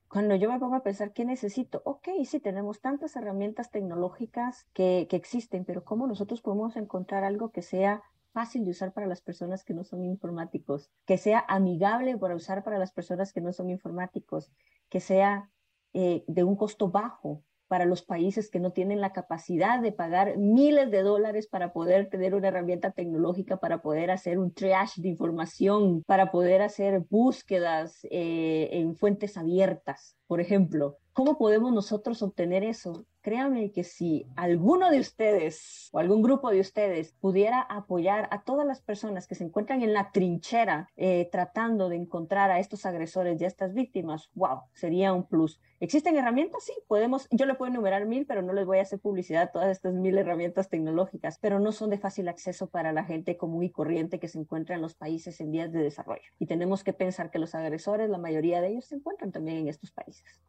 Cuando 0.08 0.34
yo 0.36 0.50
me 0.50 0.58
pongo 0.58 0.76
a 0.76 0.82
pensar, 0.82 1.12
¿qué 1.12 1.24
necesito? 1.24 1.82
Ok, 1.84 2.08
sí, 2.24 2.40
tenemos 2.40 2.80
tantas 2.80 3.14
herramientas 3.16 3.70
tecnológicas 3.70 4.66
que, 4.72 5.06
que 5.10 5.16
existen, 5.16 5.64
pero 5.64 5.84
¿cómo 5.84 6.06
nosotros 6.06 6.40
podemos 6.40 6.76
encontrar 6.76 7.24
algo 7.24 7.50
que 7.50 7.60
sea 7.60 8.02
fácil 8.32 8.64
de 8.64 8.70
usar 8.70 8.92
para 8.92 9.06
las 9.06 9.20
personas 9.20 9.64
que 9.64 9.74
no 9.74 9.84
son 9.84 10.04
informáticos, 10.04 10.90
que 11.04 11.18
sea 11.18 11.44
amigable 11.48 12.16
para 12.16 12.36
usar 12.36 12.62
para 12.64 12.78
las 12.78 12.92
personas 12.92 13.32
que 13.32 13.40
no 13.40 13.52
son 13.52 13.68
informáticos, 13.68 14.50
que 14.88 15.00
sea 15.00 15.50
eh, 15.92 16.24
de 16.26 16.44
un 16.44 16.56
costo 16.56 16.88
bajo 16.88 17.42
para 17.68 17.84
los 17.84 18.02
países 18.02 18.50
que 18.50 18.60
no 18.60 18.72
tienen 18.72 19.00
la 19.00 19.12
capacidad 19.12 19.80
de 19.80 19.92
pagar 19.92 20.38
miles 20.38 20.90
de 20.90 21.02
dólares 21.02 21.46
para 21.46 21.72
poder 21.72 22.08
tener 22.08 22.34
una 22.34 22.48
herramienta 22.48 22.90
tecnológica, 22.90 23.58
para 23.58 23.82
poder 23.82 24.10
hacer 24.10 24.38
un 24.38 24.52
triage 24.52 25.02
de 25.02 25.08
información, 25.08 26.02
para 26.04 26.30
poder 26.30 26.62
hacer 26.62 27.04
búsquedas 27.08 28.00
eh, 28.10 28.70
en 28.72 28.96
fuentes 28.96 29.36
abiertas, 29.36 30.16
por 30.26 30.40
ejemplo. 30.40 30.96
¿Cómo 31.18 31.36
podemos 31.36 31.72
nosotros 31.72 32.22
obtener 32.22 32.62
eso? 32.62 33.04
Créanme 33.22 33.72
que 33.72 33.82
si 33.82 34.28
alguno 34.36 34.88
de 34.88 35.00
ustedes 35.00 35.88
o 35.90 35.98
algún 35.98 36.22
grupo 36.22 36.52
de 36.52 36.60
ustedes 36.60 37.12
pudiera 37.18 37.60
apoyar 37.60 38.28
a 38.30 38.44
todas 38.44 38.64
las 38.64 38.80
personas 38.80 39.26
que 39.26 39.34
se 39.34 39.42
encuentran 39.42 39.82
en 39.82 39.94
la 39.94 40.12
trinchera 40.12 40.88
eh, 40.96 41.28
tratando 41.32 41.88
de 41.88 41.96
encontrar 41.96 42.52
a 42.52 42.60
estos 42.60 42.86
agresores 42.86 43.40
y 43.40 43.44
a 43.44 43.48
estas 43.48 43.74
víctimas, 43.74 44.30
wow, 44.34 44.60
sería 44.74 45.12
un 45.12 45.26
plus. 45.26 45.60
¿Existen 45.80 46.16
herramientas? 46.16 46.62
Sí, 46.62 46.72
podemos, 46.86 47.26
yo 47.32 47.46
le 47.46 47.54
puedo 47.56 47.72
enumerar 47.72 48.06
mil, 48.06 48.24
pero 48.24 48.42
no 48.42 48.52
les 48.52 48.64
voy 48.64 48.78
a 48.78 48.82
hacer 48.82 49.00
publicidad 49.00 49.42
a 49.42 49.50
todas 49.50 49.70
estas 49.70 49.94
mil 49.94 50.16
herramientas 50.18 50.68
tecnológicas, 50.68 51.40
pero 51.40 51.58
no 51.58 51.72
son 51.72 51.90
de 51.90 51.98
fácil 51.98 52.28
acceso 52.28 52.68
para 52.68 52.92
la 52.92 53.02
gente 53.02 53.36
común 53.36 53.64
y 53.64 53.72
corriente 53.72 54.20
que 54.20 54.28
se 54.28 54.38
encuentra 54.38 54.76
en 54.76 54.82
los 54.82 54.94
países 54.94 55.40
en 55.40 55.50
vías 55.50 55.72
de 55.72 55.82
desarrollo. 55.82 56.30
Y 56.38 56.46
tenemos 56.46 56.84
que 56.84 56.92
pensar 56.92 57.32
que 57.32 57.40
los 57.40 57.56
agresores, 57.56 58.08
la 58.08 58.18
mayoría 58.18 58.60
de 58.60 58.68
ellos, 58.68 58.84
se 58.84 58.94
encuentran 58.94 59.32
también 59.32 59.58
en 59.58 59.66
estos 59.66 59.90
países. 59.90 60.40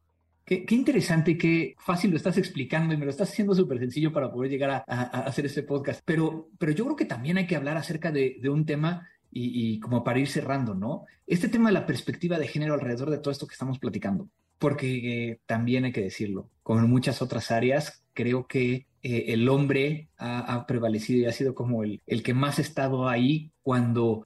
Qué, 0.50 0.66
interesante, 0.74 1.38
qué 1.38 1.76
fácil 1.78 2.10
lo 2.10 2.18
estás 2.18 2.40
explicando 2.40 2.92
y 2.92 2.98
me 2.98 3.06
lo 3.06 3.12
estás 3.12 3.30
haciendo 3.30 3.54
súper 3.54 3.78
sencillo 3.78 4.12
para 4.12 4.32
poder 4.32 4.50
llegar 4.50 4.84
a, 4.88 5.04
hacer 5.04 5.46
este 5.46 5.62
podcast. 5.62 6.02
Pero, 6.04 6.50
pero 6.58 6.72
yo 6.72 6.86
creo 6.86 6.96
que 6.96 7.06
también 7.06 7.38
hay 7.38 7.46
que 7.46 7.56
hablar 7.56 7.78
acerca 7.78 8.12
de, 8.12 8.42
un 8.50 8.66
tema 8.66 9.08
y, 9.32 9.80
como 9.80 10.04
para 10.04 10.18
ir 10.18 10.28
cerrando, 10.28 10.74
¿no? 10.74 11.06
Este 11.28 11.50
tema 11.50 11.70
de 11.70 11.74
la 11.74 11.86
perspectiva 11.86 12.40
de 12.40 12.48
género 12.48 12.74
alrededor 12.74 13.12
de 13.12 13.20
todo 13.20 13.32
esto 13.32 13.46
que 13.46 13.54
estamos 13.54 13.78
platicando. 13.78 14.28
Porque 14.58 15.30
eh, 15.30 15.40
también 15.46 15.86
hay 15.86 15.92
que 15.92 16.02
decirlo, 16.02 16.50
como 16.64 16.80
en 16.80 16.90
muchas 16.90 17.22
otras 17.22 17.52
áreas, 17.52 18.02
creo 18.16 18.48
que 18.48 18.88
eh, 19.04 19.26
el 19.28 19.48
hombre 19.50 20.08
ha, 20.18 20.66
prevalecido 20.66 21.20
y 21.20 21.26
ha 21.26 21.32
sido 21.32 21.54
como 21.54 21.84
el, 21.84 22.02
el 22.08 22.24
que 22.24 22.34
más 22.34 22.58
ha 22.58 22.64
estado 22.64 23.08
ahí 23.08 23.52
cuando, 23.62 24.26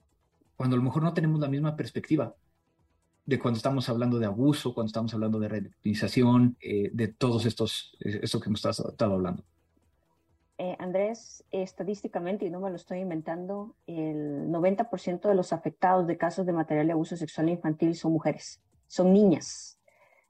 cuando 0.55 0.77
a 0.77 0.79
lo 0.79 0.83
mejor 0.83 1.03
no 1.03 1.13
tenemos 1.13 1.41
la 1.41 1.49
misma 1.49 1.75
perspectiva 1.75 2.33
de 3.25 3.39
cuando 3.39 3.57
estamos 3.57 3.88
hablando 3.89 4.19
de 4.19 4.25
abuso, 4.25 4.73
cuando 4.73 4.88
estamos 4.88 5.13
hablando 5.13 5.39
de 5.39 5.47
redactización, 5.47 6.57
eh, 6.62 6.89
de 6.93 7.07
todos 7.07 7.45
estos, 7.45 7.95
eh, 8.01 8.19
esto 8.23 8.39
que 8.39 8.49
hemos 8.49 8.63
estado 8.65 9.13
hablando. 9.13 9.43
Eh, 10.57 10.75
Andrés, 10.79 11.43
estadísticamente, 11.51 12.45
y 12.45 12.49
no 12.49 12.59
me 12.59 12.69
lo 12.69 12.75
estoy 12.75 12.99
inventando, 12.99 13.75
el 13.88 14.49
90% 14.49 15.27
de 15.27 15.36
los 15.36 15.51
afectados 15.51 16.05
de 16.05 16.17
casos 16.17 16.45
de 16.45 16.53
material 16.53 16.88
de 16.88 16.93
abuso 16.93 17.17
sexual 17.17 17.49
infantil 17.49 17.95
son 17.95 18.12
mujeres, 18.12 18.62
son 18.88 19.13
niñas. 19.13 19.79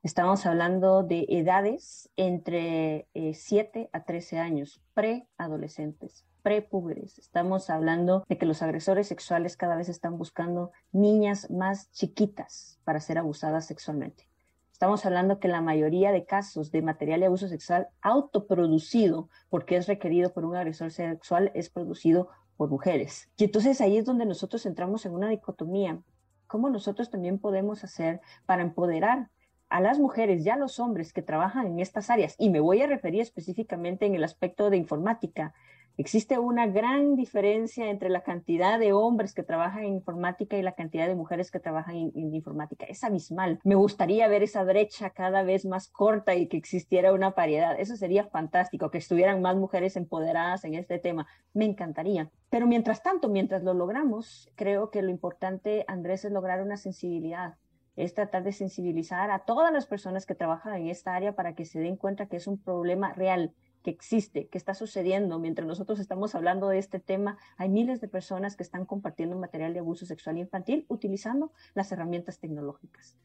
Estamos 0.01 0.45
hablando 0.45 1.03
de 1.03 1.25
edades 1.29 2.09
entre 2.17 3.07
7 3.33 3.89
a 3.93 4.03
13 4.03 4.37
años, 4.37 4.81
preadolescentes 4.93 6.25
prepúberes. 6.43 7.17
Estamos 7.17 7.69
hablando 7.69 8.23
de 8.29 8.37
que 8.37 8.45
los 8.45 8.61
agresores 8.61 9.07
sexuales 9.07 9.57
cada 9.57 9.75
vez 9.75 9.89
están 9.89 10.17
buscando 10.17 10.71
niñas 10.91 11.49
más 11.49 11.91
chiquitas 11.91 12.79
para 12.83 12.99
ser 12.99 13.17
abusadas 13.17 13.65
sexualmente. 13.65 14.29
Estamos 14.71 15.05
hablando 15.05 15.39
que 15.39 15.47
la 15.47 15.61
mayoría 15.61 16.11
de 16.11 16.25
casos 16.25 16.69
de 16.69 16.81
material 16.81 17.21
de 17.21 17.27
abuso 17.27 17.47
sexual 17.47 17.87
autoproducido, 18.01 19.29
porque 19.49 19.77
es 19.77 19.87
requerido 19.87 20.33
por 20.33 20.45
un 20.45 20.55
agresor 20.55 20.91
sexual, 20.91 21.51
es 21.55 21.69
producido 21.69 22.27
por 22.57 22.69
mujeres. 22.69 23.29
Y 23.37 23.45
entonces 23.45 23.79
ahí 23.81 23.97
es 23.97 24.05
donde 24.05 24.25
nosotros 24.25 24.65
entramos 24.65 25.05
en 25.05 25.13
una 25.13 25.29
dicotomía 25.29 26.01
cómo 26.47 26.69
nosotros 26.69 27.09
también 27.09 27.39
podemos 27.39 27.83
hacer 27.83 28.21
para 28.45 28.61
empoderar 28.61 29.29
a 29.69 29.81
las 29.81 29.97
mujeres 29.97 30.45
y 30.45 30.49
a 30.51 30.55
los 30.55 30.79
hombres 30.79 31.13
que 31.13 31.23
trabajan 31.23 31.65
en 31.65 31.79
estas 31.79 32.11
áreas, 32.11 32.35
y 32.37 32.51
me 32.51 32.59
voy 32.59 32.83
a 32.83 32.87
referir 32.87 33.21
específicamente 33.21 34.05
en 34.05 34.13
el 34.13 34.23
aspecto 34.23 34.69
de 34.69 34.77
informática, 34.77 35.55
Existe 35.95 36.39
una 36.39 36.65
gran 36.65 37.15
diferencia 37.15 37.91
entre 37.91 38.09
la 38.09 38.23
cantidad 38.23 38.79
de 38.79 38.93
hombres 38.93 39.35
que 39.35 39.43
trabajan 39.43 39.83
en 39.83 39.93
informática 39.93 40.57
y 40.57 40.63
la 40.63 40.71
cantidad 40.71 41.07
de 41.07 41.13
mujeres 41.13 41.51
que 41.51 41.59
trabajan 41.59 41.95
en, 41.95 42.33
informática. 42.33 42.85
Es 42.85 43.03
abismal. 43.03 43.59
Me 43.63 43.75
gustaría 43.75 44.27
ver 44.27 44.41
esa 44.41 44.63
brecha 44.63 45.11
cada 45.11 45.43
vez 45.43 45.65
más 45.65 45.89
corta 45.89 46.33
y 46.33 46.47
que 46.47 46.57
existiera 46.57 47.13
una 47.13 47.35
paridad. 47.35 47.79
Eso 47.79 47.95
sería 47.95 48.23
fantástico, 48.25 48.89
que 48.89 48.97
estuvieran 48.97 49.43
más 49.43 49.55
mujeres 49.55 49.95
empoderadas 49.95 50.63
en 50.65 50.73
este 50.73 50.97
tema. 50.97 51.27
Me 51.53 51.65
encantaría. 51.65 52.31
Pero 52.49 52.65
mientras 52.65 53.03
tanto, 53.03 53.29
mientras 53.29 53.61
lo 53.61 53.75
logramos, 53.75 54.49
creo 54.55 54.89
que 54.89 55.03
lo 55.03 55.11
importante, 55.11 55.85
Andrés, 55.87 56.25
es 56.25 56.31
lograr 56.31 56.63
una 56.63 56.77
sensibilidad 56.77 57.55
es 57.95 58.15
tratar 58.15 58.43
de 58.43 58.53
sensibilizar 58.53 59.29
a 59.29 59.45
todas 59.45 59.71
las 59.71 59.85
personas 59.85 60.25
que 60.25 60.33
trabajan 60.33 60.73
en 60.73 60.87
esta 60.87 61.13
área 61.13 61.35
para 61.35 61.53
que 61.53 61.63
se 61.63 61.79
den 61.79 61.95
cuenta 61.95 62.25
que 62.25 62.37
es 62.37 62.47
un 62.47 62.57
problema 62.57 63.13
real, 63.13 63.53
que 63.83 63.91
existe, 63.91 64.47
que 64.47 64.57
está 64.57 64.73
sucediendo. 64.73 65.37
Mientras 65.39 65.67
nosotros 65.67 65.99
estamos 65.99 66.33
hablando 66.33 66.69
de 66.69 66.79
este 66.79 66.99
tema, 66.99 67.37
hay 67.57 67.69
miles 67.69 68.01
de 68.01 68.07
personas 68.07 68.55
que 68.55 68.63
están 68.63 68.85
compartiendo 68.85 69.37
material 69.37 69.73
de 69.73 69.79
abuso 69.79 70.05
sexual 70.05 70.37
infantil 70.37 70.85
utilizando 70.87 71.51
las 71.75 71.91
herramientas 71.91 72.39
tecnológicas. 72.39 73.17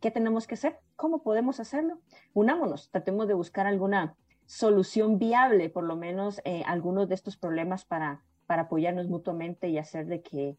¿Qué 0.00 0.10
tenemos 0.10 0.46
que 0.46 0.54
hacer? 0.54 0.78
¿Cómo 0.96 1.22
podemos 1.22 1.60
hacerlo? 1.60 1.98
Unámonos, 2.32 2.90
tratemos 2.90 3.26
de 3.26 3.34
buscar 3.34 3.66
alguna 3.66 4.14
solución 4.46 5.18
viable, 5.18 5.70
por 5.70 5.84
lo 5.84 5.96
menos 5.96 6.40
eh, 6.44 6.62
algunos 6.66 7.08
de 7.08 7.14
estos 7.14 7.36
problemas 7.36 7.84
para, 7.84 8.22
para 8.46 8.62
apoyarnos 8.62 9.08
mutuamente 9.08 9.68
y 9.68 9.78
hacer 9.78 10.06
de 10.06 10.22
que, 10.22 10.56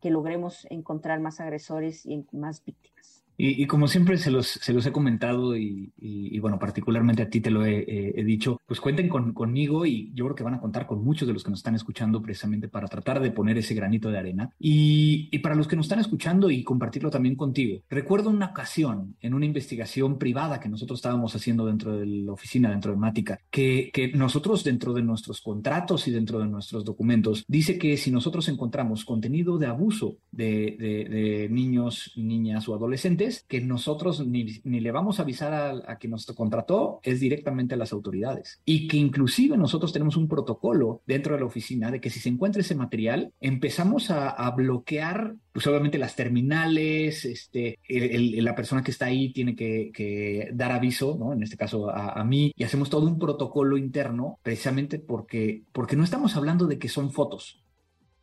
que 0.00 0.10
logremos 0.10 0.66
encontrar 0.70 1.20
más 1.20 1.40
agresores 1.40 2.06
y 2.06 2.26
más 2.32 2.64
víctimas. 2.64 3.13
Y, 3.36 3.66
como 3.66 3.88
siempre 3.88 4.16
se 4.18 4.30
los, 4.30 4.46
se 4.46 4.72
los 4.72 4.86
he 4.86 4.92
comentado 4.92 5.56
y, 5.56 6.38
bueno, 6.40 6.58
particularmente 6.58 7.22
a 7.22 7.28
ti 7.28 7.40
te 7.40 7.50
lo 7.50 7.64
he, 7.64 8.22
dicho, 8.24 8.60
pues 8.66 8.80
cuenten 8.80 9.08
conmigo 9.08 9.86
y 9.86 10.12
yo 10.14 10.24
creo 10.24 10.34
que 10.36 10.44
van 10.44 10.54
a 10.54 10.60
contar 10.60 10.86
con 10.86 11.04
muchos 11.04 11.26
de 11.26 11.34
los 11.34 11.42
que 11.42 11.50
nos 11.50 11.60
están 11.60 11.74
escuchando 11.74 12.22
precisamente 12.22 12.68
para 12.68 12.88
tratar 12.88 13.20
de 13.20 13.30
poner 13.30 13.58
ese 13.58 13.74
granito 13.74 14.10
de 14.10 14.18
arena. 14.18 14.50
Y, 14.58 15.38
para 15.38 15.54
los 15.54 15.68
que 15.68 15.76
nos 15.76 15.86
están 15.86 16.00
escuchando 16.00 16.50
y 16.50 16.62
compartirlo 16.64 17.10
también 17.10 17.36
contigo, 17.36 17.80
recuerdo 17.90 18.30
una 18.30 18.46
ocasión 18.46 19.16
en 19.20 19.34
una 19.34 19.46
investigación 19.46 20.18
privada 20.18 20.60
que 20.60 20.68
nosotros 20.68 20.98
estábamos 20.98 21.34
haciendo 21.34 21.66
dentro 21.66 21.96
de 21.96 22.06
la 22.06 22.32
oficina, 22.32 22.70
dentro 22.70 22.92
de 22.92 22.98
Mática, 22.98 23.38
que, 23.50 23.90
que 23.92 24.08
nosotros 24.08 24.64
dentro 24.64 24.92
de 24.92 25.02
nuestros 25.02 25.40
contratos 25.40 26.08
y 26.08 26.12
dentro 26.12 26.38
de 26.38 26.46
nuestros 26.46 26.84
documentos 26.84 27.44
dice 27.46 27.78
que 27.78 27.96
si 27.96 28.10
nosotros 28.10 28.48
encontramos 28.48 29.04
contenido 29.04 29.58
de 29.58 29.66
abuso 29.66 30.16
de, 30.30 30.76
de, 30.78 31.04
de 31.04 31.48
niños, 31.50 32.12
niñas 32.16 32.68
o 32.68 32.74
adolescentes, 32.74 33.23
que 33.48 33.60
nosotros 33.60 34.26
ni, 34.26 34.44
le 34.64 34.90
vamos 34.90 35.18
a 35.18 35.22
avisar 35.22 35.52
a, 35.52 35.70
a, 35.92 35.96
quien 35.96 36.10
nos 36.10 36.26
contrató, 36.26 37.00
es 37.02 37.20
directamente 37.20 37.74
a 37.74 37.78
las 37.78 37.92
autoridades. 37.92 38.60
Y 38.64 38.88
que 38.88 38.96
inclusive 38.96 39.56
nosotros 39.56 39.92
tenemos 39.92 40.16
un 40.16 40.28
protocolo 40.28 41.02
dentro 41.06 41.34
de 41.34 41.40
la 41.40 41.46
oficina 41.46 41.90
de 41.90 42.00
que 42.00 42.10
si 42.10 42.20
se 42.20 42.28
encuentra 42.28 42.60
ese 42.60 42.74
material, 42.74 43.32
empezamos 43.40 44.10
a, 44.10 44.50
bloquear, 44.54 45.34
pues 45.52 45.66
obviamente 45.66 45.98
las 45.98 46.14
terminales, 46.14 47.24
este, 47.24 47.78
la 47.88 48.54
persona 48.54 48.84
que 48.84 48.90
está 48.90 49.06
ahí 49.06 49.32
tiene 49.32 49.56
que, 49.56 50.50
dar 50.52 50.72
aviso, 50.72 51.16
¿no? 51.18 51.32
En 51.32 51.42
este 51.42 51.56
caso 51.56 51.90
a, 51.90 52.12
a, 52.12 52.24
mí, 52.24 52.52
y 52.56 52.64
hacemos 52.64 52.90
todo 52.90 53.06
un 53.06 53.18
protocolo 53.18 53.76
interno 53.76 54.38
precisamente 54.42 54.98
porque, 54.98 55.64
porque 55.72 55.96
no 55.96 56.04
estamos 56.04 56.36
hablando 56.36 56.66
de 56.66 56.78
que 56.78 56.88
son 56.88 57.10
fotos. 57.10 57.63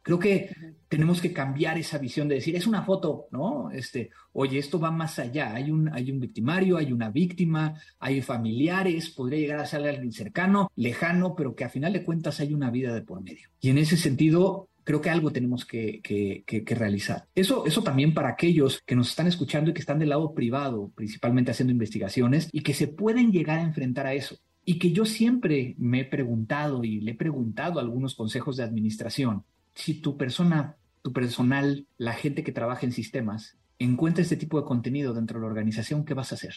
Creo 0.04 0.18
que 0.18 0.50
tenemos 0.88 1.22
que 1.22 1.32
cambiar 1.32 1.78
esa 1.78 1.98
visión 1.98 2.28
de 2.28 2.36
decir, 2.36 2.56
es 2.56 2.68
una 2.68 2.84
foto, 2.84 3.28
¿no? 3.32 3.70
Este, 3.72 4.10
oye, 4.34 4.58
esto 4.58 4.80
va 4.80 4.92
más 4.92 5.20
allá. 5.20 5.54
Hay 5.54 5.70
un, 5.70 5.90
hay 5.94 6.12
un 6.12 6.20
victimario, 6.20 6.78
hay 6.78 6.92
una 6.92 7.10
víctima, 7.10 7.76
hay 8.00 8.22
familiares, 8.22 9.10
podría 9.12 9.40
llegar 9.40 9.60
a 9.60 9.66
ser 9.66 9.88
alguien 9.88 10.12
cercano, 10.12 10.72
lejano, 10.76 11.36
pero 11.36 11.56
que 11.56 11.64
a 11.64 11.70
final 11.70 11.94
de 11.94 12.04
cuentas 12.04 12.40
hay 12.40 12.54
una 12.54 12.72
vida 12.72 12.94
de 12.94 13.02
por 13.02 13.22
medio. 13.22 13.50
Y 13.60 13.70
en 13.70 13.78
ese 13.78 13.96
sentido, 13.96 14.70
creo 14.84 15.02
que 15.02 15.10
algo 15.10 15.32
tenemos 15.32 15.66
que, 15.66 16.02
que, 16.02 16.44
que, 16.46 16.76
realizar. 16.76 17.28
Eso, 17.36 17.66
eso 17.66 17.84
también 17.84 18.14
para 18.14 18.30
aquellos 18.30 18.82
que 18.86 18.96
nos 18.96 19.10
están 19.10 19.28
escuchando 19.28 19.70
y 19.70 19.74
que 19.74 19.82
están 19.82 20.00
del 20.00 20.10
lado 20.10 20.34
privado, 20.34 20.92
principalmente 20.96 21.52
haciendo 21.52 21.72
investigaciones, 21.72 22.50
y 22.52 22.62
que 22.62 22.74
se 22.74 22.88
pueden 22.88 23.32
llegar 23.32 23.60
a 23.60 23.64
enfrentar 23.64 24.08
a 24.08 24.14
eso. 24.14 24.38
Y 24.66 24.78
que 24.78 24.92
yo 24.92 25.06
siempre 25.06 25.76
me 25.78 26.02
he 26.02 26.06
preguntado 26.06 26.84
y 26.84 27.02
le 27.02 27.12
he 27.12 27.16
preguntado 27.16 27.80
algunos 27.80 28.16
consejos 28.16 28.58
de 28.58 28.64
administración 28.64 29.44
si 29.76 30.02
tu 30.02 30.18
persona, 30.18 30.78
tu 31.02 31.14
personal, 31.14 31.88
la 31.98 32.14
gente 32.14 32.44
que 32.44 32.52
trabaja 32.52 32.86
en 32.86 32.92
sistemas, 32.92 33.58
encuentra 33.80 34.22
este 34.22 34.38
tipo 34.38 34.60
de 34.60 34.66
contenido 34.66 35.14
dentro 35.14 35.40
de 35.40 35.46
la 35.46 35.50
organización, 35.50 36.06
¿qué 36.06 36.14
vas 36.14 36.32
a 36.32 36.36
hacer? 36.36 36.56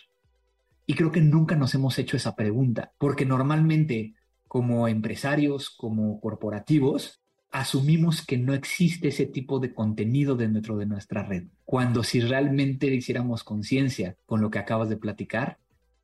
Y 0.87 0.95
creo 0.95 1.11
que 1.11 1.23
nunca 1.23 1.57
nos 1.57 1.75
hemos 1.75 1.99
hecho 1.99 2.17
esa 2.17 2.37
pregunta, 2.37 2.93
porque 2.99 3.25
normalmente 3.25 4.15
como 4.47 4.87
empresarios, 4.87 5.71
como 5.71 6.21
corporativos, 6.21 7.23
asumimos 7.51 8.25
que 8.25 8.37
no 8.37 8.53
existe 8.53 9.09
ese 9.09 9.27
tipo 9.27 9.59
de 9.59 9.73
contenido 9.73 10.37
dentro 10.37 10.77
de 10.77 10.87
nuestra 10.87 11.23
red. 11.23 11.45
Cuando 11.65 12.03
si 12.03 12.21
realmente 12.21 12.87
hiciéramos 12.87 13.45
conciencia 13.45 14.17
con 14.27 14.41
lo 14.41 14.51
que 14.51 14.59
acabas 14.59 14.89
de 14.89 14.97
platicar, 14.97 15.59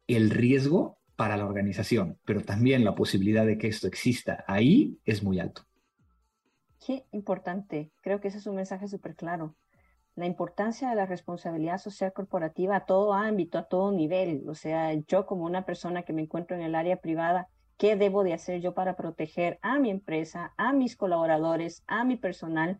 el 0.06 0.30
riesgo 0.30 0.98
para 1.16 1.36
la 1.36 1.44
organización, 1.44 2.18
pero 2.24 2.40
también 2.40 2.84
la 2.84 2.94
posibilidad 2.94 3.44
de 3.44 3.58
que 3.58 3.68
esto 3.68 3.86
exista 3.86 4.44
ahí 4.48 4.98
es 5.04 5.22
muy 5.22 5.38
alto. 5.38 5.66
Qué 6.84 7.04
importante. 7.12 7.92
Creo 8.00 8.20
que 8.20 8.28
ese 8.28 8.38
es 8.38 8.46
un 8.46 8.56
mensaje 8.56 8.88
súper 8.88 9.14
claro. 9.14 9.54
La 10.14 10.26
importancia 10.26 10.88
de 10.88 10.96
la 10.96 11.06
responsabilidad 11.06 11.78
social 11.78 12.12
corporativa 12.12 12.76
a 12.76 12.86
todo 12.86 13.12
ámbito, 13.12 13.58
a 13.58 13.68
todo 13.68 13.92
nivel. 13.92 14.48
O 14.48 14.54
sea, 14.54 14.94
yo 14.94 15.26
como 15.26 15.44
una 15.44 15.66
persona 15.66 16.02
que 16.02 16.12
me 16.12 16.22
encuentro 16.22 16.56
en 16.56 16.62
el 16.62 16.74
área 16.74 16.96
privada, 16.96 17.48
¿qué 17.76 17.96
debo 17.96 18.24
de 18.24 18.32
hacer 18.32 18.60
yo 18.60 18.74
para 18.74 18.96
proteger 18.96 19.58
a 19.62 19.78
mi 19.78 19.90
empresa, 19.90 20.54
a 20.56 20.72
mis 20.72 20.96
colaboradores, 20.96 21.84
a 21.86 22.04
mi 22.04 22.16
personal? 22.16 22.78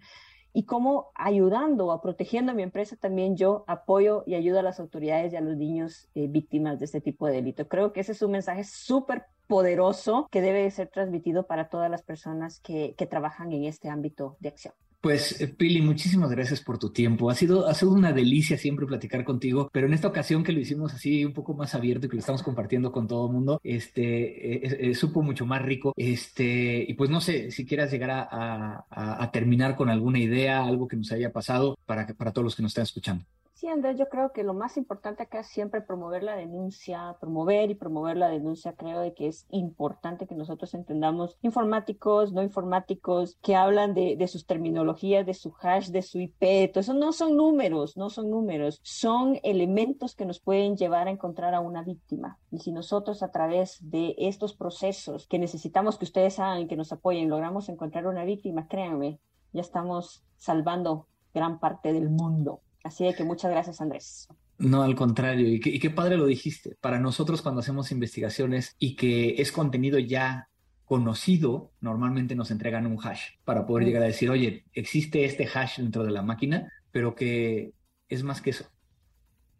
y 0.52 0.64
cómo 0.64 1.12
ayudando 1.14 1.86
o 1.86 2.00
protegiendo 2.00 2.52
a 2.52 2.54
mi 2.54 2.62
empresa 2.62 2.96
también 2.96 3.36
yo 3.36 3.64
apoyo 3.68 4.24
y 4.26 4.34
ayudo 4.34 4.58
a 4.58 4.62
las 4.62 4.80
autoridades 4.80 5.32
y 5.32 5.36
a 5.36 5.40
los 5.40 5.56
niños 5.56 6.08
eh, 6.14 6.26
víctimas 6.28 6.78
de 6.78 6.86
este 6.86 7.00
tipo 7.00 7.26
de 7.26 7.34
delito. 7.34 7.68
Creo 7.68 7.92
que 7.92 8.00
ese 8.00 8.12
es 8.12 8.22
un 8.22 8.32
mensaje 8.32 8.64
súper 8.64 9.26
poderoso 9.50 10.28
que 10.30 10.40
debe 10.40 10.70
ser 10.70 10.88
transmitido 10.88 11.46
para 11.46 11.68
todas 11.68 11.90
las 11.90 12.02
personas 12.02 12.60
que, 12.60 12.94
que 12.96 13.06
trabajan 13.06 13.52
en 13.52 13.64
este 13.64 13.90
ámbito 13.90 14.36
de 14.40 14.48
acción. 14.48 14.74
Pues, 15.00 15.40
eh, 15.40 15.48
Pili, 15.48 15.80
muchísimas 15.80 16.30
gracias 16.30 16.60
por 16.60 16.78
tu 16.78 16.90
tiempo. 16.92 17.30
Ha 17.30 17.34
sido, 17.34 17.66
ha 17.66 17.72
sido 17.72 17.92
una 17.92 18.12
delicia 18.12 18.58
siempre 18.58 18.86
platicar 18.86 19.24
contigo, 19.24 19.70
pero 19.72 19.86
en 19.86 19.94
esta 19.94 20.08
ocasión 20.08 20.44
que 20.44 20.52
lo 20.52 20.60
hicimos 20.60 20.92
así 20.92 21.24
un 21.24 21.32
poco 21.32 21.54
más 21.54 21.74
abierto 21.74 22.06
y 22.06 22.10
que 22.10 22.16
lo 22.16 22.20
estamos 22.20 22.42
compartiendo 22.42 22.92
con 22.92 23.08
todo 23.08 23.26
el 23.26 23.32
mundo, 23.32 23.60
este, 23.64 24.90
eh, 24.90 24.94
supo 24.94 25.22
mucho 25.22 25.46
más 25.46 25.62
rico. 25.62 25.94
Este, 25.96 26.84
y 26.86 26.92
pues 26.94 27.08
no 27.08 27.22
sé 27.22 27.50
si 27.50 27.64
quieras 27.64 27.90
llegar 27.90 28.10
a, 28.10 28.84
a, 28.90 29.22
a 29.24 29.30
terminar 29.30 29.74
con 29.74 29.88
alguna 29.88 30.18
idea, 30.18 30.66
algo 30.66 30.86
que 30.86 30.96
nos 30.96 31.10
haya 31.12 31.32
pasado 31.32 31.78
para, 31.86 32.06
para 32.08 32.32
todos 32.32 32.44
los 32.44 32.54
que 32.54 32.62
nos 32.62 32.72
están 32.72 32.84
escuchando. 32.84 33.24
Sí, 33.60 33.68
Andrés, 33.68 33.98
yo 33.98 34.08
creo 34.08 34.32
que 34.32 34.42
lo 34.42 34.54
más 34.54 34.78
importante 34.78 35.22
acá 35.22 35.40
es 35.40 35.48
siempre 35.48 35.82
promover 35.82 36.22
la 36.22 36.34
denuncia, 36.34 37.18
promover 37.20 37.70
y 37.70 37.74
promover 37.74 38.16
la 38.16 38.30
denuncia. 38.30 38.72
Creo 38.72 39.00
de 39.00 39.12
que 39.12 39.28
es 39.28 39.46
importante 39.50 40.26
que 40.26 40.34
nosotros 40.34 40.72
entendamos 40.72 41.36
informáticos, 41.42 42.32
no 42.32 42.42
informáticos, 42.42 43.36
que 43.42 43.56
hablan 43.56 43.92
de, 43.92 44.16
de 44.16 44.28
sus 44.28 44.46
terminologías, 44.46 45.26
de 45.26 45.34
su 45.34 45.52
hash, 45.60 45.88
de 45.88 46.00
su 46.00 46.20
IP. 46.20 46.72
Todo 46.72 46.80
eso 46.80 46.94
no 46.94 47.12
son 47.12 47.36
números, 47.36 47.98
no 47.98 48.08
son 48.08 48.30
números, 48.30 48.80
son 48.82 49.38
elementos 49.42 50.14
que 50.16 50.24
nos 50.24 50.40
pueden 50.40 50.78
llevar 50.78 51.06
a 51.06 51.10
encontrar 51.10 51.54
a 51.54 51.60
una 51.60 51.82
víctima. 51.82 52.38
Y 52.50 52.60
si 52.60 52.72
nosotros 52.72 53.22
a 53.22 53.30
través 53.30 53.76
de 53.82 54.14
estos 54.16 54.54
procesos 54.54 55.26
que 55.26 55.38
necesitamos 55.38 55.98
que 55.98 56.06
ustedes 56.06 56.38
hagan 56.38 56.66
que 56.66 56.76
nos 56.76 56.92
apoyen, 56.92 57.28
logramos 57.28 57.68
encontrar 57.68 58.06
una 58.06 58.24
víctima, 58.24 58.68
créanme, 58.68 59.20
ya 59.52 59.60
estamos 59.60 60.24
salvando 60.38 61.08
gran 61.34 61.60
parte 61.60 61.92
del 61.92 62.08
mundo. 62.08 62.62
Así 62.82 63.12
que 63.14 63.24
muchas 63.24 63.50
gracias, 63.50 63.80
Andrés. 63.80 64.28
No, 64.58 64.82
al 64.82 64.94
contrario, 64.94 65.48
y, 65.48 65.60
qué 65.60 65.90
padre 65.90 66.16
lo 66.16 66.26
dijiste. 66.26 66.76
Para 66.80 66.98
nosotros 66.98 67.42
cuando 67.42 67.60
hacemos 67.60 67.92
investigaciones 67.92 68.76
y 68.78 68.94
que 68.94 69.40
es 69.40 69.52
contenido 69.52 69.98
ya 69.98 70.48
conocido, 70.84 71.72
normalmente 71.80 72.34
nos 72.34 72.50
entregan 72.50 72.86
un 72.86 72.98
hash 73.02 73.36
para 73.44 73.64
poder 73.64 73.86
llegar 73.86 74.02
a 74.02 74.06
decir, 74.06 74.28
oye, 74.28 74.64
existe 74.72 75.24
este 75.24 75.46
hash 75.46 75.78
dentro 75.78 76.04
de 76.04 76.10
la 76.10 76.22
máquina, 76.22 76.70
pero 76.90 77.14
que 77.14 77.72
es 78.08 78.22
más 78.22 78.40
que 78.40 78.50
eso. 78.50 78.64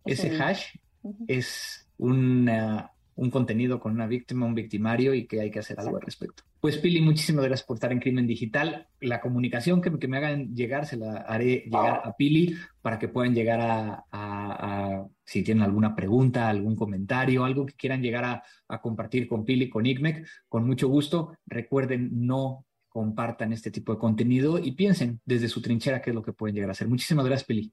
Ese 0.04 0.36
hash 0.36 0.76
es 1.28 1.88
una, 1.96 2.92
un 3.14 3.30
contenido 3.30 3.80
con 3.80 3.92
una 3.92 4.06
víctima, 4.06 4.46
un 4.46 4.54
victimario 4.54 5.14
y 5.14 5.26
que 5.26 5.40
hay 5.40 5.50
que 5.50 5.60
hacer 5.60 5.78
algo 5.78 5.96
al 5.96 6.02
respecto. 6.02 6.42
Pues 6.60 6.76
Pili, 6.76 7.00
muchísimas 7.00 7.46
gracias 7.46 7.66
por 7.66 7.76
estar 7.76 7.90
en 7.90 8.00
Crimen 8.00 8.26
Digital. 8.26 8.86
La 9.00 9.22
comunicación 9.22 9.80
que, 9.80 9.90
me 10.08 10.18
hagan 10.18 10.54
llegar 10.54 10.84
se 10.84 10.98
la 10.98 11.16
haré 11.22 11.64
llegar 11.64 12.02
a 12.04 12.14
Pili 12.14 12.54
para 12.82 12.98
que 12.98 13.08
puedan 13.08 13.34
llegar 13.34 13.60
a, 13.62 15.06
si 15.24 15.42
tienen 15.42 15.64
alguna 15.64 15.96
pregunta, 15.96 16.50
algún 16.50 16.76
comentario, 16.76 17.46
algo 17.46 17.64
que 17.64 17.72
quieran 17.72 18.02
llegar 18.02 18.42
a, 18.68 18.80
compartir 18.82 19.26
con 19.26 19.46
Pili, 19.46 19.70
con 19.70 19.86
ICMEC, 19.86 20.26
con 20.50 20.66
mucho 20.66 20.88
gusto. 20.88 21.34
Recuerden, 21.46 22.10
no 22.26 22.66
compartan 22.90 23.54
este 23.54 23.70
tipo 23.70 23.94
de 23.94 23.98
contenido 23.98 24.58
y 24.58 24.72
piensen 24.72 25.18
desde 25.24 25.48
su 25.48 25.62
trinchera 25.62 26.02
qué 26.02 26.10
es 26.10 26.14
lo 26.14 26.22
que 26.22 26.34
pueden 26.34 26.54
llegar 26.54 26.68
a 26.68 26.72
hacer. 26.72 26.88
Muchísimas 26.88 27.24
gracias, 27.24 27.46
Pili. 27.46 27.72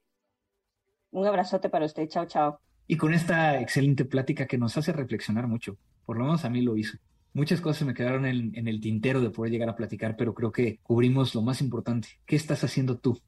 Un 1.11 1.27
abrazote 1.27 1.67
para 1.67 1.85
usted. 1.85 2.07
Chao, 2.07 2.25
chao. 2.25 2.61
Y 2.87 2.95
con 2.95 3.13
esta 3.13 3.59
excelente 3.59 4.05
plática 4.05 4.45
que 4.45 4.57
nos 4.57 4.77
hace 4.77 4.93
reflexionar 4.93 5.45
mucho, 5.45 5.77
por 6.05 6.17
lo 6.17 6.23
menos 6.23 6.45
a 6.45 6.49
mí 6.49 6.61
lo 6.61 6.77
hizo. 6.77 6.97
Muchas 7.37 7.61
cosas 7.61 7.85
me 7.85 7.93
quedaron 7.93 8.25
en, 8.25 8.51
en 8.55 8.67
el 8.67 8.81
tintero 8.81 9.21
de 9.21 9.29
poder 9.29 9.51
llegar 9.51 9.69
a 9.69 9.75
platicar, 9.75 10.15
pero 10.17 10.33
creo 10.33 10.51
que 10.51 10.79
cubrimos 10.81 11.35
lo 11.35 11.43
más 11.43 11.61
importante. 11.61 12.07
¿Qué 12.25 12.35
estás 12.35 12.63
haciendo 12.63 12.97
tú 12.97 13.21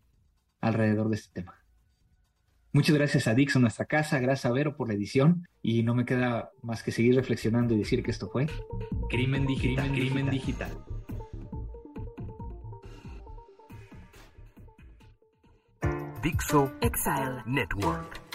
alrededor 0.62 1.10
de 1.10 1.16
este 1.16 1.32
tema? 1.32 1.54
Muchas 2.74 2.96
gracias 2.96 3.28
a 3.28 3.36
Dixon, 3.36 3.62
nuestra 3.62 3.86
casa, 3.86 4.18
gracias 4.18 4.48
a 4.48 4.52
Vero 4.52 4.76
por 4.76 4.88
la 4.88 4.96
edición 4.96 5.48
y 5.62 5.84
no 5.84 5.94
me 5.94 6.06
queda 6.06 6.50
más 6.64 6.82
que 6.82 6.92
seguir 6.92 7.14
reflexionando 7.14 7.76
y 7.76 7.78
decir 7.78 8.02
que 8.02 8.10
esto 8.10 8.28
fue 8.32 8.48
Crimen 9.12 9.46
Digital. 9.46 9.92
Crimen, 9.92 10.32
digital. 10.32 10.72
Dixo 16.24 16.72
Exile 16.82 17.44
Network. 17.46 18.29